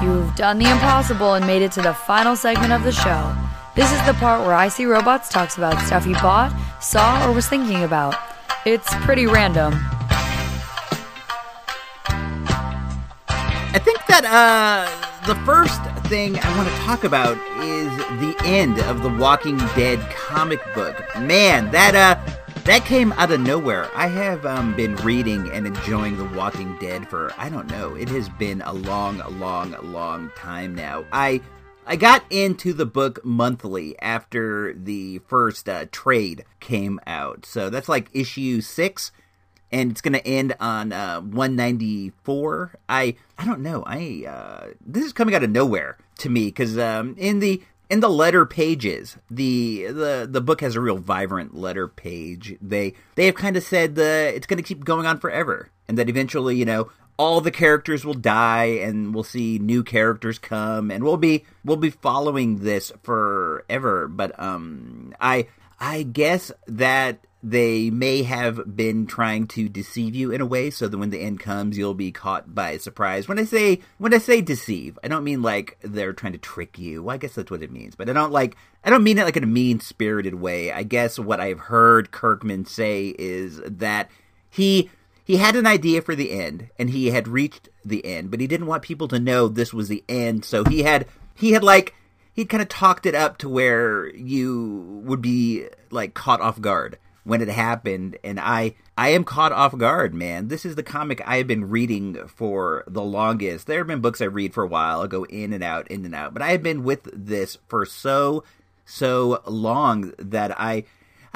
You've 0.03 0.35
done 0.35 0.59
the 0.59 0.69
impossible 0.69 1.35
and 1.35 1.47
made 1.47 1.61
it 1.61 1.71
to 1.71 1.81
the 1.81 1.93
final 1.93 2.35
segment 2.35 2.73
of 2.73 2.83
the 2.83 2.91
show. 2.91 3.33
This 3.77 3.89
is 3.93 4.05
the 4.05 4.13
part 4.15 4.41
where 4.41 4.55
I 4.55 4.67
See 4.67 4.83
Robots 4.83 5.29
talks 5.29 5.55
about 5.55 5.79
stuff 5.87 6.03
he 6.03 6.11
bought, 6.15 6.53
saw, 6.81 7.25
or 7.25 7.31
was 7.31 7.47
thinking 7.47 7.85
about. 7.85 8.15
It's 8.65 8.93
pretty 9.05 9.25
random. 9.25 9.73
I 13.73 13.79
think 13.79 14.05
that 14.05 14.23
uh, 14.23 15.25
the 15.25 15.33
first 15.45 15.81
thing 16.07 16.37
I 16.37 16.57
want 16.57 16.69
to 16.69 16.75
talk 16.83 17.03
about 17.03 17.35
is 17.63 17.89
the 18.19 18.35
end 18.45 18.79
of 18.81 19.01
the 19.01 19.09
Walking 19.09 19.57
Dead 19.75 19.99
comic 20.11 20.59
book. 20.75 20.95
Man, 21.17 21.71
that 21.71 21.95
uh 21.95 22.33
that 22.65 22.85
came 22.85 23.13
out 23.13 23.31
of 23.31 23.39
nowhere. 23.41 23.89
I 23.95 24.07
have 24.07 24.45
um, 24.45 24.75
been 24.75 24.95
reading 24.97 25.49
and 25.51 25.65
enjoying 25.65 26.17
The 26.17 26.37
Walking 26.37 26.77
Dead 26.79 27.09
for 27.09 27.33
I 27.35 27.49
don't 27.49 27.67
know. 27.71 27.95
It 27.95 28.09
has 28.09 28.29
been 28.29 28.61
a 28.61 28.73
long, 28.73 29.23
long, 29.39 29.75
long 29.91 30.31
time 30.35 30.75
now. 30.75 31.03
I 31.11 31.41
I 31.87 31.95
got 31.95 32.23
into 32.29 32.73
the 32.73 32.85
book 32.85 33.25
monthly 33.25 33.99
after 33.99 34.75
the 34.75 35.17
first 35.27 35.67
uh, 35.67 35.87
trade 35.91 36.45
came 36.59 36.99
out, 37.07 37.43
so 37.45 37.71
that's 37.71 37.89
like 37.89 38.09
issue 38.13 38.61
six, 38.61 39.11
and 39.73 39.91
it's 39.91 40.01
going 40.01 40.13
to 40.13 40.25
end 40.25 40.55
on 40.59 40.93
uh, 40.93 41.19
194. 41.19 42.75
I 42.87 43.15
I 43.37 43.45
don't 43.45 43.61
know. 43.61 43.83
I 43.85 44.25
uh, 44.27 44.67
this 44.85 45.03
is 45.03 45.13
coming 45.13 45.35
out 45.35 45.43
of 45.43 45.49
nowhere 45.49 45.97
to 46.19 46.29
me 46.29 46.45
because 46.45 46.77
um, 46.77 47.15
in 47.17 47.39
the 47.39 47.61
in 47.89 47.99
the 47.99 48.09
letter 48.09 48.45
pages, 48.45 49.17
the 49.29 49.87
the 49.87 50.27
the 50.29 50.41
book 50.41 50.61
has 50.61 50.75
a 50.75 50.81
real 50.81 50.97
vibrant 50.97 51.55
letter 51.55 51.87
page. 51.87 52.55
They 52.61 52.93
they 53.15 53.25
have 53.25 53.35
kind 53.35 53.57
of 53.57 53.63
said 53.63 53.95
the 53.95 54.31
it's 54.33 54.47
going 54.47 54.57
to 54.57 54.63
keep 54.63 54.85
going 54.85 55.07
on 55.07 55.19
forever, 55.19 55.69
and 55.87 55.97
that 55.97 56.07
eventually, 56.07 56.55
you 56.55 56.65
know, 56.65 56.91
all 57.17 57.41
the 57.41 57.51
characters 57.51 58.05
will 58.05 58.13
die, 58.13 58.65
and 58.65 59.13
we'll 59.13 59.23
see 59.23 59.57
new 59.57 59.83
characters 59.83 60.37
come, 60.37 60.91
and 60.91 61.03
we'll 61.03 61.17
be 61.17 61.45
we'll 61.65 61.77
be 61.77 61.89
following 61.89 62.59
this 62.59 62.91
forever. 63.01 64.07
But 64.07 64.39
um, 64.39 65.15
I 65.19 65.47
I 65.79 66.03
guess 66.03 66.51
that 66.67 67.25
they 67.45 67.89
may 67.89 68.23
have 68.23 68.75
been 68.77 69.05
trying 69.05 69.45
to 69.45 69.67
deceive 69.67 70.15
you 70.15 70.31
in 70.31 70.39
a 70.39 70.45
way 70.45 70.69
so 70.69 70.87
that 70.87 70.97
when 70.97 71.09
the 71.09 71.19
end 71.19 71.41
comes 71.41 71.77
you'll 71.77 71.93
be 71.93 72.11
caught 72.11 72.55
by 72.55 72.77
surprise. 72.77 73.27
When 73.27 73.37
i 73.37 73.43
say 73.43 73.81
when 73.97 74.13
i 74.13 74.17
say 74.17 74.39
deceive 74.39 74.97
i 75.03 75.09
don't 75.09 75.25
mean 75.25 75.41
like 75.41 75.77
they're 75.81 76.13
trying 76.13 76.31
to 76.31 76.39
trick 76.39 76.79
you. 76.79 77.03
Well 77.03 77.13
i 77.13 77.17
guess 77.17 77.35
that's 77.35 77.51
what 77.51 77.61
it 77.61 77.71
means 77.71 77.95
but 77.95 78.09
i 78.09 78.13
don't 78.13 78.31
like 78.31 78.55
i 78.85 78.89
don't 78.89 79.03
mean 79.03 79.17
it 79.17 79.25
like 79.25 79.35
in 79.35 79.43
a 79.43 79.47
mean 79.47 79.81
spirited 79.81 80.35
way. 80.35 80.71
I 80.71 80.83
guess 80.83 81.19
what 81.19 81.41
i've 81.41 81.59
heard 81.59 82.11
kirkman 82.11 82.65
say 82.65 83.13
is 83.19 83.59
that 83.65 84.09
he 84.49 84.89
he 85.25 85.37
had 85.37 85.55
an 85.57 85.67
idea 85.67 86.01
for 86.01 86.15
the 86.15 86.31
end 86.31 86.69
and 86.79 86.91
he 86.91 87.07
had 87.07 87.27
reached 87.27 87.67
the 87.83 88.05
end 88.05 88.31
but 88.31 88.39
he 88.39 88.47
didn't 88.47 88.67
want 88.67 88.83
people 88.83 89.09
to 89.09 89.19
know 89.19 89.49
this 89.49 89.73
was 89.73 89.89
the 89.89 90.03
end 90.07 90.45
so 90.45 90.63
he 90.63 90.83
had 90.83 91.05
he 91.35 91.51
had 91.51 91.63
like 91.63 91.93
he 92.33 92.45
kind 92.45 92.63
of 92.63 92.69
talked 92.69 93.05
it 93.05 93.13
up 93.13 93.37
to 93.37 93.49
where 93.49 94.07
you 94.15 95.01
would 95.03 95.21
be 95.21 95.67
like 95.91 96.13
caught 96.13 96.41
off 96.41 96.61
guard 96.61 96.97
when 97.23 97.41
it 97.41 97.47
happened 97.47 98.17
and 98.23 98.39
I 98.39 98.75
I 98.97 99.09
am 99.09 99.23
caught 99.23 99.51
off 99.51 99.77
guard, 99.77 100.13
man. 100.13 100.49
This 100.49 100.65
is 100.65 100.75
the 100.75 100.83
comic 100.83 101.21
I 101.25 101.37
have 101.37 101.47
been 101.47 101.69
reading 101.69 102.27
for 102.27 102.83
the 102.87 103.01
longest. 103.01 103.67
There 103.67 103.79
have 103.79 103.87
been 103.87 104.01
books 104.01 104.21
I 104.21 104.25
read 104.25 104.53
for 104.53 104.63
a 104.63 104.67
while, 104.67 105.01
I 105.01 105.07
go 105.07 105.25
in 105.25 105.53
and 105.53 105.63
out, 105.63 105.87
in 105.87 106.05
and 106.05 106.15
out, 106.15 106.33
but 106.33 106.41
I 106.41 106.51
have 106.51 106.63
been 106.63 106.83
with 106.83 107.09
this 107.13 107.57
for 107.67 107.85
so 107.85 108.43
so 108.85 109.41
long 109.45 110.13
that 110.17 110.59
I 110.59 110.83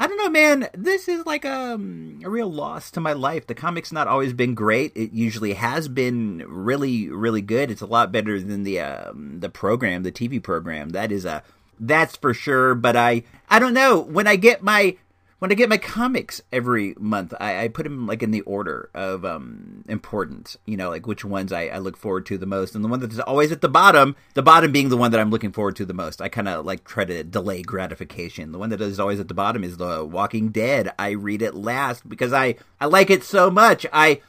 I 0.00 0.06
don't 0.06 0.18
know, 0.18 0.30
man. 0.30 0.68
This 0.74 1.08
is 1.08 1.26
like 1.26 1.44
a, 1.44 1.74
a 1.74 2.30
real 2.30 2.50
loss 2.50 2.92
to 2.92 3.00
my 3.00 3.14
life. 3.14 3.48
The 3.48 3.54
comic's 3.54 3.90
not 3.90 4.06
always 4.06 4.32
been 4.32 4.54
great. 4.54 4.92
It 4.94 5.10
usually 5.10 5.54
has 5.54 5.88
been 5.88 6.44
really, 6.46 7.08
really 7.08 7.42
good. 7.42 7.68
It's 7.68 7.80
a 7.80 7.86
lot 7.86 8.12
better 8.12 8.40
than 8.40 8.62
the 8.62 8.78
um, 8.78 9.40
the 9.40 9.48
program, 9.48 10.04
the 10.04 10.12
TV 10.12 10.40
program. 10.40 10.90
That 10.90 11.10
is 11.10 11.24
a 11.24 11.42
that's 11.80 12.14
for 12.14 12.32
sure. 12.32 12.76
But 12.76 12.94
I 12.94 13.24
I 13.50 13.58
don't 13.58 13.74
know 13.74 13.98
when 13.98 14.28
I 14.28 14.36
get 14.36 14.62
my 14.62 14.96
when 15.38 15.52
I 15.52 15.54
get 15.54 15.68
my 15.68 15.78
comics 15.78 16.40
every 16.52 16.94
month, 16.98 17.32
I, 17.38 17.64
I 17.64 17.68
put 17.68 17.84
them 17.84 18.06
like 18.06 18.22
in 18.22 18.32
the 18.32 18.40
order 18.42 18.90
of 18.94 19.24
um, 19.24 19.84
importance. 19.88 20.56
You 20.66 20.76
know, 20.76 20.90
like 20.90 21.06
which 21.06 21.24
ones 21.24 21.52
I, 21.52 21.66
I, 21.66 21.78
look 21.78 21.96
forward 21.96 22.26
to 22.26 22.38
the 22.38 22.46
most, 22.46 22.74
and 22.74 22.84
the 22.84 22.88
one 22.88 23.00
that's 23.00 23.18
always 23.20 23.52
at 23.52 23.60
the 23.60 23.68
bottom, 23.68 24.16
the 24.34 24.42
bottom 24.42 24.72
being 24.72 24.88
the 24.88 24.96
one 24.96 25.12
that 25.12 25.20
I'm 25.20 25.30
looking 25.30 25.52
forward 25.52 25.76
to 25.76 25.86
the 25.86 25.94
most. 25.94 26.20
I 26.20 26.28
kind 26.28 26.48
of 26.48 26.66
like 26.66 26.84
try 26.84 27.04
to 27.04 27.22
delay 27.22 27.62
gratification. 27.62 28.52
The 28.52 28.58
one 28.58 28.70
that 28.70 28.80
is 28.80 28.98
always 28.98 29.20
at 29.20 29.28
the 29.28 29.34
bottom 29.34 29.62
is 29.62 29.76
The 29.76 30.04
Walking 30.04 30.48
Dead. 30.48 30.92
I 30.98 31.10
read 31.10 31.42
it 31.42 31.54
last 31.54 32.08
because 32.08 32.32
I 32.32 32.56
I 32.80 32.86
like 32.86 33.10
it 33.10 33.22
so 33.22 33.50
much. 33.50 33.86
I 33.92 34.20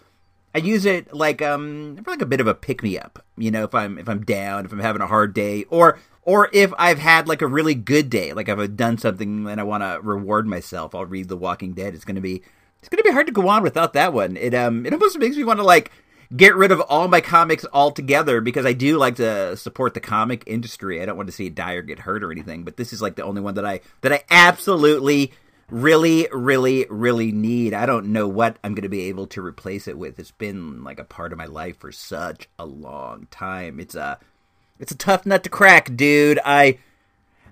I 0.53 0.59
use 0.59 0.85
it 0.85 1.13
like 1.13 1.41
um 1.41 2.03
like 2.05 2.21
a 2.21 2.25
bit 2.25 2.41
of 2.41 2.47
a 2.47 2.53
pick 2.53 2.83
me 2.83 2.99
up. 2.99 3.23
You 3.37 3.49
know, 3.49 3.63
if 3.63 3.73
I'm 3.73 3.97
if 3.97 4.07
I'm 4.07 4.23
down, 4.23 4.65
if 4.65 4.71
I'm 4.71 4.79
having 4.79 5.01
a 5.01 5.07
hard 5.07 5.33
day, 5.33 5.65
or 5.69 5.99
or 6.23 6.49
if 6.53 6.73
I've 6.77 6.99
had 6.99 7.27
like 7.27 7.41
a 7.41 7.47
really 7.47 7.75
good 7.75 8.09
day, 8.09 8.33
like 8.33 8.49
I've 8.49 8.75
done 8.75 8.97
something 8.97 9.47
and 9.47 9.59
I 9.59 9.63
want 9.63 9.83
to 9.83 9.99
reward 10.01 10.47
myself, 10.47 10.93
I'll 10.93 11.05
read 11.05 11.29
The 11.29 11.37
Walking 11.37 11.73
Dead. 11.73 11.95
It's 11.95 12.05
gonna 12.05 12.21
be 12.21 12.43
it's 12.79 12.89
gonna 12.89 13.03
be 13.03 13.11
hard 13.11 13.27
to 13.27 13.33
go 13.33 13.47
on 13.47 13.63
without 13.63 13.93
that 13.93 14.13
one. 14.13 14.37
It 14.37 14.53
um 14.53 14.85
it 14.85 14.93
almost 14.93 15.17
makes 15.19 15.37
me 15.37 15.43
want 15.43 15.59
to 15.59 15.65
like 15.65 15.91
get 16.35 16.55
rid 16.55 16.71
of 16.71 16.81
all 16.81 17.07
my 17.07 17.21
comics 17.21 17.65
altogether 17.73 18.41
because 18.41 18.65
I 18.65 18.73
do 18.73 18.97
like 18.97 19.15
to 19.15 19.57
support 19.57 19.93
the 19.93 19.99
comic 19.99 20.43
industry. 20.45 21.01
I 21.01 21.05
don't 21.05 21.17
want 21.17 21.27
to 21.27 21.33
see 21.33 21.47
it 21.47 21.55
die 21.55 21.73
or 21.73 21.81
get 21.81 21.99
hurt 21.99 22.23
or 22.23 22.31
anything, 22.31 22.63
but 22.63 22.77
this 22.77 22.93
is 22.93 23.01
like 23.01 23.15
the 23.15 23.23
only 23.23 23.41
one 23.41 23.55
that 23.55 23.65
I 23.65 23.81
that 24.01 24.13
I 24.13 24.23
absolutely 24.29 25.33
really 25.69 26.27
really 26.31 26.85
really 26.89 27.31
need. 27.31 27.73
I 27.73 27.85
don't 27.85 28.07
know 28.07 28.27
what 28.27 28.57
I'm 28.63 28.75
going 28.75 28.83
to 28.83 28.89
be 28.89 29.03
able 29.03 29.27
to 29.27 29.43
replace 29.43 29.87
it 29.87 29.97
with. 29.97 30.19
It's 30.19 30.31
been 30.31 30.83
like 30.83 30.99
a 30.99 31.03
part 31.03 31.31
of 31.31 31.37
my 31.37 31.45
life 31.45 31.79
for 31.79 31.91
such 31.91 32.49
a 32.59 32.65
long 32.65 33.27
time. 33.31 33.79
It's 33.79 33.95
a 33.95 34.19
it's 34.79 34.91
a 34.91 34.97
tough 34.97 35.25
nut 35.25 35.43
to 35.43 35.49
crack, 35.49 35.95
dude. 35.95 36.39
I 36.45 36.79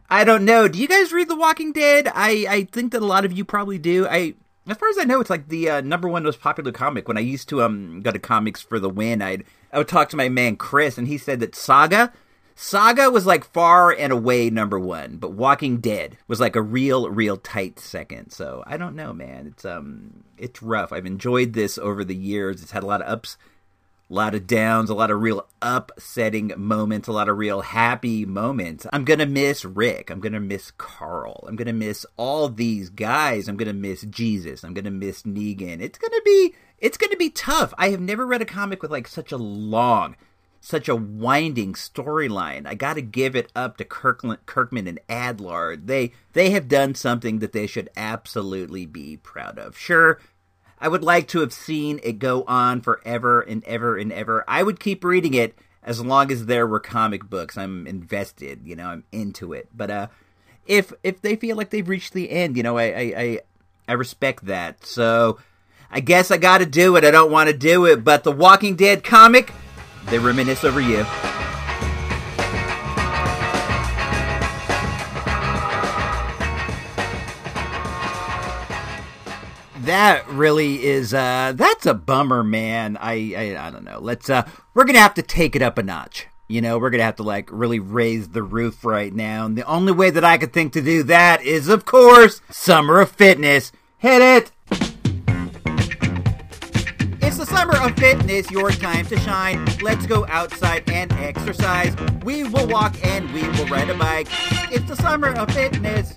I 0.09 0.23
don't 0.23 0.45
know. 0.45 0.67
Do 0.67 0.79
you 0.79 0.87
guys 0.87 1.11
read 1.11 1.29
The 1.29 1.35
Walking 1.35 1.71
Dead? 1.71 2.07
I 2.13 2.45
I 2.49 2.63
think 2.63 2.91
that 2.93 3.01
a 3.01 3.05
lot 3.05 3.25
of 3.25 3.33
you 3.33 3.45
probably 3.45 3.77
do. 3.77 4.07
I 4.07 4.35
as 4.67 4.77
far 4.77 4.89
as 4.89 4.97
I 4.97 5.03
know, 5.03 5.21
it's 5.21 5.29
like 5.29 5.47
the 5.47 5.69
uh, 5.69 5.81
number 5.81 6.09
one 6.09 6.23
most 6.23 6.41
popular 6.41 6.71
comic. 6.71 7.07
When 7.07 7.17
I 7.17 7.21
used 7.21 7.49
to 7.49 7.63
um 7.63 8.01
go 8.01 8.11
to 8.11 8.19
comics 8.19 8.61
for 8.61 8.79
the 8.79 8.89
win, 8.89 9.21
I'd 9.21 9.43
I 9.71 9.77
would 9.77 9.87
talk 9.87 10.09
to 10.09 10.17
my 10.17 10.29
man 10.29 10.55
Chris, 10.55 10.97
and 10.97 11.07
he 11.07 11.17
said 11.17 11.39
that 11.41 11.55
Saga 11.55 12.11
Saga 12.59 13.11
was 13.11 13.27
like 13.27 13.45
far 13.45 13.91
and 13.91 14.11
away 14.11 14.49
number 14.49 14.79
one, 14.79 15.17
but 15.17 15.33
Walking 15.33 15.77
Dead 15.77 16.17
was 16.27 16.39
like 16.39 16.55
a 16.55 16.61
real, 16.61 17.07
real 17.07 17.37
tight 17.37 17.79
second. 17.79 18.31
So 18.31 18.63
I 18.65 18.77
don't 18.77 18.95
know, 18.95 19.13
man. 19.13 19.45
It's 19.45 19.63
um, 19.63 20.23
it's 20.39 20.63
rough. 20.63 20.91
I've 20.91 21.05
enjoyed 21.05 21.53
this 21.53 21.77
over 21.77 22.03
the 22.03 22.15
years. 22.15 22.63
It's 22.63 22.71
had 22.71 22.81
a 22.81 22.87
lot 22.87 23.03
of 23.03 23.07
ups, 23.07 23.37
a 24.09 24.13
lot 24.13 24.35
of 24.35 24.47
downs, 24.47 24.89
a 24.89 24.93
lot 24.93 25.11
of 25.11 25.21
real 25.21 25.47
upsetting 25.61 26.53
moments, 26.55 27.07
a 27.07 27.11
lot 27.11 27.27
of 27.27 27.37
real 27.37 27.61
happy 27.61 28.25
moments. 28.25 28.85
I'm 28.93 29.03
gonna 29.03 29.25
miss 29.25 29.65
Rick. 29.65 30.09
I'm 30.09 30.19
gonna 30.19 30.39
miss 30.39 30.71
Carl. 30.71 31.43
I'm 31.47 31.55
gonna 31.55 31.73
miss 31.73 32.05
all 32.15 32.47
these 32.47 32.89
guys. 32.89 33.47
I'm 33.47 33.57
gonna 33.57 33.73
miss 33.73 34.01
Jesus. 34.03 34.63
I'm 34.63 34.73
gonna 34.73 34.91
miss 34.91 35.23
Negan. 35.23 35.81
It's 35.81 35.99
gonna 35.99 36.21
be 36.23 36.55
it's 36.79 36.97
gonna 36.97 37.17
be 37.17 37.29
tough. 37.29 37.73
I 37.77 37.89
have 37.89 38.01
never 38.01 38.25
read 38.25 38.41
a 38.41 38.45
comic 38.45 38.81
with 38.81 38.91
like 38.91 39.07
such 39.07 39.31
a 39.31 39.37
long 39.37 40.15
such 40.59 40.89
a 40.89 40.95
winding 40.95 41.73
storyline. 41.73 42.65
I 42.65 42.75
got 42.75 42.95
to 42.95 43.01
give 43.01 43.35
it 43.35 43.51
up 43.55 43.77
to 43.77 43.85
Kirkland, 43.85 44.45
Kirkman 44.45 44.87
and 44.87 44.99
Adlard. 45.07 45.87
They 45.87 46.11
they 46.33 46.49
have 46.51 46.67
done 46.67 46.95
something 46.95 47.39
that 47.39 47.53
they 47.53 47.67
should 47.67 47.89
absolutely 47.95 48.85
be 48.85 49.17
proud 49.17 49.57
of. 49.59 49.77
Sure, 49.77 50.19
I 50.79 50.87
would 50.87 51.03
like 51.03 51.27
to 51.29 51.39
have 51.39 51.53
seen 51.53 51.99
it 52.03 52.19
go 52.19 52.43
on 52.43 52.81
forever 52.81 53.41
and 53.41 53.63
ever 53.65 53.97
and 53.97 54.11
ever. 54.11 54.43
I 54.47 54.63
would 54.63 54.79
keep 54.79 55.03
reading 55.03 55.33
it 55.33 55.57
as 55.83 56.01
long 56.01 56.31
as 56.31 56.45
there 56.45 56.67
were 56.67 56.79
comic 56.79 57.29
books. 57.29 57.57
I'm 57.57 57.87
invested, 57.87 58.61
you 58.65 58.75
know, 58.75 58.87
I'm 58.87 59.03
into 59.11 59.53
it. 59.53 59.69
But 59.75 59.89
uh 59.89 60.07
if 60.65 60.93
if 61.03 61.21
they 61.21 61.35
feel 61.35 61.55
like 61.55 61.69
they've 61.69 61.87
reached 61.87 62.13
the 62.13 62.29
end, 62.29 62.57
you 62.57 62.63
know, 62.63 62.77
I 62.77 62.83
I 62.83 63.13
I, 63.17 63.39
I 63.87 63.93
respect 63.93 64.45
that. 64.45 64.85
So 64.85 65.39
I 65.89 66.01
guess 66.01 66.31
I 66.31 66.37
got 66.37 66.57
to 66.57 66.65
do 66.65 66.95
it. 66.97 67.05
I 67.05 67.11
don't 67.11 67.31
want 67.31 67.49
to 67.49 67.57
do 67.57 67.85
it, 67.85 68.03
but 68.03 68.23
the 68.23 68.31
Walking 68.31 68.75
Dead 68.75 69.03
comic 69.03 69.53
they 70.07 70.19
reminisce 70.19 70.63
over 70.63 70.79
you. 70.79 71.05
That 79.87 80.27
really 80.27 80.83
is 80.83 81.13
uh 81.13 81.53
that's 81.55 81.85
a 81.85 81.93
bummer, 81.93 82.43
man. 82.43 82.97
I 82.97 83.33
I, 83.37 83.67
I 83.67 83.71
don't 83.71 83.85
know. 83.85 83.99
Let's 84.01 84.29
uh 84.29 84.45
we're 84.73 84.83
to 84.83 84.99
have 84.99 85.13
to 85.13 85.21
take 85.21 85.55
it 85.55 85.61
up 85.61 85.77
a 85.77 85.83
notch. 85.83 86.27
You 86.49 86.59
know, 86.59 86.77
we're 86.77 86.89
to 86.89 87.01
have 87.01 87.15
to 87.15 87.23
like 87.23 87.47
really 87.53 87.79
raise 87.79 88.27
the 88.27 88.43
roof 88.43 88.83
right 88.83 89.13
now. 89.13 89.45
And 89.45 89.57
the 89.57 89.63
only 89.63 89.93
way 89.93 90.09
that 90.09 90.25
I 90.25 90.37
could 90.37 90.51
think 90.51 90.73
to 90.73 90.81
do 90.81 91.03
that 91.03 91.41
is 91.41 91.69
of 91.69 91.85
course 91.85 92.41
Summer 92.49 92.99
of 92.99 93.11
Fitness. 93.11 93.71
Hit 93.97 94.21
it. 94.21 94.51
It's 97.21 97.37
the 97.37 97.45
summer 97.45 97.77
of 97.77 97.95
fitness, 97.95 98.51
your 98.51 98.71
time 98.71 99.05
to 99.05 99.17
shine. 99.19 99.65
Let's 99.81 100.05
go 100.05 100.25
outside 100.27 100.89
and 100.89 101.13
exercise. 101.13 101.95
We 102.25 102.43
will 102.43 102.67
walk 102.67 102.95
and 103.05 103.33
we 103.33 103.47
will 103.49 103.67
ride 103.67 103.89
a 103.89 103.97
bike. 103.97 104.27
It's 104.69 104.87
the 104.89 104.97
summer 104.97 105.29
of 105.29 105.49
fitness. 105.51 106.13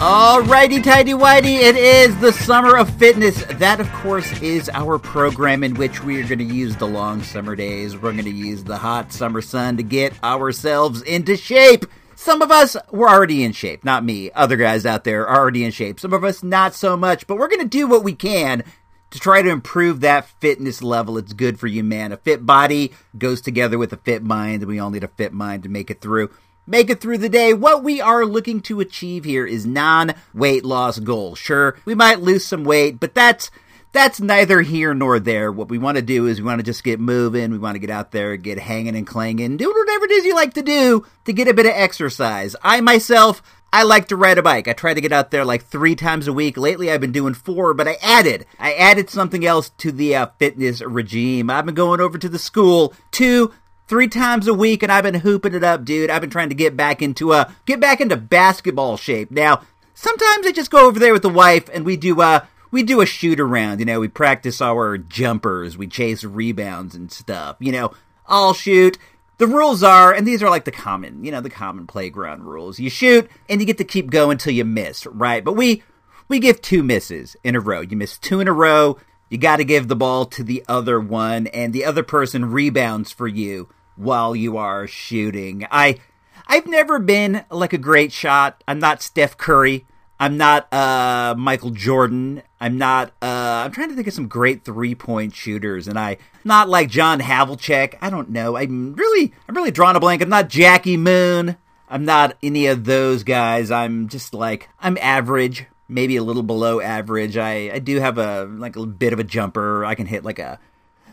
Alrighty, 0.00 0.82
tidy 0.82 1.12
whitey, 1.12 1.60
it 1.60 1.76
is 1.76 2.18
the 2.20 2.32
summer 2.32 2.78
of 2.78 2.88
fitness. 2.98 3.44
That, 3.44 3.80
of 3.80 3.92
course, 3.92 4.40
is 4.40 4.70
our 4.70 4.98
program 4.98 5.62
in 5.62 5.74
which 5.74 6.02
we 6.02 6.18
are 6.18 6.26
going 6.26 6.38
to 6.38 6.44
use 6.44 6.74
the 6.74 6.86
long 6.86 7.22
summer 7.22 7.54
days. 7.54 7.94
We're 7.94 8.12
going 8.12 8.24
to 8.24 8.30
use 8.30 8.64
the 8.64 8.78
hot 8.78 9.12
summer 9.12 9.42
sun 9.42 9.76
to 9.76 9.82
get 9.82 10.14
ourselves 10.24 11.02
into 11.02 11.36
shape. 11.36 11.84
Some 12.14 12.40
of 12.40 12.50
us 12.50 12.78
were 12.90 13.10
already 13.10 13.44
in 13.44 13.52
shape, 13.52 13.84
not 13.84 14.02
me. 14.02 14.30
Other 14.30 14.56
guys 14.56 14.86
out 14.86 15.04
there 15.04 15.28
are 15.28 15.38
already 15.38 15.64
in 15.64 15.70
shape. 15.70 16.00
Some 16.00 16.14
of 16.14 16.24
us 16.24 16.42
not 16.42 16.72
so 16.74 16.96
much, 16.96 17.26
but 17.26 17.36
we're 17.36 17.48
going 17.48 17.60
to 17.60 17.68
do 17.68 17.86
what 17.86 18.02
we 18.02 18.14
can 18.14 18.64
to 19.10 19.18
try 19.18 19.42
to 19.42 19.50
improve 19.50 20.00
that 20.00 20.24
fitness 20.40 20.82
level. 20.82 21.18
It's 21.18 21.34
good 21.34 21.60
for 21.60 21.66
you, 21.66 21.84
man. 21.84 22.10
A 22.10 22.16
fit 22.16 22.46
body 22.46 22.92
goes 23.18 23.42
together 23.42 23.76
with 23.76 23.92
a 23.92 23.98
fit 23.98 24.22
mind, 24.22 24.62
and 24.62 24.70
we 24.70 24.78
all 24.78 24.88
need 24.88 25.04
a 25.04 25.08
fit 25.08 25.34
mind 25.34 25.64
to 25.64 25.68
make 25.68 25.90
it 25.90 26.00
through. 26.00 26.30
Make 26.66 26.90
it 26.90 27.00
through 27.00 27.18
the 27.18 27.28
day. 27.28 27.52
What 27.52 27.82
we 27.82 28.00
are 28.00 28.24
looking 28.24 28.60
to 28.62 28.80
achieve 28.80 29.24
here 29.24 29.46
is 29.46 29.66
non 29.66 30.14
weight 30.34 30.64
loss 30.64 30.98
goals. 30.98 31.38
Sure, 31.38 31.76
we 31.84 31.94
might 31.94 32.20
lose 32.20 32.46
some 32.46 32.64
weight, 32.64 33.00
but 33.00 33.14
that's 33.14 33.50
that's 33.92 34.20
neither 34.20 34.62
here 34.62 34.94
nor 34.94 35.18
there. 35.18 35.50
What 35.50 35.68
we 35.68 35.78
want 35.78 35.96
to 35.96 36.02
do 36.02 36.26
is 36.26 36.40
we 36.40 36.46
want 36.46 36.60
to 36.60 36.64
just 36.64 36.84
get 36.84 37.00
moving. 37.00 37.50
We 37.50 37.58
want 37.58 37.74
to 37.74 37.80
get 37.80 37.90
out 37.90 38.12
there, 38.12 38.36
get 38.36 38.58
hanging 38.58 38.94
and 38.94 39.06
clanging, 39.06 39.56
doing 39.56 39.76
whatever 39.76 40.04
it 40.04 40.12
is 40.12 40.24
you 40.24 40.34
like 40.34 40.54
to 40.54 40.62
do 40.62 41.06
to 41.24 41.32
get 41.32 41.48
a 41.48 41.54
bit 41.54 41.66
of 41.66 41.72
exercise. 41.74 42.54
I 42.62 42.80
myself, 42.80 43.42
I 43.72 43.82
like 43.82 44.08
to 44.08 44.16
ride 44.16 44.38
a 44.38 44.42
bike. 44.42 44.68
I 44.68 44.72
try 44.72 44.94
to 44.94 45.00
get 45.00 45.12
out 45.12 45.30
there 45.30 45.44
like 45.44 45.64
three 45.64 45.96
times 45.96 46.28
a 46.28 46.32
week. 46.32 46.56
Lately, 46.56 46.90
I've 46.90 47.00
been 47.00 47.12
doing 47.12 47.34
four, 47.34 47.74
but 47.74 47.88
I 47.88 47.96
added, 48.02 48.46
I 48.58 48.74
added 48.74 49.10
something 49.10 49.44
else 49.44 49.70
to 49.78 49.90
the 49.90 50.14
uh, 50.14 50.26
fitness 50.38 50.80
regime. 50.82 51.50
I've 51.50 51.66
been 51.66 51.74
going 51.74 52.00
over 52.00 52.18
to 52.18 52.28
the 52.28 52.38
school 52.38 52.94
two, 53.10 53.52
three 53.90 54.06
times 54.06 54.46
a 54.46 54.54
week, 54.54 54.84
and 54.84 54.92
I've 54.92 55.02
been 55.02 55.16
hooping 55.16 55.52
it 55.52 55.64
up, 55.64 55.84
dude. 55.84 56.10
I've 56.10 56.20
been 56.20 56.30
trying 56.30 56.48
to 56.50 56.54
get 56.54 56.76
back 56.76 57.02
into 57.02 57.32
uh, 57.32 57.50
get 57.66 57.80
back 57.80 58.00
into 58.00 58.16
basketball 58.16 58.96
shape. 58.96 59.32
Now, 59.32 59.62
sometimes 59.94 60.46
I 60.46 60.52
just 60.52 60.70
go 60.70 60.86
over 60.86 61.00
there 61.00 61.12
with 61.12 61.22
the 61.22 61.28
wife 61.28 61.68
and 61.74 61.84
we 61.84 61.96
do 61.96 62.22
uh 62.22 62.46
we 62.70 62.84
do 62.84 63.00
a 63.00 63.06
shoot 63.06 63.40
around, 63.40 63.80
you 63.80 63.84
know, 63.84 63.98
we 63.98 64.06
practice 64.06 64.60
our 64.60 64.96
jumpers, 64.96 65.76
we 65.76 65.88
chase 65.88 66.22
rebounds 66.22 66.94
and 66.94 67.10
stuff, 67.10 67.56
you 67.58 67.72
know, 67.72 67.92
I'll 68.26 68.54
shoot. 68.54 68.96
The 69.38 69.48
rules 69.48 69.82
are, 69.82 70.12
and 70.12 70.28
these 70.28 70.42
are 70.42 70.50
like 70.50 70.66
the 70.66 70.70
common, 70.70 71.24
you 71.24 71.32
know, 71.32 71.40
the 71.40 71.50
common 71.50 71.86
playground 71.86 72.44
rules. 72.44 72.78
You 72.78 72.90
shoot 72.90 73.28
and 73.48 73.60
you 73.60 73.66
get 73.66 73.78
to 73.78 73.84
keep 73.84 74.10
going 74.10 74.32
until 74.32 74.52
you 74.52 74.64
miss, 74.64 75.04
right? 75.06 75.42
But 75.42 75.54
we 75.54 75.82
we 76.28 76.38
give 76.38 76.62
two 76.62 76.84
misses 76.84 77.36
in 77.42 77.56
a 77.56 77.60
row. 77.60 77.80
You 77.80 77.96
miss 77.96 78.18
two 78.18 78.38
in 78.38 78.46
a 78.46 78.52
row, 78.52 78.98
you 79.30 79.38
got 79.38 79.56
to 79.56 79.64
give 79.64 79.88
the 79.88 79.96
ball 79.96 80.26
to 80.26 80.44
the 80.44 80.62
other 80.68 81.00
one 81.00 81.48
and 81.48 81.72
the 81.72 81.84
other 81.84 82.04
person 82.04 82.52
rebounds 82.52 83.10
for 83.10 83.26
you 83.26 83.68
while 84.00 84.34
you 84.34 84.56
are 84.56 84.86
shooting. 84.86 85.66
I 85.70 85.98
I've 86.46 86.66
never 86.66 86.98
been 86.98 87.44
like 87.50 87.72
a 87.72 87.78
great 87.78 88.12
shot. 88.12 88.64
I'm 88.66 88.80
not 88.80 89.02
Steph 89.02 89.36
Curry. 89.36 89.86
I'm 90.18 90.36
not 90.36 90.72
uh, 90.72 91.34
Michael 91.38 91.70
Jordan. 91.70 92.42
I'm 92.60 92.76
not. 92.76 93.12
Uh, 93.22 93.62
I'm 93.64 93.72
trying 93.72 93.88
to 93.88 93.94
think 93.94 94.06
of 94.06 94.12
some 94.12 94.28
great 94.28 94.64
three 94.64 94.94
point 94.94 95.34
shooters, 95.34 95.88
and 95.88 95.98
I 95.98 96.18
not 96.44 96.68
like 96.68 96.90
John 96.90 97.20
Havlicek. 97.20 97.96
I 98.02 98.10
don't 98.10 98.30
know. 98.30 98.56
I'm 98.56 98.94
really, 98.94 99.32
I'm 99.48 99.54
really 99.54 99.70
drawn 99.70 99.96
a 99.96 100.00
blank. 100.00 100.22
I'm 100.22 100.28
not 100.28 100.48
Jackie 100.48 100.96
Moon. 100.96 101.56
I'm 101.88 102.04
not 102.04 102.36
any 102.42 102.66
of 102.66 102.84
those 102.84 103.22
guys. 103.22 103.70
I'm 103.70 104.08
just 104.08 104.34
like 104.34 104.68
I'm 104.80 104.98
average, 105.00 105.66
maybe 105.88 106.16
a 106.16 106.22
little 106.22 106.42
below 106.42 106.80
average. 106.80 107.36
I 107.36 107.70
I 107.72 107.78
do 107.78 107.98
have 108.00 108.18
a 108.18 108.44
like 108.44 108.76
a 108.76 108.84
bit 108.84 109.12
of 109.12 109.18
a 109.18 109.24
jumper. 109.24 109.84
I 109.84 109.94
can 109.94 110.06
hit 110.06 110.24
like 110.24 110.38
a 110.38 110.58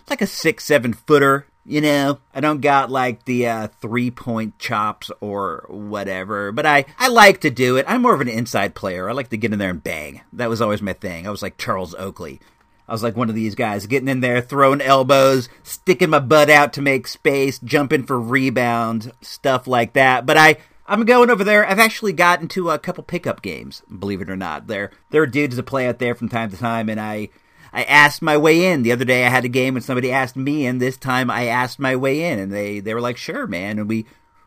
like 0.10 0.22
a 0.22 0.28
six 0.28 0.66
seven 0.66 0.94
footer 0.94 1.48
you 1.68 1.82
know, 1.82 2.20
I 2.34 2.40
don't 2.40 2.62
got 2.62 2.90
like 2.90 3.26
the 3.26 3.48
uh, 3.48 3.68
three 3.82 4.10
point 4.10 4.58
chops 4.58 5.12
or 5.20 5.66
whatever, 5.68 6.54
but 6.54 6.66
I, 6.66 6.86
I 6.98 7.10
like 7.10 7.42
to 7.42 7.50
do 7.50 7.76
it. 7.76 7.86
I'm 7.90 8.02
more 8.02 8.14
of 8.14 8.22
an 8.22 8.30
inside 8.30 8.74
player. 8.74 9.10
I 9.10 9.14
like 9.14 9.30
to 9.30 9.38
get 9.38 9.52
in 9.52 9.60
there 9.60 9.72
and 9.72 9.84
bang. 9.84 10.22
That 10.32 10.50
was 10.50 10.62
always 10.62 10.82
my 10.82 10.94
thing. 10.94 11.28
I 11.28 11.30
was 11.30 11.42
like 11.42 11.58
Charles 11.58 11.94
Oakley. 11.96 12.40
I 12.88 12.94
was 12.94 13.04
like 13.04 13.18
one 13.18 13.28
of 13.28 13.36
these 13.36 13.54
guys 13.54 13.86
getting 13.86 14.08
in 14.08 14.22
there, 14.22 14.40
throwing 14.40 14.80
elbows, 14.80 15.50
sticking 15.64 16.10
my 16.10 16.20
butt 16.20 16.50
out 16.50 16.72
to 16.74 16.82
make 16.82 17.06
space, 17.06 17.60
jumping 17.60 18.04
for 18.04 18.18
rebounds, 18.18 19.10
stuff 19.22 19.68
like 19.68 19.92
that. 19.94 20.26
But 20.26 20.38
I, 20.38 20.56
I'm 20.88 21.04
going 21.04 21.30
over 21.30 21.44
there. 21.44 21.68
I've 21.68 21.80
actually 21.80 22.14
gotten 22.14 22.48
to 22.50 22.70
a 22.70 22.80
couple 22.80 23.04
pickup 23.04 23.42
games, 23.42 23.84
believe 24.00 24.22
it 24.22 24.30
or 24.30 24.38
not. 24.38 24.68
There, 24.68 24.92
there 25.10 25.22
are 25.22 25.28
dudes 25.28 25.58
that 25.58 25.64
play 25.64 25.86
out 25.86 26.00
there 26.00 26.16
from 26.16 26.30
time 26.30 26.50
to 26.50 26.58
time, 26.58 26.88
and 26.88 27.00
I, 27.00 27.28
I 27.74 27.84
asked 27.84 28.22
my 28.22 28.38
way 28.38 28.72
in. 28.72 28.84
The 28.84 28.92
other 28.92 29.06
day 29.06 29.26
I 29.26 29.30
had 29.30 29.46
a 29.46 29.50
game 29.50 29.76
and 29.76 29.84
somebody 29.84 30.12
asked 30.12 30.36
me, 30.36 30.66
and 30.66 30.82
this 30.82 30.98
time 30.98 31.30
I 31.30 31.46
asked 31.46 31.80
my 31.80 31.96
way 31.96 32.24
in, 32.24 32.40
and 32.40 32.52
they 32.52 32.80
they 32.80 32.94
were 32.94 33.02
like, 33.02 33.18
"Sure, 33.18 33.48
man." 33.48 33.80
And 33.80 33.90
we 33.90 34.06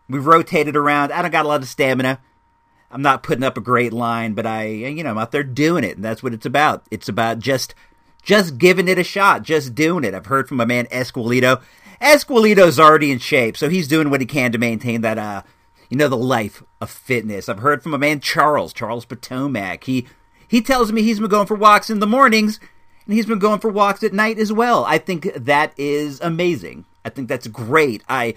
we 0.08 0.18
rotated 0.18 0.76
around. 0.76 1.12
I 1.12 1.22
don't 1.22 1.30
got 1.30 1.44
a 1.44 1.48
lot 1.48 1.62
of 1.62 1.68
stamina. 1.68 2.20
I'm 2.90 3.02
not 3.02 3.22
putting 3.22 3.44
up 3.44 3.56
a 3.56 3.62
great 3.62 3.92
line, 3.92 4.34
but 4.34 4.46
I 4.46 4.66
you 4.66 5.04
know 5.04 5.10
I'm 5.10 5.18
out 5.18 5.32
there 5.32 5.44
doing 5.44 5.84
it, 5.84 5.96
and 5.96 6.04
that's 6.04 6.22
what 6.22 6.34
it's 6.34 6.46
about. 6.46 6.84
It's 6.90 7.08
about 7.08 7.38
just 7.38 7.74
just 8.22 8.58
giving 8.58 8.88
it 8.88 8.98
a 8.98 9.04
shot, 9.04 9.42
just 9.42 9.74
doing 9.74 10.04
it. 10.04 10.14
I've 10.14 10.26
heard 10.26 10.48
from 10.48 10.58
my 10.58 10.64
man 10.64 10.86
Esquilito. 10.90 11.60
Esquilito's 12.00 12.80
already 12.80 13.10
in 13.10 13.18
shape, 13.18 13.56
so 13.56 13.68
he's 13.68 13.88
doing 13.88 14.10
what 14.10 14.20
he 14.20 14.26
can 14.26 14.52
to 14.52 14.58
maintain 14.58 15.02
that 15.02 15.18
uh 15.18 15.42
you 15.88 15.96
know 15.96 16.08
the 16.08 16.16
life 16.16 16.62
of 16.80 16.90
fitness. 16.90 17.48
I've 17.48 17.58
heard 17.58 17.82
from 17.82 17.94
a 17.94 17.98
man 17.98 18.20
Charles, 18.20 18.72
Charles 18.72 19.04
Potomac. 19.04 19.84
He 19.84 20.06
he 20.48 20.60
tells 20.60 20.90
me 20.90 21.02
he's 21.02 21.20
been 21.20 21.28
going 21.28 21.46
for 21.46 21.56
walks 21.56 21.90
in 21.90 22.00
the 22.00 22.06
mornings 22.06 22.58
and 23.10 23.16
he's 23.16 23.26
been 23.26 23.40
going 23.40 23.58
for 23.58 23.68
walks 23.68 24.04
at 24.04 24.12
night 24.12 24.38
as 24.38 24.52
well. 24.52 24.84
I 24.84 24.98
think 24.98 25.34
that 25.34 25.74
is 25.76 26.20
amazing. 26.20 26.84
I 27.04 27.08
think 27.08 27.28
that's 27.28 27.48
great. 27.48 28.04
I 28.08 28.34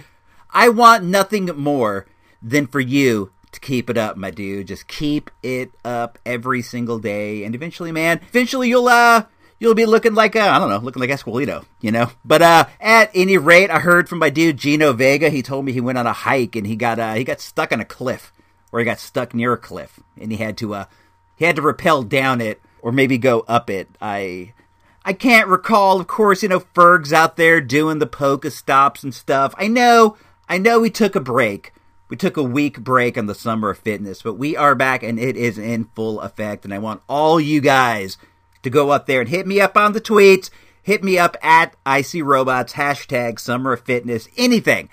I 0.50 0.70
want 0.70 1.04
nothing 1.04 1.46
more 1.46 2.08
than 2.42 2.66
for 2.66 2.80
you 2.80 3.32
to 3.52 3.60
keep 3.60 3.88
it 3.88 4.00
up, 4.00 4.18
my 4.18 4.32
dude. 4.32 4.70
Just 4.70 4.88
keep 4.88 5.30
it 5.44 5.70
up 5.86 6.18
every 6.26 6.64
single 6.64 6.98
day, 6.98 7.44
and 7.44 7.54
eventually, 7.54 7.92
man, 7.92 8.20
eventually 8.30 8.68
you'll 8.68 8.88
uh 8.88 9.26
you'll 9.60 9.76
be 9.76 9.86
looking 9.86 10.16
like 10.16 10.36
uh, 10.36 10.40
I 10.40 10.58
don't 10.58 10.70
know, 10.72 10.80
looking 10.80 11.02
like 11.02 11.12
Esquilito, 11.12 11.66
you 11.80 11.92
know. 11.92 12.10
But 12.26 12.42
uh, 12.42 12.66
at 12.82 13.12
any 13.14 13.38
rate, 13.38 13.70
I 13.70 13.78
heard 13.78 14.10
from 14.10 14.18
my 14.18 14.32
dude 14.32 14.58
Gino 14.58 14.92
Vega. 14.92 15.30
He 15.30 15.44
told 15.44 15.66
me 15.66 15.72
he 15.72 15.82
went 15.82 16.00
on 16.00 16.08
a 16.08 16.14
hike 16.14 16.56
and 16.56 16.66
he 16.66 16.76
got 16.76 16.98
uh, 16.98 17.14
he 17.14 17.24
got 17.24 17.42
stuck 17.42 17.72
on 17.72 17.80
a 17.80 17.86
cliff, 17.86 18.34
or 18.72 18.80
he 18.80 18.86
got 18.86 18.98
stuck 18.98 19.36
near 19.36 19.54
a 19.54 19.58
cliff, 19.58 20.00
and 20.20 20.32
he 20.32 20.40
had 20.40 20.58
to 20.58 20.74
uh 20.74 20.86
he 21.36 21.46
had 21.46 21.58
to 21.58 21.62
rappel 21.62 22.02
down 22.02 22.42
it 22.42 22.60
or 22.82 22.92
maybe 22.92 23.20
go 23.20 23.46
up 23.48 23.70
it. 23.70 23.88
I 24.02 24.54
I 25.06 25.14
can't 25.14 25.50
recall. 25.50 26.00
Of 26.00 26.08
course, 26.08 26.44
you 26.44 26.50
know 26.50 26.60
Ferg's 26.60 27.12
out 27.12 27.36
there 27.36 27.60
doing 27.60 28.00
the 28.00 28.08
PokéStops 28.08 29.04
and 29.04 29.14
stuff. 29.14 29.54
I 29.58 29.68
know. 29.68 30.18
I 30.48 30.58
know 30.58 30.80
we 30.80 30.90
took 30.90 31.16
a 31.16 31.20
break. 31.20 31.74
We 32.10 32.18
took 32.18 32.38
a 32.38 32.44
week 32.44 32.80
break 32.80 33.18
on 33.18 33.26
the 33.26 33.36
summer 33.36 33.72
of 33.72 33.80
fitness, 33.80 34.22
but 34.22 34.36
we 34.36 34.56
are 34.56 34.76
back 34.76 35.04
and 35.04 35.20
it 35.20 35.36
is 35.36 35.58
in 35.58 35.86
full 35.96 36.22
effect. 36.22 36.64
And 36.64 36.74
I 36.74 36.78
want 36.78 37.02
all 37.10 37.40
you 37.40 37.60
guys 37.60 38.18
to 38.62 38.70
go 38.70 38.92
up 38.92 39.08
there 39.08 39.22
and 39.22 39.30
hit 39.30 39.48
me 39.48 39.60
up 39.60 39.76
on 39.76 39.94
the 39.94 40.02
tweets. 40.02 40.50
Hit 40.84 41.04
me 41.04 41.18
up 41.18 41.38
at 41.42 41.76
IC 41.88 42.24
Robots, 42.24 42.74
hashtag 42.74 43.40
summer 43.40 43.74
of 43.74 43.82
fitness, 43.82 44.28
anything. 44.38 44.90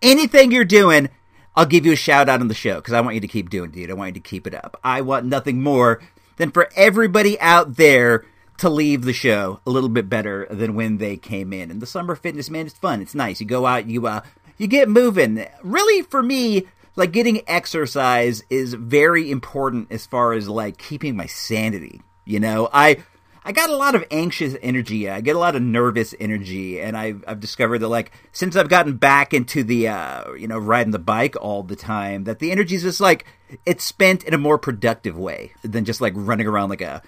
Anything 0.00 0.50
you're 0.50 0.64
doing, 0.64 1.10
I'll 1.54 1.66
give 1.66 1.84
you 1.84 1.92
a 1.92 1.96
shout 1.96 2.28
out 2.28 2.40
on 2.40 2.48
the 2.48 2.54
show 2.54 2.76
because 2.76 2.94
I 2.94 3.00
want 3.02 3.14
you 3.14 3.20
to 3.20 3.28
keep 3.28 3.50
doing 3.50 3.70
it, 3.70 3.74
dude. 3.74 3.90
I 3.90 3.94
want 3.94 4.14
you 4.14 4.20
to 4.20 4.28
keep 4.28 4.46
it 4.46 4.54
up. 4.54 4.80
I 4.82 5.02
want 5.02 5.26
nothing 5.26 5.62
more 5.62 6.00
than 6.38 6.50
for 6.50 6.70
everybody 6.76 7.38
out 7.40 7.76
there 7.76 8.24
to 8.58 8.68
leave 8.68 9.02
the 9.02 9.12
show 9.12 9.60
a 9.66 9.70
little 9.70 9.88
bit 9.88 10.08
better 10.08 10.46
than 10.50 10.74
when 10.74 10.98
they 10.98 11.16
came 11.16 11.52
in. 11.52 11.70
And 11.70 11.80
the 11.80 11.86
summer 11.86 12.14
fitness, 12.14 12.50
man, 12.50 12.66
it's 12.66 12.78
fun. 12.78 13.00
It's 13.00 13.14
nice. 13.14 13.40
You 13.40 13.46
go 13.46 13.66
out, 13.66 13.86
you 13.86 14.06
uh, 14.06 14.20
you 14.58 14.66
get 14.66 14.88
moving. 14.88 15.46
Really, 15.62 16.02
for 16.02 16.22
me, 16.22 16.66
like 16.96 17.12
getting 17.12 17.48
exercise 17.48 18.42
is 18.50 18.74
very 18.74 19.30
important 19.30 19.90
as 19.90 20.06
far 20.06 20.32
as 20.32 20.48
like 20.48 20.78
keeping 20.78 21.16
my 21.16 21.26
sanity. 21.26 22.02
You 22.24 22.40
know, 22.40 22.68
I 22.72 22.98
I 23.44 23.52
got 23.52 23.70
a 23.70 23.76
lot 23.76 23.94
of 23.94 24.04
anxious 24.10 24.56
energy. 24.60 25.08
I 25.08 25.20
get 25.20 25.36
a 25.36 25.38
lot 25.38 25.56
of 25.56 25.62
nervous 25.62 26.14
energy, 26.18 26.80
and 26.80 26.96
I've 26.96 27.24
I've 27.26 27.40
discovered 27.40 27.78
that 27.78 27.88
like 27.88 28.10
since 28.32 28.56
I've 28.56 28.68
gotten 28.68 28.96
back 28.96 29.32
into 29.32 29.62
the 29.62 29.88
uh, 29.88 30.32
you 30.32 30.48
know 30.48 30.58
riding 30.58 30.90
the 30.90 30.98
bike 30.98 31.36
all 31.40 31.62
the 31.62 31.76
time, 31.76 32.24
that 32.24 32.40
the 32.40 32.50
energy 32.50 32.74
is 32.74 32.82
just 32.82 33.00
like 33.00 33.24
it's 33.64 33.84
spent 33.84 34.24
in 34.24 34.34
a 34.34 34.38
more 34.38 34.58
productive 34.58 35.16
way 35.16 35.52
than 35.62 35.84
just 35.84 36.00
like 36.00 36.12
running 36.16 36.46
around 36.48 36.68
like 36.68 36.82
a 36.82 37.02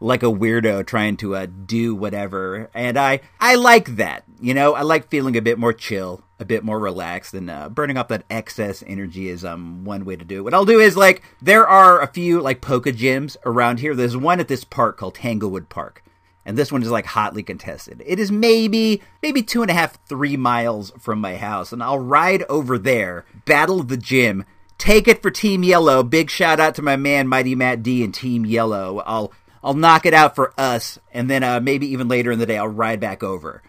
like 0.00 0.22
a 0.22 0.26
weirdo 0.26 0.86
trying 0.86 1.16
to 1.18 1.34
uh, 1.36 1.46
do 1.46 1.94
whatever. 1.94 2.70
And 2.74 2.98
I, 2.98 3.20
I 3.40 3.54
like 3.54 3.96
that. 3.96 4.24
You 4.40 4.54
know, 4.54 4.74
I 4.74 4.82
like 4.82 5.08
feeling 5.08 5.36
a 5.36 5.42
bit 5.42 5.58
more 5.58 5.72
chill, 5.72 6.22
a 6.38 6.44
bit 6.44 6.62
more 6.62 6.78
relaxed, 6.78 7.32
and 7.32 7.50
uh, 7.50 7.68
burning 7.70 7.96
off 7.96 8.08
that 8.08 8.24
excess 8.28 8.84
energy 8.86 9.28
is 9.28 9.44
um 9.44 9.84
one 9.84 10.04
way 10.04 10.16
to 10.16 10.24
do 10.24 10.38
it. 10.38 10.42
What 10.42 10.54
I'll 10.54 10.66
do 10.66 10.80
is 10.80 10.96
like 10.96 11.22
there 11.40 11.66
are 11.66 12.02
a 12.02 12.06
few 12.06 12.40
like 12.40 12.60
Poké 12.60 12.94
gyms 12.94 13.36
around 13.46 13.80
here. 13.80 13.94
There's 13.94 14.16
one 14.16 14.40
at 14.40 14.48
this 14.48 14.64
park 14.64 14.98
called 14.98 15.14
Tanglewood 15.14 15.68
Park. 15.68 16.02
And 16.44 16.56
this 16.56 16.70
one 16.70 16.82
is 16.82 16.90
like 16.90 17.06
hotly 17.06 17.42
contested. 17.42 18.02
It 18.06 18.20
is 18.20 18.30
maybe 18.30 19.02
maybe 19.20 19.42
two 19.42 19.62
and 19.62 19.70
a 19.70 19.74
half, 19.74 19.98
three 20.06 20.36
miles 20.36 20.92
from 20.98 21.20
my 21.20 21.36
house, 21.36 21.72
and 21.72 21.82
I'll 21.82 21.98
ride 21.98 22.44
over 22.48 22.78
there, 22.78 23.24
battle 23.46 23.82
the 23.82 23.96
gym, 23.96 24.44
take 24.78 25.08
it 25.08 25.22
for 25.22 25.30
Team 25.30 25.64
Yellow. 25.64 26.04
Big 26.04 26.30
shout 26.30 26.60
out 26.60 26.76
to 26.76 26.82
my 26.82 26.94
man 26.94 27.26
Mighty 27.26 27.56
Matt 27.56 27.82
D 27.82 28.04
and 28.04 28.14
Team 28.14 28.46
Yellow. 28.46 29.02
I'll 29.04 29.32
I'll 29.62 29.74
knock 29.74 30.06
it 30.06 30.14
out 30.14 30.34
for 30.34 30.52
us, 30.58 30.98
and 31.12 31.30
then 31.30 31.42
uh, 31.42 31.60
maybe 31.60 31.86
even 31.88 32.08
later 32.08 32.30
in 32.32 32.38
the 32.38 32.46
day 32.46 32.58
I'll 32.58 32.68
ride 32.68 33.00
back 33.00 33.22
over 33.22 33.62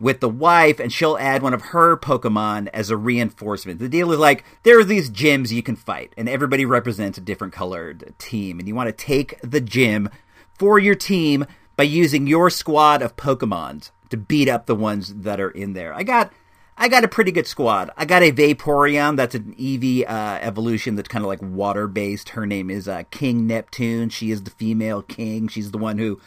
with 0.00 0.20
the 0.20 0.28
wife, 0.28 0.80
and 0.80 0.92
she'll 0.92 1.16
add 1.18 1.42
one 1.42 1.54
of 1.54 1.62
her 1.62 1.96
Pokemon 1.96 2.68
as 2.74 2.90
a 2.90 2.96
reinforcement. 2.96 3.78
The 3.78 3.88
deal 3.88 4.12
is 4.12 4.18
like 4.18 4.44
there 4.62 4.78
are 4.78 4.84
these 4.84 5.10
gyms 5.10 5.52
you 5.52 5.62
can 5.62 5.76
fight, 5.76 6.12
and 6.16 6.28
everybody 6.28 6.64
represents 6.64 7.18
a 7.18 7.22
different 7.22 7.52
colored 7.52 8.14
team, 8.18 8.58
and 8.58 8.68
you 8.68 8.74
want 8.74 8.88
to 8.88 8.92
take 9.04 9.40
the 9.42 9.60
gym 9.60 10.10
for 10.58 10.78
your 10.78 10.94
team 10.94 11.46
by 11.76 11.84
using 11.84 12.26
your 12.26 12.50
squad 12.50 13.02
of 13.02 13.16
Pokemons 13.16 13.90
to 14.10 14.16
beat 14.16 14.48
up 14.48 14.66
the 14.66 14.74
ones 14.74 15.14
that 15.14 15.40
are 15.40 15.50
in 15.50 15.72
there. 15.72 15.92
I 15.94 16.02
got 16.02 16.32
I 16.76 16.88
got 16.88 17.04
a 17.04 17.08
pretty 17.08 17.30
good 17.30 17.46
squad. 17.46 17.90
I 17.96 18.04
got 18.04 18.22
a 18.22 18.32
Vaporeon 18.32 19.16
that's 19.16 19.34
an 19.34 19.54
Eevee 19.54 20.08
uh, 20.08 20.38
evolution 20.42 20.96
that's 20.96 21.08
kind 21.08 21.24
of 21.24 21.28
like 21.28 21.40
water 21.40 21.86
based. 21.86 22.30
Her 22.30 22.46
name 22.46 22.68
is 22.68 22.88
uh, 22.88 23.04
King 23.10 23.46
Neptune. 23.46 24.08
She 24.08 24.30
is 24.30 24.42
the 24.42 24.50
female 24.50 25.02
king. 25.02 25.46
She's 25.48 25.70
the 25.70 25.78
one 25.78 25.98
who 25.98 26.20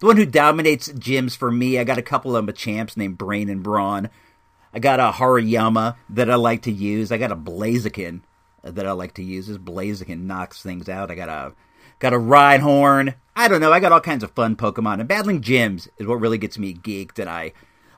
the 0.00 0.06
one 0.06 0.16
who 0.16 0.26
dominates 0.26 0.88
gyms 0.88 1.36
for 1.36 1.52
me. 1.52 1.78
I 1.78 1.84
got 1.84 1.98
a 1.98 2.02
couple 2.02 2.36
of 2.36 2.54
champs 2.56 2.96
named 2.96 3.16
Brain 3.16 3.48
and 3.48 3.62
Brawn. 3.62 4.10
I 4.74 4.80
got 4.80 4.98
a 4.98 5.12
Hariyama 5.12 5.96
that 6.10 6.30
I 6.30 6.34
like 6.34 6.62
to 6.62 6.72
use. 6.72 7.12
I 7.12 7.18
got 7.18 7.30
a 7.30 7.36
Blaziken 7.36 8.22
that 8.64 8.86
I 8.86 8.92
like 8.92 9.14
to 9.14 9.22
use. 9.22 9.46
This 9.46 9.58
Blaziken 9.58 10.22
knocks 10.22 10.62
things 10.62 10.88
out. 10.88 11.10
I 11.10 11.14
got 11.14 11.28
a 11.28 11.52
got 12.00 12.12
a 12.12 12.18
Rhyhorn. 12.18 13.14
I 13.36 13.46
don't 13.46 13.60
know. 13.60 13.72
I 13.72 13.78
got 13.78 13.92
all 13.92 14.00
kinds 14.00 14.24
of 14.24 14.32
fun 14.32 14.56
Pokemon. 14.56 14.98
And 14.98 15.08
battling 15.08 15.40
gyms 15.40 15.88
is 15.98 16.06
what 16.06 16.20
really 16.20 16.38
gets 16.38 16.58
me 16.58 16.74
geeked. 16.74 17.18
And 17.20 17.30
I 17.30 17.52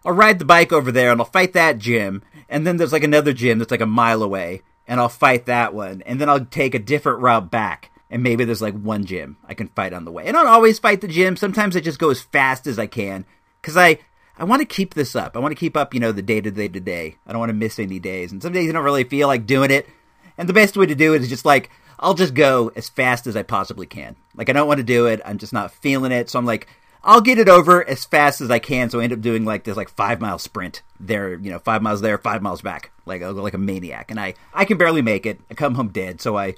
I'll 0.05 0.13
ride 0.13 0.39
the 0.39 0.45
bike 0.45 0.73
over 0.73 0.93
there 0.93 1.11
and 1.11 1.21
I'll 1.21 1.27
fight 1.27 1.53
that 1.55 1.79
gym. 1.79 2.23
And 2.49 2.67
then 2.67 2.77
there's 2.77 2.93
like 2.93 3.05
another 3.05 3.33
gym 3.33 3.59
that's 3.59 3.71
like 3.71 3.81
a 3.81 3.87
mile 3.87 4.23
away. 4.23 4.63
And 4.87 5.01
I'll 5.01 5.09
fight 5.09 5.47
that 5.47 5.73
one. 5.73 6.03
And 6.03 6.21
then 6.21 6.29
I'll 6.29 6.45
take 6.45 6.75
a 6.75 6.79
different 6.79 7.21
route 7.21 7.51
back. 7.51 7.91
And 8.11 8.23
maybe 8.23 8.45
there's 8.45 8.63
like 8.63 8.79
one 8.79 9.07
gym 9.07 9.39
I 9.49 9.55
can 9.55 9.69
fight 9.69 9.95
on 9.95 10.05
the 10.05 10.13
way. 10.13 10.27
And 10.27 10.37
I 10.37 10.43
don't 10.43 10.53
always 10.53 10.79
fight 10.79 11.01
the 11.01 11.09
gym. 11.09 11.37
Sometimes 11.37 11.75
I 11.75 11.81
just 11.81 11.99
go 11.99 12.11
as 12.11 12.21
fast 12.21 12.67
as 12.67 12.79
I 12.79 12.87
can. 12.87 13.25
Because 13.61 13.77
I, 13.77 13.99
I 14.37 14.45
want 14.45 14.61
to 14.61 14.67
keep 14.67 14.95
this 14.95 15.17
up. 15.17 15.37
I 15.37 15.41
want 15.41 15.53
to 15.53 15.59
keep 15.59 15.77
up, 15.77 15.95
you 15.95 16.01
know, 16.01 16.13
the 16.13 16.23
day 16.23 16.41
to 16.41 16.51
day 16.51 16.69
to 16.69 16.81
day. 16.81 17.17
I 17.27 17.33
don't 17.33 17.41
want 17.41 17.51
to 17.51 17.55
miss 17.55 17.79
any 17.79 17.99
days. 17.99 18.31
And 18.31 18.43
some 18.43 18.53
days 18.53 18.69
I 18.69 18.73
don't 18.73 18.85
really 18.85 19.05
feel 19.05 19.27
like 19.27 19.47
doing 19.47 19.71
it. 19.71 19.89
And 20.37 20.49
the 20.49 20.53
best 20.53 20.77
way 20.77 20.87
to 20.87 20.95
do 20.95 21.15
it 21.15 21.23
is 21.23 21.29
just 21.29 21.45
like, 21.45 21.71
I'll 21.99 22.15
just 22.15 22.35
go 22.35 22.71
as 22.77 22.89
fast 22.89 23.27
as 23.27 23.37
I 23.37 23.43
possibly 23.43 23.87
can. 23.87 24.17
Like, 24.35 24.51
I 24.51 24.53
don't 24.53 24.69
want 24.69 24.79
to 24.79 24.85
do 24.85 25.07
it. 25.07 25.23
I'm 25.25 25.39
just 25.39 25.53
not 25.53 25.71
feeling 25.71 26.13
it. 26.13 26.29
So 26.29 26.39
I'm 26.39 26.45
like, 26.45 26.67
I'll 27.05 27.21
get 27.21 27.39
it 27.39 27.49
over 27.49 27.87
as 27.87 28.05
fast 28.05 28.41
as 28.41 28.51
I 28.51 28.59
can. 28.59 28.89
So 28.89 28.99
I 28.99 29.05
end 29.05 29.13
up 29.13 29.21
doing 29.21 29.45
like 29.45 29.65
this 29.65 29.77
like 29.77 29.91
five 29.91 30.21
mile 30.21 30.39
sprint 30.39 30.83
there, 30.99 31.35
you 31.35 31.51
know, 31.51 31.59
five 31.59 31.83
miles 31.83 32.01
there, 32.01 32.17
five 32.19 32.43
miles 32.43 32.63
back. 32.63 32.91
Like 33.05 33.21
like 33.21 33.55
a 33.55 33.59
maniac. 33.59 34.11
And 34.11 34.19
I, 34.19 34.35
I 34.55 34.65
can 34.65 34.79
barely 34.79 35.03
make 35.03 35.27
it. 35.27 35.41
I 35.51 35.55
come 35.55 35.75
home 35.75 35.89
dead. 35.89 36.21
So 36.21 36.39
I, 36.39 36.55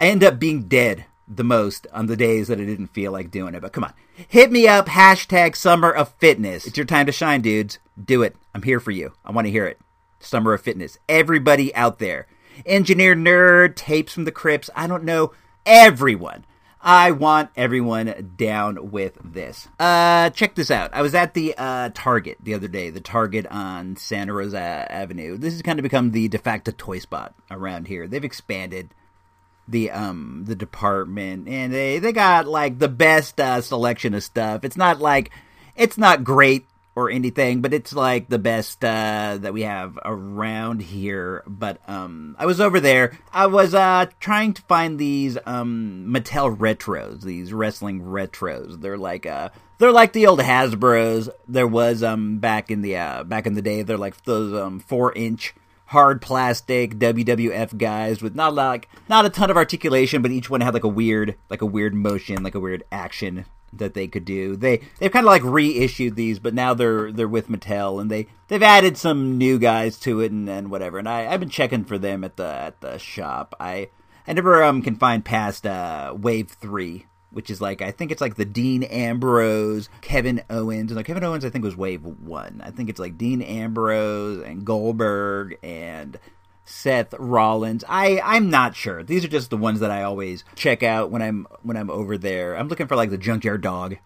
I 0.00 0.06
end 0.06 0.24
up 0.24 0.40
being 0.40 0.64
dead 0.64 1.04
the 1.28 1.44
most 1.44 1.86
on 1.92 2.06
the 2.06 2.16
days 2.16 2.48
that 2.48 2.60
I 2.60 2.64
didn't 2.64 2.88
feel 2.88 3.12
like 3.12 3.30
doing 3.30 3.54
it. 3.54 3.62
But 3.62 3.72
come 3.72 3.84
on. 3.84 3.94
Hit 4.28 4.52
me 4.52 4.68
up, 4.68 4.86
hashtag 4.86 5.56
summer 5.56 5.90
of 5.90 6.12
fitness. 6.14 6.66
It's 6.66 6.76
your 6.76 6.86
time 6.86 7.06
to 7.06 7.12
shine, 7.12 7.40
dudes. 7.40 7.78
Do 8.02 8.22
it. 8.22 8.36
I'm 8.54 8.62
here 8.62 8.80
for 8.80 8.90
you. 8.90 9.12
I 9.24 9.30
want 9.32 9.46
to 9.46 9.50
hear 9.50 9.66
it. 9.66 9.80
Summer 10.20 10.52
of 10.52 10.62
fitness. 10.62 10.98
Everybody 11.08 11.74
out 11.74 11.98
there. 11.98 12.26
Engineer 12.66 13.16
nerd, 13.16 13.74
tapes 13.74 14.12
from 14.12 14.24
the 14.24 14.32
crypts. 14.32 14.70
I 14.74 14.86
don't 14.86 15.04
know. 15.04 15.32
Everyone. 15.66 16.44
I 16.86 17.12
want 17.12 17.48
everyone 17.56 18.34
down 18.36 18.90
with 18.90 19.16
this. 19.24 19.66
Uh, 19.80 20.28
check 20.30 20.54
this 20.54 20.70
out. 20.70 20.92
I 20.92 21.00
was 21.00 21.14
at 21.14 21.32
the 21.32 21.54
uh, 21.56 21.88
Target 21.94 22.36
the 22.42 22.52
other 22.52 22.68
day, 22.68 22.90
the 22.90 23.00
Target 23.00 23.46
on 23.46 23.96
Santa 23.96 24.34
Rosa 24.34 24.58
Avenue. 24.58 25.38
This 25.38 25.54
has 25.54 25.62
kind 25.62 25.78
of 25.78 25.82
become 25.82 26.10
the 26.10 26.28
de 26.28 26.36
facto 26.36 26.72
toy 26.76 26.98
spot 26.98 27.34
around 27.50 27.88
here. 27.88 28.06
They've 28.06 28.22
expanded 28.22 28.90
the 29.66 29.90
um 29.90 30.44
the 30.46 30.54
department 30.54 31.48
and 31.48 31.72
they 31.72 31.98
they 31.98 32.12
got 32.12 32.46
like 32.46 32.78
the 32.78 32.88
best 32.88 33.40
uh, 33.40 33.62
selection 33.62 34.12
of 34.12 34.22
stuff. 34.22 34.62
It's 34.62 34.76
not 34.76 35.00
like 35.00 35.30
it's 35.74 35.96
not 35.96 36.22
great 36.22 36.66
or 36.96 37.10
anything, 37.10 37.60
but 37.60 37.74
it's 37.74 37.92
like 37.92 38.28
the 38.28 38.38
best 38.38 38.84
uh, 38.84 39.38
that 39.40 39.52
we 39.52 39.62
have 39.62 39.98
around 40.04 40.80
here. 40.80 41.42
But 41.46 41.80
um, 41.88 42.36
I 42.38 42.46
was 42.46 42.60
over 42.60 42.80
there. 42.80 43.18
I 43.32 43.46
was 43.46 43.74
uh, 43.74 44.06
trying 44.20 44.52
to 44.54 44.62
find 44.62 44.98
these 44.98 45.36
um, 45.44 46.06
Mattel 46.08 46.56
retros, 46.56 47.22
these 47.22 47.52
wrestling 47.52 48.02
retros. 48.02 48.80
They're 48.80 48.98
like 48.98 49.26
uh, 49.26 49.48
they're 49.78 49.92
like 49.92 50.12
the 50.12 50.26
old 50.26 50.40
Hasbro's. 50.40 51.28
There 51.48 51.66
was 51.66 52.02
um 52.02 52.38
back 52.38 52.70
in 52.70 52.82
the 52.82 52.96
uh, 52.96 53.24
back 53.24 53.46
in 53.46 53.54
the 53.54 53.62
day. 53.62 53.82
They're 53.82 53.98
like 53.98 54.22
those 54.24 54.54
um 54.54 54.78
four 54.78 55.12
inch 55.14 55.54
hard 55.86 56.22
plastic 56.22 56.94
WWF 56.94 57.76
guys 57.76 58.22
with 58.22 58.34
not 58.34 58.54
like 58.54 58.88
not 59.08 59.26
a 59.26 59.30
ton 59.30 59.50
of 59.50 59.56
articulation, 59.56 60.22
but 60.22 60.30
each 60.30 60.48
one 60.48 60.60
had 60.60 60.74
like 60.74 60.84
a 60.84 60.88
weird 60.88 61.34
like 61.50 61.62
a 61.62 61.66
weird 61.66 61.94
motion, 61.94 62.44
like 62.44 62.54
a 62.54 62.60
weird 62.60 62.84
action 62.92 63.46
that 63.78 63.94
they 63.94 64.06
could 64.06 64.24
do. 64.24 64.56
They 64.56 64.80
they've 64.98 65.12
kind 65.12 65.24
of 65.24 65.30
like 65.30 65.44
reissued 65.44 66.16
these, 66.16 66.38
but 66.38 66.54
now 66.54 66.74
they're 66.74 67.12
they're 67.12 67.28
with 67.28 67.48
Mattel 67.48 68.00
and 68.00 68.10
they 68.10 68.28
they've 68.48 68.62
added 68.62 68.96
some 68.96 69.38
new 69.38 69.58
guys 69.58 69.98
to 70.00 70.20
it 70.20 70.32
and, 70.32 70.48
and 70.48 70.70
whatever. 70.70 70.98
And 70.98 71.08
I 71.08 71.26
I've 71.26 71.40
been 71.40 71.48
checking 71.48 71.84
for 71.84 71.98
them 71.98 72.24
at 72.24 72.36
the 72.36 72.46
at 72.46 72.80
the 72.80 72.98
shop. 72.98 73.54
I 73.58 73.88
I 74.26 74.32
never 74.32 74.62
um 74.62 74.82
can 74.82 74.96
find 74.96 75.24
past 75.24 75.66
uh 75.66 76.14
Wave 76.16 76.50
Three. 76.50 77.06
Which 77.30 77.50
is 77.50 77.60
like 77.60 77.82
I 77.82 77.90
think 77.90 78.12
it's 78.12 78.20
like 78.20 78.36
the 78.36 78.44
Dean 78.44 78.84
Ambrose, 78.84 79.88
Kevin 80.02 80.44
Owens. 80.48 80.92
No, 80.92 81.02
Kevin 81.02 81.24
Owens 81.24 81.44
I 81.44 81.50
think 81.50 81.64
was 81.64 81.76
Wave 81.76 82.04
One. 82.04 82.62
I 82.64 82.70
think 82.70 82.88
it's 82.88 83.00
like 83.00 83.18
Dean 83.18 83.42
Ambrose 83.42 84.40
and 84.44 84.64
Goldberg 84.64 85.58
and 85.60 86.16
Seth 86.64 87.14
Rollins. 87.18 87.84
I 87.88 88.20
I'm 88.24 88.50
not 88.50 88.74
sure. 88.74 89.02
These 89.02 89.24
are 89.24 89.28
just 89.28 89.50
the 89.50 89.56
ones 89.56 89.80
that 89.80 89.90
I 89.90 90.02
always 90.02 90.44
check 90.54 90.82
out 90.82 91.10
when 91.10 91.22
I'm 91.22 91.46
when 91.62 91.76
I'm 91.76 91.90
over 91.90 92.16
there. 92.16 92.56
I'm 92.56 92.68
looking 92.68 92.86
for 92.86 92.96
like 92.96 93.10
the 93.10 93.18
Junkyard 93.18 93.60
Dog 93.60 93.96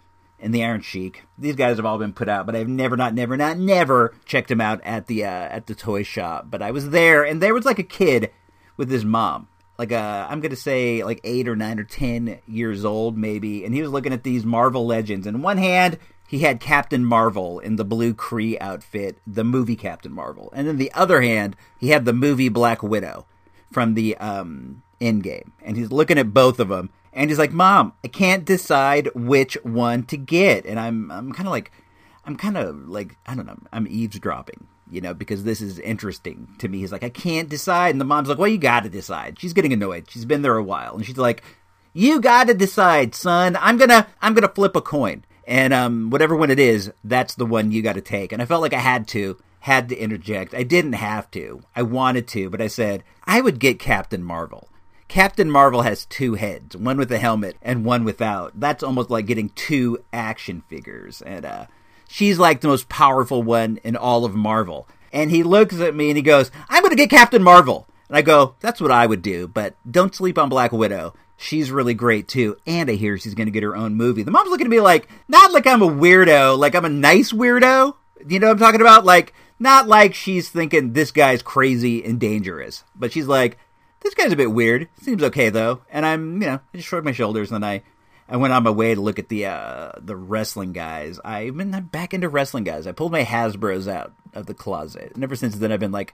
and 0.41 0.55
the 0.55 0.65
Iron 0.65 0.81
Sheik. 0.81 1.25
These 1.37 1.57
guys 1.57 1.77
have 1.77 1.87
all 1.87 1.99
been 1.99 2.13
put 2.13 2.29
out, 2.29 2.47
but 2.47 2.57
I've 2.57 2.69
never 2.69 2.97
not 2.97 3.15
never 3.15 3.37
not 3.37 3.59
never 3.59 4.15
checked 4.25 4.49
them 4.49 4.61
out 4.61 4.81
at 4.85 5.07
the 5.07 5.25
uh, 5.25 5.29
at 5.29 5.67
the 5.67 5.75
toy 5.75 6.03
shop. 6.03 6.47
But 6.51 6.63
I 6.63 6.71
was 6.71 6.91
there 6.91 7.25
and 7.25 7.43
there 7.43 7.55
was 7.55 7.65
like 7.65 7.79
a 7.79 7.85
kid 7.85 8.31
with 8.77 8.91
his 8.91 9.05
mom. 9.05 9.49
Like 9.79 9.93
uh, 9.93 10.27
I'm 10.29 10.41
gonna 10.41 10.57
say 10.57 11.05
like 11.05 11.21
eight 11.23 11.49
or 11.49 11.55
nine 11.55 11.79
or 11.79 11.85
ten 11.85 12.41
years 12.47 12.85
old 12.85 13.17
maybe, 13.17 13.65
and 13.65 13.73
he 13.73 13.83
was 13.83 13.93
looking 13.93 14.13
at 14.13 14.25
these 14.25 14.45
Marvel 14.45 14.87
Legends. 14.87 15.27
In 15.27 15.43
one 15.43 15.59
hand, 15.59 15.99
he 16.29 16.41
had 16.41 16.61
Captain 16.61 17.07
Marvel 17.07 17.59
in 17.59 17.77
the 17.77 17.87
blue 17.87 18.13
Kree 18.13 18.59
outfit, 18.61 19.17
the 19.27 19.45
movie 19.45 19.77
Captain 19.77 20.13
Marvel, 20.13 20.53
and 20.55 20.69
in 20.69 20.77
the 20.77 20.93
other 20.93 21.23
hand, 21.23 21.57
he 21.79 21.89
had 21.89 22.05
the 22.05 22.13
movie 22.13 22.51
Black 22.51 22.83
Widow 22.83 23.25
from 23.73 23.95
the 23.95 24.15
um, 24.19 24.83
Endgame, 25.01 25.53
and 25.65 25.79
he's 25.79 25.91
looking 25.91 26.19
at 26.19 26.35
both 26.35 26.61
of 26.61 26.69
them, 26.69 26.91
and 27.15 27.31
he's 27.31 27.39
like, 27.39 27.53
"Mom, 27.53 27.95
I 28.05 28.09
can't 28.09 28.45
decide 28.45 29.09
which 29.15 29.55
one 29.63 30.03
to 30.05 30.19
get," 30.19 30.67
and 30.67 30.79
I'm 30.79 31.11
I'm 31.11 31.33
kind 31.33 31.49
of 31.49 31.51
like, 31.51 31.73
I'm 32.27 32.37
kind 32.37 32.59
of 32.59 32.77
like 32.89 33.17
I 33.25 33.35
don't 33.35 33.47
know, 33.47 33.59
I'm 33.73 33.87
eavesdropping, 33.89 34.67
you 34.91 35.01
know, 35.01 35.15
because 35.15 35.45
this 35.45 35.63
is 35.63 35.79
interesting 35.79 36.49
to 36.59 36.69
me. 36.69 36.81
He's 36.81 36.93
like, 36.93 37.05
I 37.05 37.09
can't 37.09 37.49
decide, 37.49 37.95
and 37.95 38.01
the 38.03 38.05
mom's 38.05 38.29
like, 38.29 38.37
Well, 38.37 38.49
you 38.49 38.59
got 38.59 38.83
to 38.83 38.91
decide. 38.91 39.41
She's 39.41 39.55
getting 39.55 39.73
annoyed. 39.73 40.11
She's 40.11 40.27
been 40.27 40.43
there 40.43 40.59
a 40.59 40.63
while, 40.63 40.95
and 40.95 41.07
she's 41.07 41.17
like, 41.17 41.43
You 41.95 42.21
got 42.21 42.49
to 42.49 42.55
decide, 42.55 43.15
son. 43.15 43.57
I'm 43.59 43.79
gonna 43.79 44.09
I'm 44.21 44.35
gonna 44.35 44.49
flip 44.49 44.77
a 44.77 44.83
coin 44.83 45.25
and 45.49 45.73
um, 45.73 46.11
whatever 46.11 46.37
one 46.37 46.51
it 46.51 46.61
is, 46.61 46.93
that's 47.03 47.35
the 47.35 47.47
one 47.47 47.73
you 47.73 47.81
got 47.81 47.95
to 47.95 48.03
take. 48.03 48.33
And 48.33 48.43
I 48.43 48.45
felt 48.45 48.61
like 48.61 48.75
I 48.75 48.81
had 48.81 49.09
to, 49.09 49.39
had 49.61 49.89
to 49.89 49.97
interject. 49.97 50.55
I 50.55 50.63
didn't 50.63 50.93
have 50.93 51.31
to. 51.31 51.63
I 51.75 51.83
wanted 51.83 52.29
to, 52.29 52.51
but 52.51 52.61
I 52.61 52.67
said 52.67 53.03
I 53.25 53.41
would 53.41 53.59
get 53.59 53.79
Captain 53.79 54.23
Marvel. 54.23 54.69
Captain 55.09 55.51
Marvel 55.51 55.83
has 55.83 56.05
two 56.05 56.35
heads, 56.35 56.77
one 56.77 56.99
with 56.99 57.11
a 57.11 57.19
helmet 57.19 57.57
and 57.63 57.83
one 57.83 58.05
without. 58.05 58.61
That's 58.61 58.83
almost 58.83 59.09
like 59.09 59.25
getting 59.25 59.49
two 59.49 60.05
action 60.13 60.63
figures, 60.69 61.23
and 61.23 61.47
uh, 61.47 61.67
she's 62.07 62.39
like 62.39 62.61
the 62.61 62.69
most 62.69 62.91
powerful 62.91 63.43
one 63.43 63.79
in 63.83 63.97
all 63.97 64.27
of 64.27 64.35
Marvel. 64.35 64.87
And 65.15 65.31
he 65.31 65.43
looks 65.43 65.81
at 65.81 65.95
me 65.95 66.11
and 66.11 66.19
he 66.19 66.23
goes, 66.23 66.51
"I'm 66.69 66.83
going 66.83 66.91
to 66.91 66.97
get 66.97 67.09
Captain 67.09 67.43
Marvel." 67.43 67.89
And 68.09 68.19
I 68.19 68.21
go, 68.21 68.55
"That's 68.61 68.83
what 68.83 68.91
I 68.91 69.07
would 69.07 69.23
do, 69.23 69.49
but 69.49 69.77
don't 69.91 70.15
sleep 70.15 70.37
on 70.37 70.51
Black 70.51 70.73
Widow." 70.73 71.15
She's 71.39 71.71
really 71.71 71.95
great 71.95 72.29
too. 72.29 72.59
And 72.67 72.91
I 72.91 72.95
hear 72.95 73.17
she's 73.17 73.35
going 73.35 73.47
to 73.47 73.53
get 73.53 73.63
her 73.63 73.77
own 73.77 73.95
movie. 73.95 74.23
The 74.23 74.31
mom's 74.31 74.51
looking 74.51 74.67
at 74.67 74.71
me 74.71 74.81
like, 74.81 75.09
not 75.29 75.53
like 75.53 75.67
I'm 75.67 75.81
a 75.81 75.89
weirdo, 75.89 76.59
like 76.59 76.75
I'm 76.75 76.85
a 76.85 76.91
nice 76.91 77.33
weirdo. 77.33 77.95
You 78.27 78.41
know 78.41 78.49
what 78.49 78.55
I'm 78.55 78.59
talking 78.59 78.81
about? 78.81 79.07
Like, 79.07 79.33
not 79.59 79.89
like 79.89 80.15
she's 80.15 80.51
thinking 80.51 80.93
this 80.93 81.13
guy's 81.13 81.43
crazy 81.43 82.05
and 82.05 82.21
dangerous, 82.21 82.85
but 82.95 83.13
she's 83.13 83.27
like, 83.27 83.57
this 84.01 84.15
guy's 84.15 84.33
a 84.33 84.37
bit 84.37 84.53
weird. 84.53 84.89
Seems 85.01 85.23
okay 85.23 85.49
though. 85.49 85.81
And 85.91 86.05
I'm, 86.05 86.43
you 86.43 86.49
know, 86.49 86.61
I 86.75 86.77
just 86.77 86.89
shrugged 86.89 87.07
my 87.07 87.13
shoulders 87.13 87.51
and 87.51 87.65
I, 87.65 87.83
I 88.29 88.37
went 88.37 88.53
on 88.53 88.63
my 88.63 88.71
way 88.71 88.95
to 88.95 89.01
look 89.01 89.19
at 89.19 89.31
the 89.31 89.47
uh, 89.47 89.93
the 89.99 90.17
wrestling 90.17 90.73
guys. 90.73 91.19
I've 91.25 91.57
been 91.57 91.71
back 91.91 92.13
into 92.13 92.29
wrestling 92.29 92.65
guys. 92.65 92.87
I 92.87 92.93
pulled 92.93 93.13
my 93.13 93.25
Hasbro's 93.25 93.89
out 93.89 94.13
of 94.35 94.45
the 94.45 94.53
closet, 94.53 95.13
and 95.15 95.25
ever 95.25 95.35
since 95.35 95.57
then 95.57 95.73
I've 95.73 95.81
been 95.81 95.93
like, 95.93 96.13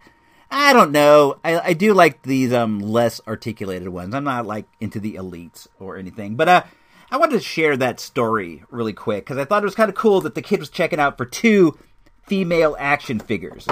I 0.50 0.72
don't 0.72 0.92
know. 0.92 1.38
I, 1.44 1.58
I 1.58 1.72
do 1.72 1.94
like 1.94 2.22
these 2.22 2.52
um 2.52 2.80
less 2.80 3.20
articulated 3.26 3.88
ones. 3.88 4.14
I'm 4.14 4.24
not 4.24 4.46
like 4.46 4.66
into 4.80 5.00
the 5.00 5.14
elites 5.14 5.66
or 5.78 5.96
anything, 5.96 6.36
but 6.36 6.48
uh, 6.48 6.62
I 7.10 7.16
wanted 7.16 7.34
to 7.34 7.42
share 7.42 7.76
that 7.76 8.00
story 8.00 8.64
really 8.70 8.92
quick 8.92 9.24
because 9.24 9.38
I 9.38 9.44
thought 9.44 9.62
it 9.62 9.66
was 9.66 9.74
kind 9.74 9.88
of 9.88 9.94
cool 9.94 10.20
that 10.22 10.34
the 10.34 10.42
kid 10.42 10.60
was 10.60 10.70
checking 10.70 11.00
out 11.00 11.16
for 11.16 11.24
two 11.24 11.78
female 12.26 12.76
action 12.78 13.20
figures. 13.20 13.66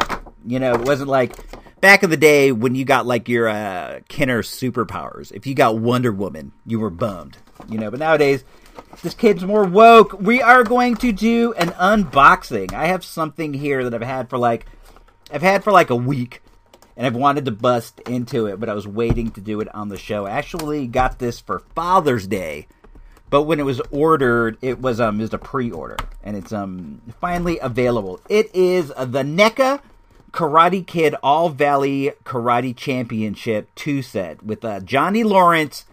You 0.47 0.59
know, 0.59 0.75
it 0.75 0.83
wasn't 0.83 1.09
like 1.09 1.35
back 1.81 2.03
in 2.03 2.11
the 2.11 2.17
day 2.17 2.53
when 2.53 2.75
you 2.75 2.85
got 2.85 3.07
like 3.07 3.29
your 3.29 3.49
uh, 3.49 4.01
Kenner 4.09 4.43
superpowers. 4.43 5.33
If 5.33 5.47
you 5.47 5.55
got 5.55 5.79
Wonder 5.79 6.13
Woman, 6.13 6.53
you 6.67 6.79
were 6.79 6.91
bummed. 6.91 7.39
You 7.69 7.79
know, 7.79 7.91
but 7.91 8.01
nowadays 8.01 8.45
this 9.03 9.15
kid's 9.15 9.45
more 9.45 9.65
woke. 9.65 10.21
We 10.21 10.43
are 10.43 10.65
going 10.65 10.97
to 10.97 11.13
do 11.13 11.53
an 11.55 11.69
unboxing. 11.71 12.73
I 12.73 12.87
have 12.87 13.05
something 13.05 13.55
here 13.55 13.85
that 13.85 13.95
I've 13.95 14.07
had 14.07 14.31
for 14.31 14.39
like 14.39 14.67
I've 15.33 15.43
had 15.43 15.65
for 15.65 15.73
like 15.73 15.91
a 15.91 15.97
week 15.97 16.43
and 17.03 17.09
I've 17.09 17.21
wanted 17.21 17.47
to 17.47 17.51
bust 17.51 17.99
into 18.07 18.47
it, 18.47 18.61
but 18.61 18.69
I 18.69 18.75
was 18.75 18.87
waiting 18.87 19.33
to 19.33 19.41
do 19.41 19.61
it 19.61 19.75
on 19.75 19.89
the 19.89 19.99
show. 19.99 20.25
I 20.25 20.31
actually 20.31 20.87
got 20.87 21.19
this 21.19 21.41
for 21.41 21.59
Father's 21.75 22.29
Day, 22.29 22.69
but 23.29 23.43
when 23.43 23.59
it 23.59 23.65
was 23.65 23.81
ordered, 23.91 24.57
it 24.63 24.81
was 24.81 25.01
um 25.01 25.19
just 25.19 25.35
a 25.35 25.39
pre-order, 25.39 25.97
and 26.23 26.37
it's 26.37 26.53
um 26.53 27.03
finally 27.21 27.59
available. 27.59 28.21
It 28.29 28.55
is 28.55 28.91
the 28.91 29.25
NECA 29.25 29.81
Karate 30.31 30.87
Kid 30.87 31.17
All 31.25 31.49
Valley 31.49 32.13
Karate 32.23 32.77
Championship 32.77 33.75
two 33.75 34.01
set 34.01 34.45
with 34.45 34.65
uh, 34.65 34.79
Johnny 34.79 35.25
Lawrence 35.25 35.87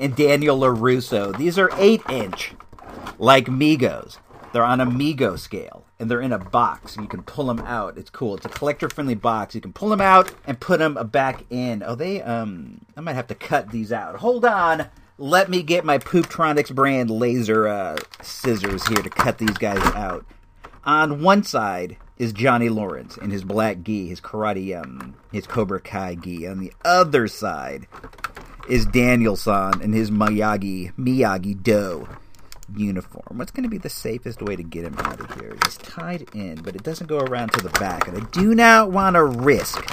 and 0.00 0.16
Daniel 0.16 0.58
LaRusso. 0.58 1.36
These 1.36 1.58
are 1.58 1.68
eight 1.76 2.00
inch, 2.08 2.54
like 3.18 3.48
Megos. 3.48 4.16
They're 4.54 4.64
on 4.64 4.80
a 4.80 4.86
Mego 4.86 5.38
scale, 5.38 5.84
and 6.02 6.10
they're 6.10 6.20
in 6.20 6.32
a 6.32 6.38
box. 6.38 6.96
You 6.96 7.06
can 7.06 7.22
pull 7.22 7.46
them 7.46 7.60
out. 7.60 7.96
It's 7.96 8.10
cool. 8.10 8.36
It's 8.36 8.44
a 8.44 8.48
collector-friendly 8.48 9.14
box. 9.14 9.54
You 9.54 9.60
can 9.60 9.72
pull 9.72 9.88
them 9.88 10.00
out 10.00 10.34
and 10.44 10.58
put 10.58 10.80
them 10.80 10.94
back 11.10 11.44
in. 11.48 11.84
Oh, 11.86 11.94
they 11.94 12.20
um, 12.20 12.84
I 12.96 13.00
might 13.00 13.14
have 13.14 13.28
to 13.28 13.36
cut 13.36 13.70
these 13.70 13.92
out. 13.92 14.16
Hold 14.16 14.44
on. 14.44 14.88
Let 15.16 15.48
me 15.48 15.62
get 15.62 15.84
my 15.84 15.98
Pooptronics 15.98 16.74
brand 16.74 17.08
laser 17.08 17.68
uh, 17.68 17.98
scissors 18.20 18.84
here 18.88 19.02
to 19.02 19.10
cut 19.10 19.38
these 19.38 19.56
guys 19.56 19.78
out. 19.94 20.26
On 20.84 21.22
one 21.22 21.44
side 21.44 21.96
is 22.18 22.32
Johnny 22.32 22.68
Lawrence 22.68 23.16
in 23.16 23.30
his 23.30 23.44
black 23.44 23.82
gi, 23.82 24.08
his 24.08 24.20
karate, 24.20 24.76
um, 24.76 25.14
his 25.30 25.46
Cobra 25.46 25.80
Kai 25.80 26.16
gi. 26.16 26.48
On 26.48 26.58
the 26.58 26.72
other 26.84 27.28
side 27.28 27.86
is 28.68 28.86
Daniel-san 28.86 29.80
in 29.80 29.92
his 29.92 30.10
Miyagi 30.10 30.92
Miyagi 30.96 31.62
Do 31.62 32.08
uniform. 32.76 33.38
What's 33.38 33.50
going 33.50 33.64
to 33.64 33.68
be 33.68 33.78
the 33.78 33.88
safest 33.88 34.42
way 34.42 34.56
to 34.56 34.62
get 34.62 34.84
him 34.84 34.96
out 34.98 35.20
of 35.20 35.40
here? 35.40 35.56
He's 35.64 35.76
tied 35.76 36.28
in, 36.34 36.62
but 36.62 36.74
it 36.74 36.82
doesn't 36.82 37.06
go 37.06 37.18
around 37.18 37.52
to 37.52 37.62
the 37.62 37.70
back, 37.70 38.08
and 38.08 38.16
I 38.16 38.20
do 38.30 38.54
not 38.54 38.90
want 38.90 39.14
to 39.14 39.24
risk 39.24 39.84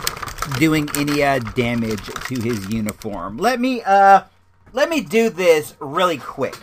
doing 0.57 0.89
any 0.95 1.23
uh, 1.23 1.39
damage 1.39 2.05
to 2.05 2.41
his 2.41 2.69
uniform. 2.69 3.37
Let 3.37 3.59
me 3.59 3.81
uh, 3.83 4.23
let 4.73 4.89
me 4.89 5.01
do 5.01 5.29
this 5.29 5.75
really 5.79 6.17
quick. 6.17 6.57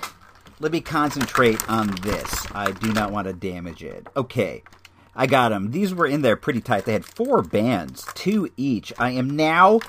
Let 0.59 0.73
me 0.73 0.81
concentrate 0.81 1.69
on 1.69 1.95
this. 1.97 2.47
I 2.53 2.71
do 2.71 2.93
not 2.93 3.13
want 3.13 3.27
to 3.27 3.33
damage 3.33 3.83
it. 3.83 4.07
Okay. 4.17 4.63
I 5.19 5.27
got 5.27 5.49
them. 5.49 5.71
These 5.71 5.95
were 5.95 6.07
in 6.07 6.21
there 6.21 6.37
pretty 6.37 6.61
tight. 6.61 6.85
They 6.85 6.93
had 6.93 7.07
four 7.07 7.41
bands, 7.41 8.07
two 8.15 8.51
each. 8.59 8.93
I 8.99 9.13
am 9.13 9.31
now 9.31 9.81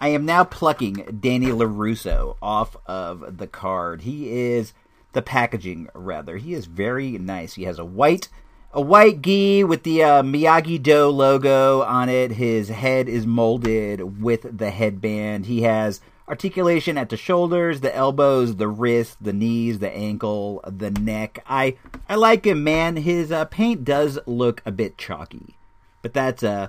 I 0.00 0.08
am 0.08 0.24
now 0.24 0.44
plucking 0.44 1.18
Danny 1.20 1.48
LaRusso 1.48 2.36
off 2.40 2.74
of 2.86 3.36
the 3.36 3.46
card. 3.46 4.00
He 4.00 4.30
is 4.30 4.72
the 5.12 5.22
packaging 5.22 5.88
rather. 5.94 6.36
He 6.36 6.54
is 6.54 6.66
very 6.66 7.12
nice. 7.18 7.54
He 7.54 7.64
has 7.64 7.78
a 7.78 7.84
white 7.84 8.28
a 8.72 8.80
white 8.80 9.20
gi 9.20 9.64
with 9.64 9.82
the 9.82 10.02
uh, 10.04 10.22
Miyagi 10.22 10.80
Do 10.80 11.06
logo 11.06 11.82
on 11.82 12.08
it. 12.08 12.32
His 12.32 12.68
head 12.68 13.08
is 13.08 13.26
molded 13.26 14.22
with 14.22 14.58
the 14.58 14.70
headband. 14.70 15.46
He 15.46 15.62
has 15.62 16.00
articulation 16.28 16.96
at 16.96 17.08
the 17.08 17.16
shoulders, 17.16 17.80
the 17.80 17.94
elbows, 17.94 18.56
the 18.56 18.68
wrist, 18.68 19.16
the 19.20 19.32
knees, 19.32 19.80
the 19.80 19.92
ankle, 19.92 20.60
the 20.64 20.92
neck. 20.92 21.42
I 21.46 21.76
I 22.08 22.14
like 22.14 22.46
him, 22.46 22.62
man. 22.62 22.96
His 22.96 23.32
uh, 23.32 23.46
paint 23.46 23.84
does 23.84 24.20
look 24.26 24.62
a 24.64 24.70
bit 24.70 24.96
chalky, 24.96 25.56
but 26.02 26.14
that's 26.14 26.44
uh 26.44 26.68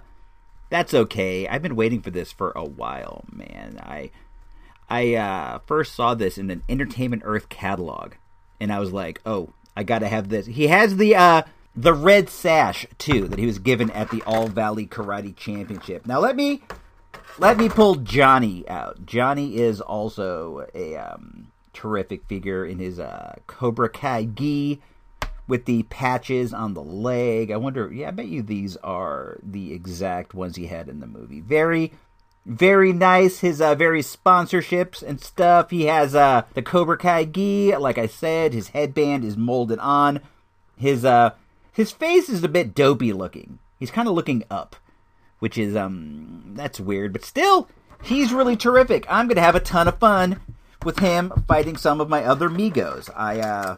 that's 0.72 0.94
okay. 0.94 1.48
I've 1.48 1.62
been 1.62 1.76
waiting 1.76 2.02
for 2.02 2.10
this 2.10 2.32
for 2.32 2.52
a 2.56 2.66
while, 2.66 3.26
man. 3.32 3.80
I 3.80 4.10
I 4.89 5.14
uh, 5.16 5.60
first 5.68 5.94
saw 5.94 6.16
this 6.16 6.39
in 6.39 6.50
an 6.50 6.64
Entertainment 6.68 7.22
Earth 7.24 7.48
catalog, 7.48 8.14
and 8.62 8.72
I 8.72 8.80
was 8.80 8.93
like, 8.93 9.20
"Oh, 9.26 9.49
I 9.76 9.84
got 9.84 9.99
to 9.99 10.07
have 10.07 10.30
this." 10.30 10.45
He 10.45 10.68
has 10.68 10.95
the 10.95 11.16
uh, 11.16 11.41
the 11.76 11.93
red 11.93 12.30
sash 12.30 12.86
too 12.97 13.28
that 13.28 13.39
he 13.39 13.45
was 13.45 13.59
given 13.59 13.89
at 13.91 14.12
the 14.12 14.22
All 14.24 14.47
Valley 14.47 14.86
Karate 14.86 15.36
Championship. 15.36 16.05
Now 16.05 16.20
let 16.20 16.38
me 16.38 16.62
let 17.39 17.57
me 17.57 17.68
pull 17.68 17.95
Johnny 17.95 18.68
out. 18.70 19.05
Johnny 19.05 19.57
is 19.57 19.82
also 19.82 20.68
a 20.76 20.95
um, 20.95 21.51
terrific 21.74 22.26
figure 22.28 22.66
in 22.66 22.80
his 22.80 22.99
uh, 22.99 23.36
Cobra 23.47 23.89
Kai 23.89 24.26
gi 24.26 24.80
with 25.47 25.66
the 25.66 25.84
patches 25.84 26.53
on 26.53 26.76
the 26.76 26.84
leg. 26.84 27.51
I 27.51 27.57
wonder, 27.57 27.91
yeah, 27.91 28.09
I 28.09 28.12
bet 28.12 28.28
you 28.28 28.41
these 28.41 28.78
are 28.78 29.38
the 29.43 29.74
exact 29.74 30.34
ones 30.34 30.55
he 30.55 30.68
had 30.68 30.88
in 30.88 30.99
the 30.99 31.07
movie. 31.07 31.41
Very, 31.41 31.91
very 32.46 32.94
nice. 32.94 33.39
His 33.39 33.62
uh, 33.62 33.76
various 33.76 34.16
sponsorships 34.16 35.04
and 35.04 35.22
stuff. 35.22 35.70
He 35.70 35.86
has 35.86 36.16
uh, 36.16 36.44
the 36.54 36.62
Cobra 36.62 36.98
Kai 36.98 37.26
gi. 37.26 37.76
Like 37.76 37.98
I 37.98 38.08
said, 38.08 38.54
his 38.54 38.70
headband 38.70 39.24
is 39.24 39.38
molded 39.38 39.80
on. 39.80 40.22
His 40.78 41.06
uh, 41.06 41.32
his 41.72 41.92
face 41.92 42.30
is 42.30 42.44
a 42.44 42.50
bit 42.50 42.76
dopey 42.76 43.14
looking. 43.14 43.60
He's 43.80 43.92
kind 43.92 44.08
of 44.08 44.14
looking 44.14 44.44
up, 44.50 44.76
which 45.39 45.58
is 45.58 45.76
um, 45.76 46.54
that's 46.56 46.80
weird, 46.80 47.14
but 47.14 47.26
still, 47.26 47.68
he's 48.04 48.34
really 48.34 48.56
terrific. 48.56 49.06
I'm 49.10 49.28
gonna 49.28 49.42
have 49.42 49.56
a 49.56 49.60
ton 49.60 49.88
of 49.88 50.00
fun 50.00 50.39
with 50.84 51.00
him 51.00 51.32
fighting 51.48 51.78
some 51.78 52.02
of 52.02 52.10
my 52.10 52.24
other 52.24 52.50
Megos. 52.50 53.10
I 53.16 53.39
uh, 53.39 53.78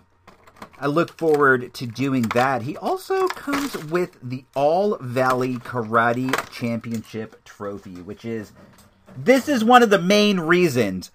I 0.80 0.88
look 0.88 1.18
forward 1.18 1.74
to 1.76 1.86
doing 1.86 2.24
that. 2.34 2.64
He 2.64 2.76
also 2.78 3.28
comes 3.28 3.78
with 3.78 4.18
the 4.22 4.46
All 4.56 4.98
Valley 4.98 5.56
Karate 5.56 6.50
Championship 6.52 7.44
trophy, 7.46 8.02
which 8.02 8.26
is 8.26 8.52
this 9.16 9.48
is 9.48 9.64
one 9.64 9.84
of 9.84 9.90
the 9.90 10.02
main 10.02 10.40
reasons 10.40 11.12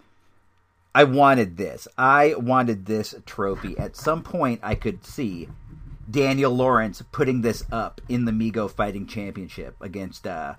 I 0.95 1.05
wanted 1.05 1.57
this. 1.57 1.87
I 1.97 2.35
wanted 2.35 2.87
this 2.87 3.15
trophy. 3.27 3.77
At 3.79 3.97
some 3.97 4.23
point, 4.23 4.61
I 4.63 4.75
could 4.75 5.05
see 5.05 5.49
Daniel 6.11 6.53
Lawrence 6.53 7.03
putting 7.13 7.43
this 7.43 7.65
up 7.71 8.01
in 8.09 8.25
the 8.25 8.33
Mego 8.33 8.71
Fighting 8.71 9.07
Championship 9.07 9.77
against 9.81 10.27
uh 10.27 10.55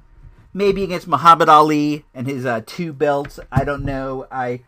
maybe 0.54 0.84
against 0.84 1.08
Muhammad 1.08 1.50
Ali 1.50 2.06
and 2.14 2.28
his 2.28 2.46
uh, 2.46 2.62
two 2.66 2.94
belts. 2.94 3.40
I 3.52 3.64
don't 3.64 3.84
know. 3.84 4.28
I 4.32 4.62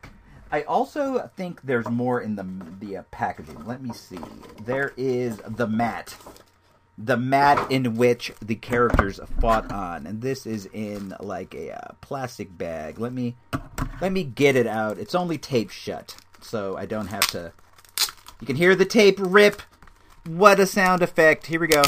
I 0.52 0.64
also 0.64 1.30
think 1.38 1.62
there's 1.62 1.88
more 1.88 2.20
in 2.20 2.36
the 2.36 2.46
the 2.80 2.98
uh, 2.98 3.04
packaging. 3.10 3.66
Let 3.66 3.82
me 3.82 3.94
see. 3.94 4.20
There 4.66 4.94
is 4.98 5.38
the 5.48 5.68
mat, 5.68 6.18
the 6.98 7.16
mat 7.16 7.72
in 7.72 7.96
which 7.96 8.34
the 8.42 8.56
characters 8.56 9.20
fought 9.40 9.72
on, 9.72 10.06
and 10.06 10.22
this 10.22 10.46
is 10.46 10.68
in 10.74 11.16
like 11.22 11.56
a 11.56 11.72
uh, 11.72 11.92
plastic 12.02 12.58
bag. 12.58 13.00
Let 13.00 13.14
me 13.14 13.38
let 14.02 14.12
me 14.12 14.26
get 14.26 14.58
it 14.58 14.68
out. 14.68 14.98
It's 14.98 15.16
only 15.16 15.38
taped 15.38 15.74
shut, 15.74 16.18
so 16.42 16.76
I 16.76 16.86
don't 16.86 17.08
have 17.08 17.28
to. 17.28 17.54
You 18.42 18.48
can 18.48 18.58
hear 18.58 18.76
the 18.76 18.86
tape 18.86 19.16
rip. 19.20 19.62
What 20.26 20.60
a 20.60 20.66
sound 20.66 21.02
effect! 21.02 21.48
Here 21.48 21.62
we 21.62 21.68
go. 21.68 21.84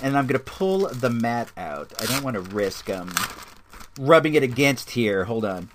And 0.00 0.16
I'm 0.16 0.28
gonna 0.28 0.38
pull 0.38 0.88
the 0.88 1.10
mat 1.10 1.50
out. 1.56 1.92
I 2.00 2.06
don't 2.06 2.22
want 2.22 2.34
to 2.34 2.40
risk 2.40 2.88
um 2.88 3.12
rubbing 3.98 4.34
it 4.34 4.44
against 4.44 4.90
here. 4.90 5.24
Hold 5.24 5.44
on. 5.44 5.70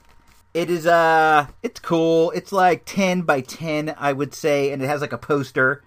It 0.56 0.70
is 0.70 0.88
uh 0.88 1.48
it's 1.62 1.82
cool. 1.82 2.32
It's 2.32 2.54
like 2.54 2.84
10 2.86 3.24
by 3.24 3.42
10, 3.42 3.94
I 3.98 4.14
would 4.14 4.34
say, 4.34 4.72
and 4.72 4.82
it 4.82 4.88
has 4.88 5.02
like 5.02 5.12
a 5.12 5.18
poster, 5.18 5.84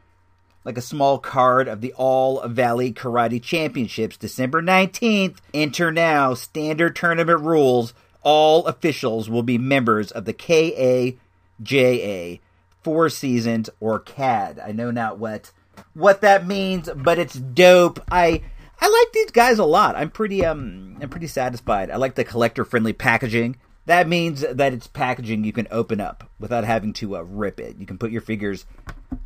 like 0.62 0.76
a 0.76 0.82
small 0.82 1.18
card 1.18 1.68
of 1.68 1.80
the 1.80 1.94
All 1.94 2.46
Valley 2.46 2.92
Karate 2.92 3.42
Championships 3.42 4.18
December 4.18 4.60
19th. 4.60 5.38
Enter 5.54 5.90
now. 5.90 6.34
Standard 6.34 6.94
tournament 6.94 7.40
rules. 7.40 7.94
All 8.20 8.66
officials 8.66 9.30
will 9.30 9.42
be 9.42 9.56
members 9.56 10.10
of 10.10 10.26
the 10.26 10.34
KAJA, 10.34 11.16
four 12.82 13.08
seasons 13.08 13.70
or 13.80 13.98
CAD. 13.98 14.60
I 14.62 14.72
know 14.72 14.90
not 14.90 15.18
what 15.18 15.50
what 15.94 16.20
that 16.20 16.46
means, 16.46 16.90
but 16.94 17.18
it's 17.18 17.38
dope. 17.38 18.00
I 18.10 18.42
I 18.78 18.86
like 18.86 19.12
these 19.14 19.30
guys 19.30 19.58
a 19.58 19.64
lot. 19.64 19.96
I'm 19.96 20.10
pretty 20.10 20.44
um 20.44 20.98
I'm 21.00 21.08
pretty 21.08 21.26
satisfied. 21.26 21.90
I 21.90 21.96
like 21.96 22.16
the 22.16 22.24
collector 22.24 22.66
friendly 22.66 22.92
packaging. 22.92 23.56
That 23.88 24.06
means 24.06 24.42
that 24.42 24.74
it's 24.74 24.86
packaging 24.86 25.44
you 25.44 25.52
can 25.54 25.66
open 25.70 25.98
up 25.98 26.28
without 26.38 26.64
having 26.64 26.92
to 26.92 27.16
uh, 27.16 27.22
rip 27.22 27.58
it. 27.58 27.78
You 27.78 27.86
can 27.86 27.96
put 27.96 28.10
your 28.10 28.20
figures, 28.20 28.66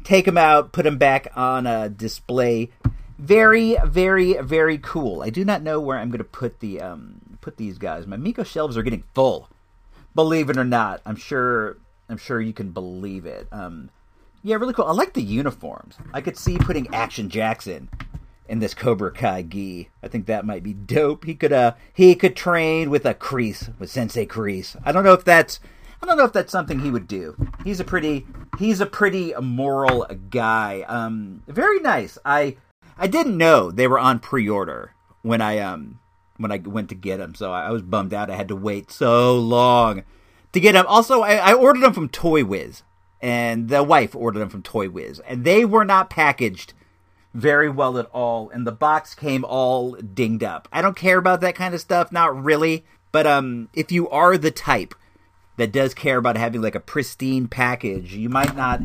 take 0.04 0.24
them 0.24 0.38
out, 0.38 0.70
put 0.70 0.84
them 0.84 0.98
back 0.98 1.26
on 1.34 1.66
a 1.66 1.88
display. 1.88 2.70
Very, 3.18 3.76
very, 3.84 4.34
very 4.34 4.78
cool. 4.78 5.20
I 5.20 5.30
do 5.30 5.44
not 5.44 5.62
know 5.62 5.80
where 5.80 5.98
I'm 5.98 6.10
going 6.10 6.18
to 6.18 6.24
put 6.24 6.60
the 6.60 6.80
um, 6.80 7.38
put 7.40 7.56
these 7.56 7.76
guys. 7.76 8.06
My 8.06 8.16
Mego 8.16 8.46
shelves 8.46 8.76
are 8.76 8.84
getting 8.84 9.02
full. 9.14 9.48
Believe 10.14 10.48
it 10.48 10.56
or 10.56 10.64
not, 10.64 11.02
I'm 11.04 11.16
sure. 11.16 11.78
I'm 12.08 12.18
sure 12.18 12.40
you 12.40 12.52
can 12.52 12.70
believe 12.70 13.26
it. 13.26 13.48
Um, 13.50 13.90
yeah, 14.44 14.54
really 14.54 14.74
cool. 14.74 14.84
I 14.84 14.92
like 14.92 15.14
the 15.14 15.22
uniforms. 15.22 15.96
I 16.12 16.20
could 16.20 16.38
see 16.38 16.56
putting 16.56 16.94
Action 16.94 17.30
Jackson 17.30 17.88
in 18.49 18.59
this 18.59 18.74
Cobra 18.74 19.12
Kai 19.12 19.43
gi. 19.43 19.90
I 20.03 20.09
think 20.09 20.26
that 20.26 20.45
might 20.45 20.62
be 20.62 20.74
dope. 20.74 21.24
He 21.24 21.34
could 21.34 21.53
uh 21.53 21.74
he 21.93 22.14
could 22.14 22.36
train 22.36 22.90
with 22.90 23.05
a 23.05 23.14
Kreese 23.14 23.78
with 23.78 23.90
Sensei 23.90 24.26
Kreese. 24.26 24.76
I 24.84 24.93
don't 24.93 25.05
know 25.05 25.14
if 25.14 25.24
that's 25.24 25.61
I 26.03 26.07
don't 26.07 26.18
know 26.18 26.24
if 26.24 26.32
that's 26.32 26.53
something 26.53 26.80
he 26.80 26.90
would 26.90 27.07
do. 27.07 27.36
He's 27.64 27.80
a 27.80 27.84
pretty 27.84 28.26
he's 28.59 28.80
a 28.80 28.86
pretty 28.86 29.32
moral 29.40 30.07
guy. 30.30 30.84
Um 30.88 31.43
very 31.47 31.80
nice. 31.80 32.18
I 32.24 32.57
I 32.99 33.07
didn't 33.07 33.38
know 33.38 33.70
they 33.70 33.88
were 33.88 33.99
on 33.99 34.18
pre-order 34.18 34.95
when 35.22 35.40
I 35.40 35.59
um 35.59 36.01
when 36.36 36.53
I 36.53 36.59
went 36.59 36.88
to 36.88 36.95
get 36.95 37.18
them, 37.18 37.34
so 37.34 37.53
I 37.53 37.70
was 37.70 37.82
bummed 37.82 38.12
out. 38.12 38.30
I 38.30 38.36
had 38.36 38.49
to 38.49 38.57
wait 38.57 38.90
so 38.90 39.38
long 39.38 40.03
to 40.53 40.61
get 40.61 40.72
them. 40.72 40.86
Also, 40.88 41.22
I, 41.22 41.34
I 41.36 41.53
ordered 41.55 41.82
them 41.82 41.93
from 41.93 42.09
Toy 42.09 42.45
Wiz, 42.45 42.82
and 43.20 43.68
the 43.68 43.82
wife 43.82 44.14
ordered 44.14 44.40
them 44.40 44.49
from 44.49 44.62
Toy 44.62 44.88
Wiz, 44.88 45.20
and 45.20 45.45
they 45.45 45.64
were 45.64 45.84
not 45.84 46.11
packaged 46.11 46.74
very 47.35 47.70
well 47.70 47.99
at 47.99 48.07
all, 48.12 48.51
and 48.51 48.66
the 48.66 48.72
box 48.72 49.14
came 49.14 49.45
all 49.45 49.93
dinged 49.93 50.45
up. 50.45 50.68
I 50.72 50.83
don't 50.83 50.97
care 50.97 51.18
about 51.18 51.41
that 51.41 51.55
kind 51.55 51.74
of 51.74 51.80
stuff, 51.80 52.12
not 52.12 52.43
really. 52.43 52.85
But 53.12 53.26
um, 53.26 53.68
if 53.74 53.93
you 53.93 54.09
are 54.09 54.39
the 54.39 54.51
type 54.51 54.95
that 55.59 55.70
does 55.70 55.95
care 55.95 56.16
about 56.16 56.37
having 56.37 56.62
like 56.62 56.74
a 56.74 56.80
pristine 56.80 57.47
package, 57.47 58.14
you 58.14 58.28
might 58.28 58.57
not. 58.57 58.80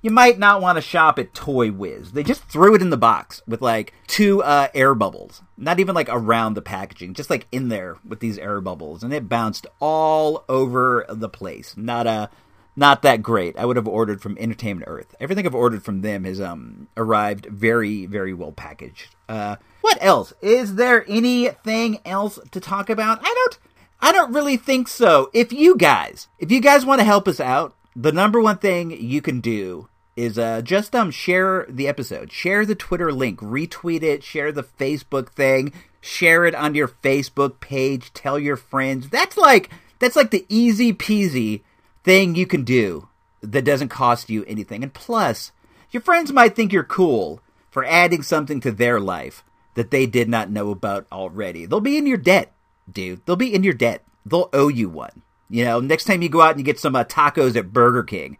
You 0.00 0.12
might 0.12 0.38
not 0.38 0.60
want 0.60 0.76
to 0.76 0.80
shop 0.80 1.18
at 1.18 1.34
Toy 1.34 1.72
Wiz. 1.72 2.12
They 2.12 2.22
just 2.22 2.44
threw 2.44 2.76
it 2.76 2.80
in 2.80 2.90
the 2.90 2.96
box 2.96 3.42
with 3.48 3.60
like 3.60 3.92
two 4.06 4.40
uh, 4.44 4.68
air 4.72 4.94
bubbles, 4.94 5.42
not 5.56 5.80
even 5.80 5.92
like 5.92 6.08
around 6.08 6.54
the 6.54 6.62
packaging, 6.62 7.14
just 7.14 7.30
like 7.30 7.48
in 7.50 7.68
there 7.68 7.96
with 8.06 8.20
these 8.20 8.38
air 8.38 8.60
bubbles, 8.60 9.02
and 9.02 9.12
it 9.12 9.28
bounced 9.28 9.66
all 9.80 10.44
over 10.48 11.04
the 11.08 11.28
place. 11.28 11.74
Not 11.76 12.06
a 12.06 12.30
not 12.78 13.02
that 13.02 13.22
great. 13.22 13.58
I 13.58 13.66
would 13.66 13.76
have 13.76 13.88
ordered 13.88 14.22
from 14.22 14.38
Entertainment 14.38 14.88
Earth. 14.88 15.14
Everything 15.18 15.44
I've 15.44 15.54
ordered 15.54 15.82
from 15.82 16.02
them 16.02 16.22
has 16.22 16.40
um 16.40 16.86
arrived 16.96 17.46
very 17.46 18.06
very 18.06 18.32
well 18.32 18.52
packaged. 18.52 19.16
Uh, 19.28 19.56
what 19.80 19.98
else? 20.00 20.32
Is 20.40 20.76
there 20.76 21.04
anything 21.08 21.98
else 22.04 22.38
to 22.52 22.60
talk 22.60 22.88
about? 22.88 23.18
I 23.20 23.34
don't. 23.34 23.58
I 24.00 24.12
don't 24.12 24.32
really 24.32 24.56
think 24.56 24.86
so. 24.86 25.28
If 25.32 25.52
you 25.52 25.76
guys, 25.76 26.28
if 26.38 26.52
you 26.52 26.60
guys 26.60 26.86
want 26.86 27.00
to 27.00 27.04
help 27.04 27.26
us 27.26 27.40
out, 27.40 27.74
the 27.96 28.12
number 28.12 28.40
one 28.40 28.58
thing 28.58 28.92
you 28.92 29.20
can 29.20 29.40
do 29.40 29.88
is 30.14 30.38
uh, 30.38 30.62
just 30.62 30.94
um 30.94 31.10
share 31.10 31.66
the 31.68 31.88
episode, 31.88 32.30
share 32.30 32.64
the 32.64 32.76
Twitter 32.76 33.12
link, 33.12 33.40
retweet 33.40 34.04
it, 34.04 34.22
share 34.22 34.52
the 34.52 34.62
Facebook 34.62 35.30
thing, 35.30 35.72
share 36.00 36.44
it 36.44 36.54
on 36.54 36.76
your 36.76 36.88
Facebook 36.88 37.58
page, 37.58 38.12
tell 38.12 38.38
your 38.38 38.56
friends. 38.56 39.08
That's 39.08 39.36
like 39.36 39.68
that's 39.98 40.14
like 40.14 40.30
the 40.30 40.46
easy 40.48 40.92
peasy 40.92 41.62
thing 42.08 42.34
you 42.34 42.46
can 42.46 42.64
do 42.64 43.06
that 43.42 43.66
doesn't 43.66 43.90
cost 43.90 44.30
you 44.30 44.42
anything. 44.46 44.82
And 44.82 44.94
plus, 44.94 45.52
your 45.90 46.00
friends 46.00 46.32
might 46.32 46.56
think 46.56 46.72
you're 46.72 46.82
cool 46.82 47.42
for 47.70 47.84
adding 47.84 48.22
something 48.22 48.60
to 48.60 48.72
their 48.72 48.98
life 48.98 49.44
that 49.74 49.90
they 49.90 50.06
did 50.06 50.26
not 50.26 50.48
know 50.50 50.70
about 50.70 51.06
already. 51.12 51.66
They'll 51.66 51.82
be 51.82 51.98
in 51.98 52.06
your 52.06 52.16
debt, 52.16 52.54
dude. 52.90 53.26
They'll 53.26 53.36
be 53.36 53.54
in 53.54 53.62
your 53.62 53.74
debt. 53.74 54.04
They'll 54.24 54.48
owe 54.54 54.68
you 54.68 54.88
one. 54.88 55.20
You 55.50 55.66
know, 55.66 55.80
next 55.80 56.04
time 56.04 56.22
you 56.22 56.30
go 56.30 56.40
out 56.40 56.52
and 56.52 56.60
you 56.60 56.64
get 56.64 56.80
some 56.80 56.96
uh, 56.96 57.04
tacos 57.04 57.56
at 57.56 57.74
Burger 57.74 58.04
King, 58.04 58.38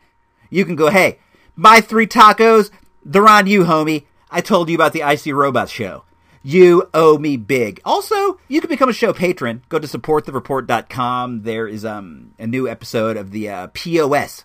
you 0.48 0.64
can 0.64 0.74
go, 0.74 0.88
hey, 0.88 1.18
my 1.54 1.82
three 1.82 2.06
tacos, 2.06 2.70
they're 3.04 3.28
on 3.28 3.46
you, 3.46 3.64
homie. 3.64 4.06
I 4.30 4.40
told 4.40 4.70
you 4.70 4.76
about 4.76 4.94
the 4.94 5.02
Icy 5.02 5.34
Robots 5.34 5.72
show. 5.72 6.04
You 6.42 6.88
owe 6.94 7.18
me 7.18 7.36
big. 7.36 7.80
Also, 7.84 8.38
you 8.48 8.60
can 8.60 8.68
become 8.68 8.88
a 8.88 8.94
show 8.94 9.12
patron. 9.12 9.62
Go 9.68 9.78
to 9.78 9.86
supportthereport.com. 9.86 11.42
There 11.42 11.66
is 11.66 11.84
um, 11.84 12.34
a 12.38 12.46
new 12.46 12.68
episode 12.68 13.16
of 13.16 13.30
the 13.30 13.48
uh, 13.48 13.66
POS 13.68 14.44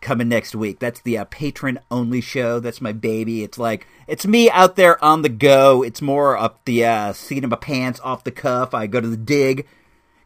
coming 0.00 0.28
next 0.28 0.54
week. 0.54 0.78
That's 0.78 1.00
the 1.00 1.18
uh, 1.18 1.24
patron 1.26 1.78
only 1.90 2.20
show. 2.20 2.60
That's 2.60 2.80
my 2.80 2.92
baby. 2.92 3.42
It's 3.42 3.58
like 3.58 3.86
it's 4.06 4.26
me 4.26 4.50
out 4.50 4.76
there 4.76 5.02
on 5.04 5.22
the 5.22 5.28
go. 5.28 5.82
It's 5.82 6.02
more 6.02 6.36
up 6.36 6.64
the 6.64 6.84
uh, 6.84 7.12
seat 7.12 7.44
of 7.44 7.50
my 7.50 7.56
pants, 7.56 8.00
off 8.00 8.24
the 8.24 8.30
cuff. 8.30 8.74
I 8.74 8.86
go 8.86 9.00
to 9.00 9.08
the 9.08 9.16
dig, 9.16 9.66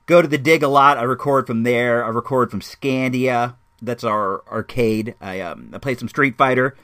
go 0.07 0.23
to 0.23 0.29
the 0.29 0.39
dig 0.39 0.63
a 0.63 0.69
lot. 0.69 0.99
I 0.99 1.03
record 1.03 1.47
from 1.47 1.63
there. 1.63 2.05
I 2.05 2.09
record 2.09 2.51
from 2.51 2.61
Scandia. 2.61 3.57
That's 3.83 4.05
our 4.05 4.43
arcade. 4.49 5.15
I 5.21 5.41
um 5.41 5.71
I 5.75 5.79
play 5.79 5.95
some 5.97 6.09
Street 6.09 6.37
Fighter. 6.39 6.77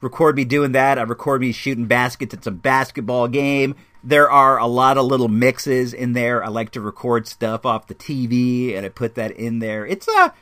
Record 0.00 0.36
me 0.36 0.44
doing 0.44 0.72
that. 0.72 0.98
I 0.98 1.02
record 1.02 1.40
me 1.40 1.52
shooting 1.52 1.86
baskets 1.86 2.32
at 2.32 2.44
some 2.44 2.56
basketball 2.56 3.28
game. 3.28 3.74
There 4.02 4.30
are 4.30 4.58
a 4.58 4.66
lot 4.66 4.96
of 4.96 5.04
little 5.04 5.28
mixes 5.28 5.92
in 5.92 6.14
there. 6.14 6.42
I 6.42 6.48
like 6.48 6.70
to 6.70 6.80
record 6.80 7.26
stuff 7.26 7.66
off 7.66 7.86
the 7.86 7.94
TV 7.94 8.74
and 8.74 8.86
I 8.86 8.88
put 8.88 9.14
that 9.16 9.32
in 9.32 9.58
there. 9.58 9.86
It's 9.86 10.08
a 10.08 10.32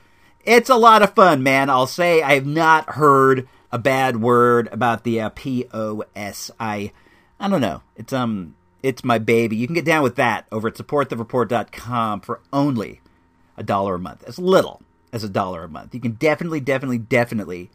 it's 0.45 0.71
a 0.71 0.77
lot 0.77 1.03
of 1.03 1.15
fun, 1.15 1.43
man. 1.43 1.69
I'll 1.69 1.89
say 1.89 2.23
I 2.23 2.35
have 2.35 2.47
not 2.47 2.91
heard 2.91 3.49
a 3.73 3.79
bad 3.79 4.21
word 4.23 4.69
about 4.71 5.03
the 5.03 5.21
uh, 5.21 5.31
POS. 5.31 6.53
I 6.61 6.93
I 7.41 7.49
don't 7.49 7.61
know. 7.61 7.83
It's 7.97 8.13
um 8.13 8.55
it's 8.83 9.03
my 9.03 9.19
baby. 9.19 9.57
You 9.57 9.67
can 9.67 9.75
get 9.75 9.85
down 9.85 10.05
with 10.05 10.17
that 10.17 10.47
over 10.53 10.69
at 10.69 10.75
supportthereport.com 10.75 12.21
for 12.21 12.41
only 12.53 13.01
a 13.57 13.65
dollar 13.65 13.97
a 13.97 13.99
month. 13.99 14.23
As 14.25 14.39
little 14.39 14.83
as 15.13 15.25
a 15.25 15.29
dollar 15.29 15.65
a 15.65 15.69
month. 15.69 15.95
You 15.95 16.01
can 16.01 16.13
definitely 16.13 16.61
definitely 16.61 16.99
definitely 16.99 17.71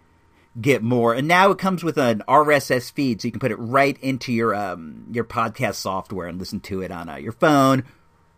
get 0.60 0.84
more. 0.84 1.14
And 1.14 1.28
now 1.28 1.51
it 1.51 1.58
comes 1.58 1.84
with 1.84 1.97
an 1.97 2.24
RSS 2.28 2.91
feed, 2.91 3.22
so 3.22 3.28
you 3.28 3.32
can 3.32 3.39
put 3.39 3.51
it 3.51 3.60
right 3.60 3.97
into 3.99 4.32
your 4.32 4.54
um, 4.56 5.08
your 5.12 5.24
podcast 5.24 5.76
software 5.76 6.28
and 6.28 6.39
listen 6.39 6.60
to 6.62 6.82
it 6.82 6.91
on 6.91 7.10
uh, 7.10 7.16
your 7.16 7.32
phone 7.32 7.84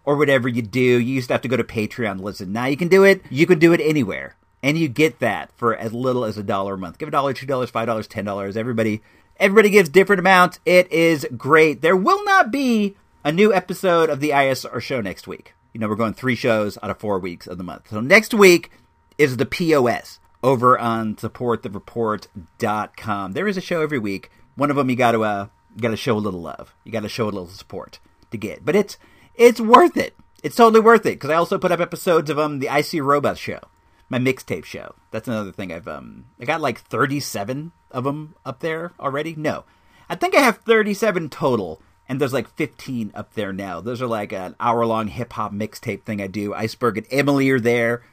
or 0.04 0.16
whatever 0.18 0.48
you 0.48 0.62
do. 0.62 0.80
You 0.80 1.16
used 1.16 1.28
to 1.28 1.34
have 1.34 1.42
to 1.42 1.48
go 1.48 1.58
to 1.58 1.64
Patreon 1.64 2.18
to 2.18 2.24
listen. 2.24 2.54
Now 2.54 2.66
you 2.66 2.78
can 2.78 2.88
do 2.88 3.04
it. 3.04 3.22
You 3.30 3.46
can 3.46 3.60
do 3.60 3.74
it 3.74 3.82
anywhere, 3.82 4.36
and 4.64 4.78
you 4.78 4.88
get 4.88 5.20
that 5.20 5.52
for 5.56 5.76
as 5.76 5.94
little 5.94 6.26
as 6.26 6.38
a 6.38 6.44
dollar 6.44 6.76
a 6.76 6.78
month. 6.78 6.98
Give 6.98 7.08
a 7.08 7.12
dollar, 7.12 7.34
two 7.34 7.46
dollars, 7.46 7.70
five 7.70 7.88
dollars, 7.88 8.08
ten 8.08 8.26
dollars. 8.26 8.56
Everybody, 8.56 9.02
everybody 9.38 9.70
gives 9.70 9.90
different 9.90 10.20
amounts. 10.20 10.60
It 10.66 10.92
is 10.92 11.28
great. 11.38 11.82
There 11.82 11.98
will 11.98 12.24
not 12.24 12.52
be 12.52 12.96
a 13.24 13.32
new 13.32 13.54
episode 13.54 14.10
of 14.10 14.20
the 14.20 14.30
ISR 14.30 14.82
show 14.82 15.02
next 15.02 15.28
week. 15.28 15.54
You 15.74 15.80
know, 15.82 15.90
we're 15.90 15.96
going 15.96 16.14
three 16.14 16.36
shows 16.36 16.78
out 16.82 16.90
of 16.90 17.00
four 17.00 17.20
weeks 17.20 17.48
of 17.48 17.58
the 17.58 17.64
month. 17.64 17.90
So 17.90 18.00
next 18.00 18.34
week 18.34 18.72
is 19.18 19.36
the 19.36 19.46
POS 19.46 20.20
over 20.46 20.78
on 20.78 21.16
supportthereport.com. 21.16 23.32
There 23.34 23.48
is 23.48 23.58
a 23.58 23.62
show 23.62 23.82
every 23.82 23.98
week. 23.98 24.30
One 24.56 24.70
of 24.70 24.76
them 24.76 24.88
you 24.90 24.96
got 24.96 25.14
to 25.14 25.24
uh, 25.24 25.48
got 25.78 25.90
to 25.90 25.98
show 25.98 26.16
a 26.16 26.20
little 26.20 26.42
love. 26.42 26.76
You 26.84 26.92
got 26.92 27.02
to 27.02 27.10
show 27.10 27.24
a 27.26 27.26
little 27.26 27.48
support 27.48 27.98
to 28.32 28.38
get. 28.38 28.64
But 28.64 28.76
it's 28.76 29.00
it's 29.34 29.60
worth 29.60 29.98
it. 29.98 30.16
It's 30.44 30.56
totally 30.56 30.82
worth 30.82 31.08
it 31.08 31.16
because 31.16 31.32
I 31.32 31.36
also 31.36 31.58
put 31.58 31.72
up 31.72 31.80
episodes 31.80 32.30
of 32.30 32.38
um 32.38 32.60
the 32.60 32.70
Icy 32.70 33.02
Robot 33.02 33.40
show, 33.40 33.60
my 34.08 34.20
mixtape 34.20 34.66
show. 34.66 34.94
That's 35.12 35.28
another 35.28 35.52
thing 35.52 35.74
I've 35.74 35.88
um 35.88 36.26
I 36.40 36.46
got 36.46 36.62
like 36.62 36.80
37 36.80 37.72
of 37.92 38.04
them 38.04 38.36
up 38.46 38.60
there 38.60 38.92
already. 39.00 39.34
No. 39.36 39.64
I 40.08 40.14
think 40.16 40.36
I 40.36 40.42
have 40.42 40.60
37 40.60 41.30
total 41.30 41.82
and 42.08 42.22
there's 42.22 42.34
like 42.34 42.48
15 42.48 43.12
up 43.16 43.34
there 43.34 43.52
now. 43.52 43.82
Those 43.82 44.00
are 44.00 44.08
like 44.08 44.32
an 44.32 44.56
hour 44.60 44.86
long 44.86 45.08
hip 45.08 45.34
hop 45.34 45.52
mixtape 45.52 46.04
thing 46.04 46.22
I 46.22 46.28
do. 46.28 46.54
Iceberg 46.54 47.00
and 47.00 47.08
Emily 47.10 47.50
are 47.50 47.60
there. 47.60 48.04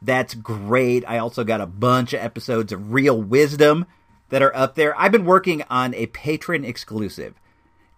That's 0.00 0.34
great. 0.34 1.04
I 1.08 1.18
also 1.18 1.44
got 1.44 1.60
a 1.60 1.66
bunch 1.66 2.12
of 2.12 2.20
episodes 2.20 2.72
of 2.72 2.92
Real 2.92 3.20
Wisdom 3.20 3.86
that 4.28 4.42
are 4.42 4.54
up 4.54 4.74
there. 4.74 4.98
I've 4.98 5.12
been 5.12 5.24
working 5.24 5.64
on 5.70 5.94
a 5.94 6.06
patron 6.06 6.64
exclusive 6.64 7.40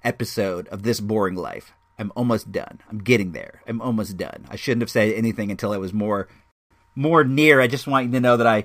episode 0.03 0.69
of 0.69 0.83
This 0.83 1.01
Boring 1.01 1.37
Life. 1.37 1.73
I'm 1.99 2.13
almost 2.17 2.51
done. 2.51 2.81
I'm 2.89 2.99
getting 2.99 3.33
there. 3.33 3.63
I'm 3.67 3.83
almost 3.83 4.17
done. 4.17 4.47
I 4.49 4.57
shouldn't 4.57 4.83
have 4.83 4.91
said 4.91 5.13
anything 5.13 5.51
until 5.51 5.73
I 5.73 5.77
was 5.77 5.93
more 5.93 6.29
more 6.95 7.25
near. 7.25 7.61
I 7.61 7.67
just 7.67 7.87
want 7.87 8.07
you 8.07 8.13
to 8.13 8.21
know 8.21 8.37
that 8.39 8.47
I 8.47 8.65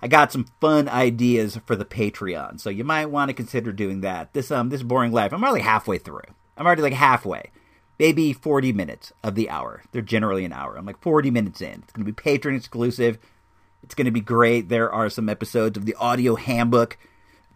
I 0.00 0.08
got 0.08 0.30
some 0.30 0.46
fun 0.60 0.88
ideas 0.88 1.58
for 1.66 1.74
the 1.74 1.84
Patreon. 1.84 2.60
So 2.60 2.70
you 2.70 2.84
might 2.84 3.06
want 3.06 3.28
to 3.28 3.34
consider 3.34 3.72
doing 3.72 4.02
that. 4.02 4.32
This 4.32 4.52
um 4.52 4.68
this 4.68 4.84
boring 4.84 5.10
life. 5.10 5.32
I'm 5.32 5.42
already 5.42 5.64
halfway 5.64 5.98
through. 5.98 6.20
I'm 6.56 6.66
already 6.66 6.82
like 6.82 6.92
halfway 6.92 7.50
maybe 7.98 8.32
40 8.32 8.72
minutes 8.72 9.12
of 9.22 9.34
the 9.34 9.50
hour. 9.50 9.82
They're 9.92 10.02
generally 10.02 10.44
an 10.44 10.52
hour. 10.52 10.76
I'm 10.76 10.86
like 10.86 11.00
40 11.00 11.30
minutes 11.30 11.60
in. 11.60 11.82
It's 11.82 11.92
going 11.92 12.04
to 12.04 12.12
be 12.12 12.12
patron 12.12 12.54
exclusive. 12.54 13.18
It's 13.82 13.94
going 13.94 14.06
to 14.06 14.10
be 14.10 14.20
great. 14.20 14.68
There 14.68 14.90
are 14.90 15.08
some 15.08 15.28
episodes 15.28 15.76
of 15.76 15.86
the 15.86 15.94
audio 15.94 16.34
handbook 16.34 16.98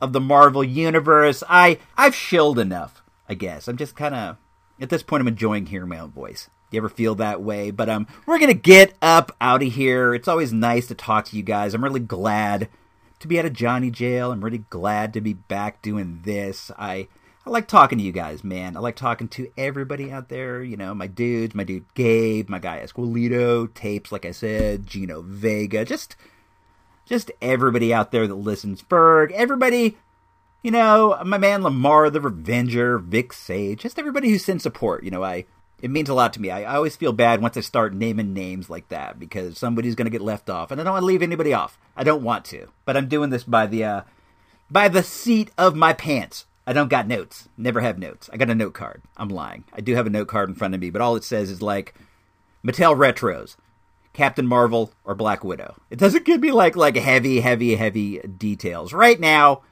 of 0.00 0.12
the 0.12 0.20
Marvel 0.20 0.64
universe. 0.64 1.42
I 1.48 1.78
I've 1.96 2.14
shilled 2.14 2.58
enough, 2.58 3.02
I 3.28 3.34
guess. 3.34 3.68
I'm 3.68 3.76
just 3.76 3.96
kind 3.96 4.14
of 4.14 4.36
at 4.80 4.88
this 4.90 5.02
point 5.02 5.20
I'm 5.20 5.28
enjoying 5.28 5.66
hearing 5.66 5.88
my 5.88 5.98
own 5.98 6.10
voice. 6.10 6.48
You 6.70 6.78
ever 6.78 6.88
feel 6.88 7.16
that 7.16 7.42
way? 7.42 7.70
But 7.70 7.88
um 7.88 8.06
we're 8.26 8.38
going 8.38 8.52
to 8.52 8.54
get 8.54 8.94
up 9.02 9.32
out 9.40 9.62
of 9.62 9.72
here. 9.72 10.14
It's 10.14 10.28
always 10.28 10.52
nice 10.52 10.86
to 10.88 10.94
talk 10.94 11.26
to 11.26 11.36
you 11.36 11.42
guys. 11.42 11.74
I'm 11.74 11.84
really 11.84 12.00
glad 12.00 12.68
to 13.18 13.28
be 13.28 13.38
out 13.38 13.44
of 13.44 13.52
Johnny 13.52 13.90
jail. 13.90 14.32
I'm 14.32 14.44
really 14.44 14.64
glad 14.70 15.12
to 15.14 15.20
be 15.20 15.34
back 15.34 15.82
doing 15.82 16.20
this. 16.24 16.70
I 16.78 17.08
I 17.50 17.52
like 17.52 17.66
talking 17.66 17.98
to 17.98 18.04
you 18.04 18.12
guys, 18.12 18.44
man. 18.44 18.76
I 18.76 18.78
like 18.78 18.94
talking 18.94 19.26
to 19.30 19.50
everybody 19.58 20.12
out 20.12 20.28
there. 20.28 20.62
You 20.62 20.76
know, 20.76 20.94
my 20.94 21.08
dudes, 21.08 21.52
my 21.52 21.64
dude 21.64 21.92
Gabe, 21.94 22.48
my 22.48 22.60
guy 22.60 22.78
Esquilito, 22.78 23.66
tapes, 23.74 24.12
like 24.12 24.24
I 24.24 24.30
said, 24.30 24.86
Gino 24.86 25.20
Vega, 25.20 25.84
just, 25.84 26.14
just 27.06 27.32
everybody 27.42 27.92
out 27.92 28.12
there 28.12 28.28
that 28.28 28.36
listens. 28.36 28.82
Ferg, 28.82 29.32
everybody, 29.32 29.98
you 30.62 30.70
know, 30.70 31.20
my 31.26 31.38
man 31.38 31.64
Lamar 31.64 32.08
the 32.08 32.20
Revenger, 32.20 33.00
Vic 33.00 33.32
Sage, 33.32 33.80
just 33.80 33.98
everybody 33.98 34.30
who 34.30 34.38
sends 34.38 34.62
support. 34.62 35.02
You 35.02 35.10
know, 35.10 35.24
I, 35.24 35.44
it 35.82 35.90
means 35.90 36.08
a 36.08 36.14
lot 36.14 36.32
to 36.34 36.40
me. 36.40 36.52
I, 36.52 36.62
I 36.62 36.76
always 36.76 36.94
feel 36.94 37.12
bad 37.12 37.42
once 37.42 37.56
I 37.56 37.62
start 37.62 37.92
naming 37.92 38.32
names 38.32 38.70
like 38.70 38.90
that 38.90 39.18
because 39.18 39.58
somebody's 39.58 39.96
going 39.96 40.06
to 40.06 40.12
get 40.16 40.22
left 40.22 40.48
off, 40.48 40.70
and 40.70 40.80
I 40.80 40.84
don't 40.84 40.92
want 40.92 41.02
to 41.02 41.06
leave 41.06 41.20
anybody 41.20 41.52
off. 41.52 41.80
I 41.96 42.04
don't 42.04 42.22
want 42.22 42.44
to, 42.44 42.68
but 42.84 42.96
I'm 42.96 43.08
doing 43.08 43.30
this 43.30 43.42
by 43.42 43.66
the, 43.66 43.82
uh, 43.82 44.02
by 44.70 44.86
the 44.86 45.02
seat 45.02 45.50
of 45.58 45.74
my 45.74 45.92
pants. 45.92 46.46
I 46.66 46.72
don't 46.72 46.88
got 46.88 47.06
notes. 47.06 47.48
Never 47.56 47.80
have 47.80 47.98
notes. 47.98 48.30
I 48.32 48.36
got 48.36 48.50
a 48.50 48.54
note 48.54 48.74
card. 48.74 49.02
I'm 49.16 49.28
lying. 49.28 49.64
I 49.72 49.80
do 49.80 49.94
have 49.94 50.06
a 50.06 50.10
note 50.10 50.28
card 50.28 50.48
in 50.48 50.54
front 50.54 50.74
of 50.74 50.80
me, 50.80 50.90
but 50.90 51.02
all 51.02 51.16
it 51.16 51.24
says 51.24 51.50
is 51.50 51.62
like 51.62 51.94
Mattel 52.64 52.96
Retros, 52.96 53.56
Captain 54.12 54.46
Marvel, 54.46 54.92
or 55.04 55.14
Black 55.14 55.42
Widow. 55.42 55.76
It 55.90 55.98
doesn't 55.98 56.24
give 56.24 56.40
me 56.40 56.52
like 56.52 56.76
like 56.76 56.96
heavy, 56.96 57.40
heavy, 57.40 57.76
heavy 57.76 58.18
details. 58.18 58.92
Right 58.92 59.18
now, 59.18 59.62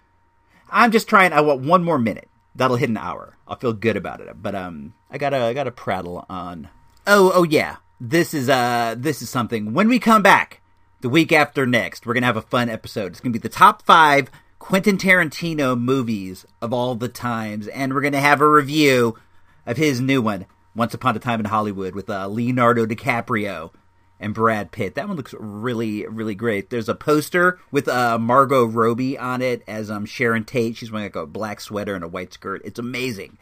I'm 0.70 0.90
just 0.90 1.08
trying. 1.08 1.32
I 1.32 1.40
want 1.40 1.62
one 1.62 1.84
more 1.84 1.98
minute. 1.98 2.28
That'll 2.54 2.76
hit 2.76 2.88
an 2.88 2.96
hour. 2.96 3.36
I'll 3.46 3.56
feel 3.56 3.72
good 3.72 3.96
about 3.96 4.20
it. 4.20 4.42
But 4.42 4.54
um, 4.54 4.94
I 5.10 5.18
gotta 5.18 5.38
I 5.38 5.52
gotta 5.52 5.70
prattle 5.70 6.24
on. 6.28 6.68
Oh 7.06 7.30
oh 7.34 7.44
yeah, 7.44 7.76
this 8.00 8.34
is 8.34 8.48
uh 8.48 8.94
this 8.98 9.22
is 9.22 9.30
something. 9.30 9.72
When 9.74 9.88
we 9.88 9.98
come 9.98 10.22
back 10.22 10.62
the 11.00 11.08
week 11.08 11.32
after 11.32 11.66
next, 11.66 12.06
we're 12.06 12.14
gonna 12.14 12.26
have 12.26 12.36
a 12.36 12.42
fun 12.42 12.68
episode. 12.68 13.12
It's 13.12 13.20
gonna 13.20 13.32
be 13.32 13.38
the 13.38 13.48
top 13.48 13.82
five 13.82 14.30
Quentin 14.58 14.98
Tarantino 14.98 15.78
movies 15.78 16.44
of 16.60 16.72
all 16.72 16.94
the 16.94 17.08
times, 17.08 17.68
and 17.68 17.94
we're 17.94 18.00
going 18.00 18.12
to 18.12 18.20
have 18.20 18.40
a 18.40 18.48
review 18.48 19.16
of 19.64 19.76
his 19.76 20.00
new 20.00 20.20
one, 20.20 20.46
Once 20.74 20.94
Upon 20.94 21.16
a 21.16 21.20
Time 21.20 21.40
in 21.40 21.46
Hollywood, 21.46 21.94
with 21.94 22.10
uh, 22.10 22.26
Leonardo 22.26 22.84
DiCaprio 22.84 23.72
and 24.20 24.34
Brad 24.34 24.72
Pitt. 24.72 24.94
That 24.96 25.06
one 25.06 25.16
looks 25.16 25.34
really, 25.38 26.06
really 26.06 26.34
great. 26.34 26.70
There's 26.70 26.88
a 26.88 26.94
poster 26.94 27.60
with 27.70 27.88
uh, 27.88 28.18
Margot 28.18 28.64
Robbie 28.64 29.16
on 29.16 29.42
it 29.42 29.62
as 29.68 29.90
um, 29.90 30.04
Sharon 30.04 30.44
Tate. 30.44 30.76
She's 30.76 30.90
wearing 30.90 31.06
like 31.06 31.16
a 31.16 31.26
black 31.26 31.60
sweater 31.60 31.94
and 31.94 32.04
a 32.04 32.08
white 32.08 32.32
skirt. 32.32 32.60
It's 32.64 32.80
amazing. 32.80 33.38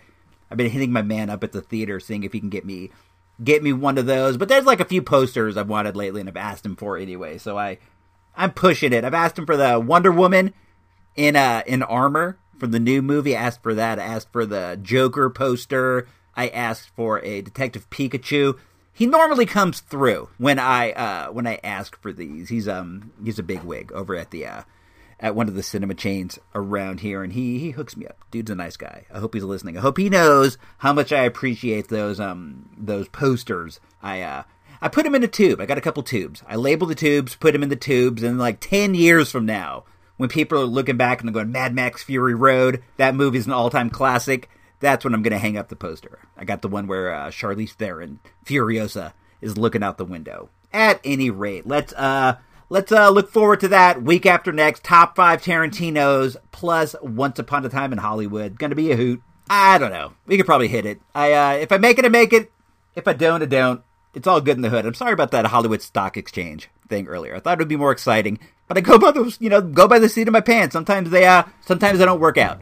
I've 0.50 0.58
been 0.58 0.70
hitting 0.70 0.92
my 0.92 1.02
man 1.02 1.30
up 1.30 1.42
at 1.42 1.52
the 1.52 1.62
theater, 1.62 1.98
seeing 1.98 2.24
if 2.24 2.32
he 2.32 2.40
can 2.40 2.50
get 2.50 2.64
me 2.64 2.90
get 3.42 3.62
me 3.62 3.72
one 3.72 3.98
of 3.98 4.06
those. 4.06 4.36
But 4.36 4.48
there's 4.48 4.66
like 4.66 4.80
a 4.80 4.84
few 4.84 5.02
posters 5.02 5.56
I've 5.56 5.68
wanted 5.68 5.96
lately, 5.96 6.20
and 6.20 6.28
I've 6.28 6.36
asked 6.36 6.64
him 6.64 6.76
for 6.76 6.98
anyway. 6.98 7.38
So 7.38 7.58
I 7.58 7.78
I'm 8.36 8.52
pushing 8.52 8.92
it. 8.92 9.04
I've 9.04 9.14
asked 9.14 9.38
him 9.38 9.46
for 9.46 9.56
the 9.56 9.80
Wonder 9.80 10.12
Woman 10.12 10.52
in 11.16 11.36
uh 11.36 11.62
in 11.66 11.82
armor 11.82 12.38
from 12.58 12.70
the 12.70 12.80
new 12.80 13.02
movie. 13.02 13.36
I 13.36 13.40
asked 13.40 13.62
for 13.62 13.74
that. 13.74 13.98
I 13.98 14.04
asked 14.04 14.32
for 14.32 14.46
the 14.46 14.78
Joker 14.80 15.30
poster. 15.30 16.06
I 16.34 16.48
asked 16.48 16.90
for 16.94 17.22
a 17.24 17.42
Detective 17.42 17.88
Pikachu. 17.90 18.58
He 18.92 19.06
normally 19.06 19.46
comes 19.46 19.80
through 19.80 20.28
when 20.38 20.58
I 20.58 20.92
uh 20.92 21.32
when 21.32 21.46
I 21.46 21.60
ask 21.62 22.00
for 22.00 22.12
these. 22.12 22.48
He's 22.48 22.68
um 22.68 23.12
he's 23.22 23.38
a 23.38 23.42
big 23.42 23.62
wig 23.62 23.92
over 23.92 24.14
at 24.14 24.30
the 24.30 24.46
uh 24.46 24.62
at 25.18 25.34
one 25.34 25.48
of 25.48 25.54
the 25.54 25.62
cinema 25.62 25.94
chains 25.94 26.38
around 26.54 27.00
here, 27.00 27.22
and 27.22 27.32
he 27.32 27.58
he 27.58 27.70
hooks 27.70 27.96
me 27.96 28.06
up. 28.06 28.18
Dude's 28.30 28.50
a 28.50 28.54
nice 28.54 28.76
guy. 28.76 29.06
I 29.12 29.18
hope 29.18 29.34
he's 29.34 29.42
listening. 29.42 29.76
I 29.76 29.80
hope 29.80 29.96
he 29.96 30.10
knows 30.10 30.58
how 30.78 30.92
much 30.92 31.12
I 31.12 31.24
appreciate 31.24 31.88
those 31.88 32.20
um 32.20 32.70
those 32.76 33.08
posters. 33.08 33.80
I 34.02 34.22
uh 34.22 34.42
I 34.80 34.88
put 34.88 35.04
them 35.04 35.14
in 35.14 35.24
a 35.24 35.28
tube. 35.28 35.60
I 35.60 35.66
got 35.66 35.78
a 35.78 35.82
couple 35.82 36.02
tubes. 36.02 36.42
I 36.46 36.56
label 36.56 36.86
the 36.86 36.94
tubes, 36.94 37.34
put 37.34 37.52
them 37.52 37.62
in 37.62 37.70
the 37.70 37.76
tubes, 37.76 38.22
and 38.22 38.38
like 38.38 38.60
ten 38.60 38.94
years 38.94 39.30
from 39.30 39.46
now, 39.46 39.84
when 40.16 40.28
people 40.28 40.60
are 40.60 40.64
looking 40.64 40.96
back 40.96 41.20
and 41.20 41.28
they're 41.28 41.34
going 41.34 41.52
Mad 41.52 41.74
Max 41.74 42.02
Fury 42.02 42.34
Road, 42.34 42.82
that 42.96 43.14
movie's 43.14 43.46
an 43.46 43.52
all 43.52 43.70
time 43.70 43.90
classic. 43.90 44.48
That's 44.80 45.04
when 45.04 45.14
I'm 45.14 45.22
going 45.22 45.32
to 45.32 45.38
hang 45.38 45.56
up 45.56 45.68
the 45.68 45.76
poster. 45.76 46.18
I 46.36 46.44
got 46.44 46.62
the 46.62 46.68
one 46.68 46.86
where 46.86 47.14
uh, 47.14 47.28
Charlize 47.28 47.72
Theron, 47.72 48.20
Furiosa, 48.44 49.12
is 49.40 49.56
looking 49.56 49.82
out 49.82 49.98
the 49.98 50.04
window. 50.04 50.50
At 50.72 51.00
any 51.04 51.30
rate, 51.30 51.66
let's 51.66 51.94
uh 51.94 52.36
let's 52.68 52.92
uh 52.92 53.08
look 53.08 53.30
forward 53.30 53.60
to 53.60 53.68
that 53.68 54.02
week 54.02 54.26
after 54.26 54.52
next. 54.52 54.84
Top 54.84 55.16
five 55.16 55.40
Tarantino's 55.40 56.36
plus 56.52 56.94
Once 57.00 57.38
Upon 57.38 57.64
a 57.64 57.68
Time 57.68 57.92
in 57.92 57.98
Hollywood. 57.98 58.58
Going 58.58 58.70
to 58.70 58.76
be 58.76 58.92
a 58.92 58.96
hoot. 58.96 59.22
I 59.48 59.78
don't 59.78 59.92
know. 59.92 60.12
We 60.26 60.36
could 60.36 60.44
probably 60.44 60.68
hit 60.68 60.84
it. 60.84 61.00
I 61.14 61.32
uh 61.32 61.52
if 61.52 61.72
I 61.72 61.78
make 61.78 61.98
it, 61.98 62.04
I 62.04 62.08
make 62.08 62.32
it. 62.32 62.50
If 62.94 63.08
I 63.08 63.12
don't, 63.12 63.42
I 63.42 63.46
don't. 63.46 63.82
It's 64.12 64.26
all 64.26 64.40
good 64.40 64.56
in 64.56 64.62
the 64.62 64.70
hood. 64.70 64.86
I'm 64.86 64.94
sorry 64.94 65.12
about 65.12 65.30
that 65.30 65.46
Hollywood 65.46 65.82
Stock 65.82 66.16
Exchange 66.16 66.68
thing 66.88 67.06
earlier. 67.06 67.34
I 67.34 67.40
thought 67.40 67.58
it 67.58 67.60
would 67.60 67.68
be 67.68 67.76
more 67.76 67.92
exciting, 67.92 68.38
but 68.68 68.76
I 68.76 68.80
go 68.80 68.98
by 68.98 69.12
the 69.12 69.36
you 69.40 69.48
know 69.48 69.60
go 69.60 69.88
by 69.88 69.98
the 69.98 70.08
seat 70.08 70.28
of 70.28 70.32
my 70.32 70.40
pants. 70.40 70.72
Sometimes 70.72 71.10
they 71.10 71.26
uh 71.26 71.44
sometimes 71.62 71.98
they 71.98 72.04
don't 72.04 72.20
work 72.20 72.38
out. 72.38 72.60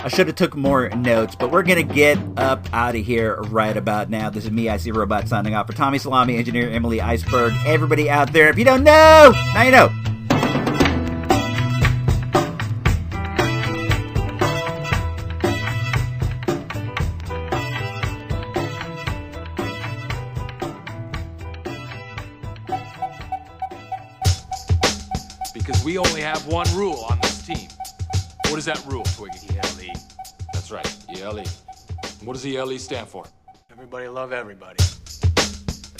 I 0.00 0.08
should 0.08 0.26
have 0.26 0.36
took 0.36 0.54
more 0.54 0.88
notes, 0.90 1.34
but 1.34 1.50
we're 1.50 1.62
gonna 1.62 1.82
get 1.82 2.18
up 2.36 2.66
out 2.72 2.94
of 2.94 3.04
here 3.04 3.36
right 3.42 3.76
about 3.76 4.10
now. 4.10 4.30
This 4.30 4.44
is 4.44 4.50
me, 4.50 4.68
I 4.68 4.76
see 4.76 4.90
Robot, 4.90 5.26
signing 5.26 5.54
off 5.54 5.66
for 5.66 5.72
Tommy 5.72 5.98
Salami, 5.98 6.36
engineer 6.36 6.70
Emily 6.70 7.00
Iceberg, 7.00 7.54
everybody 7.66 8.08
out 8.10 8.32
there. 8.32 8.48
If 8.48 8.58
you 8.58 8.64
don't 8.64 8.84
know, 8.84 9.32
now 9.54 9.62
you 9.62 9.72
know. 9.72 10.15
Have 26.26 26.44
one 26.48 26.66
rule 26.74 27.06
on 27.08 27.20
this 27.20 27.46
team. 27.46 27.68
What 28.48 28.58
is 28.58 28.64
that 28.64 28.84
rule, 28.86 29.04
Twiggy? 29.04 29.48
ELE. 29.58 29.94
That's 30.52 30.72
right, 30.72 30.96
ELE. 31.16 31.44
What 32.24 32.32
does 32.32 32.44
ELE 32.44 32.78
stand 32.78 33.06
for? 33.06 33.24
Everybody 33.70 34.08
love 34.08 34.32
everybody. 34.32 34.76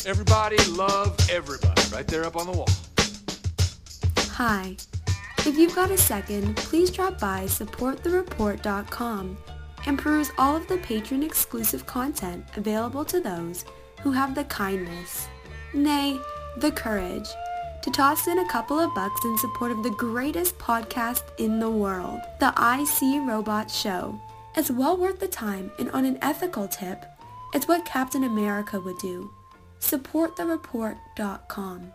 Everybody 0.05 0.57
love 0.71 1.17
everybody. 1.31 1.83
Right 1.93 2.09
there 2.09 2.25
up 2.25 2.35
on 2.35 2.47
the 2.47 2.53
wall. 2.53 2.69
Hi. 4.33 4.77
If 5.39 5.57
you've 5.57 5.77
got 5.77 5.93
a 5.93 5.99
second, 5.99 6.57
please 6.57 6.91
drop 6.91 7.21
by 7.21 7.45
supportthereport.com 7.45 9.37
and 9.87 9.97
peruse 9.97 10.33
all 10.39 10.57
of 10.57 10.67
the 10.67 10.79
patron 10.79 11.23
exclusive 11.23 11.87
content 11.87 12.45
available 12.57 13.05
to 13.05 13.21
those 13.21 13.65
who 14.01 14.11
have 14.11 14.35
the 14.35 14.43
kindness, 14.45 15.29
nay, 15.73 16.19
the 16.57 16.73
courage, 16.73 17.29
to 17.87 17.93
toss 17.93 18.27
in 18.27 18.41
a 18.41 18.49
couple 18.49 18.81
of 18.81 18.93
bucks 18.97 19.25
in 19.25 19.39
support 19.39 19.71
of 19.71 19.85
the 19.85 19.91
greatest 19.91 20.59
podcast 20.59 21.23
in 21.39 21.61
the 21.61 21.71
world, 21.71 22.19
the 22.41 22.49
IC 22.49 23.25
Robot 23.25 23.71
Show. 23.71 24.21
It's 24.57 24.73
well 24.73 24.97
worth 24.97 25.21
the 25.21 25.29
time, 25.29 25.71
and 25.79 25.89
on 25.93 26.05
an 26.05 26.19
ethical 26.21 26.67
tip, 26.67 27.07
it's 27.55 27.69
what 27.69 27.87
Captain 27.87 28.25
America 28.25 28.81
would 28.81 28.99
do. 28.99 29.31
SupportTheReport.com. 29.79 31.93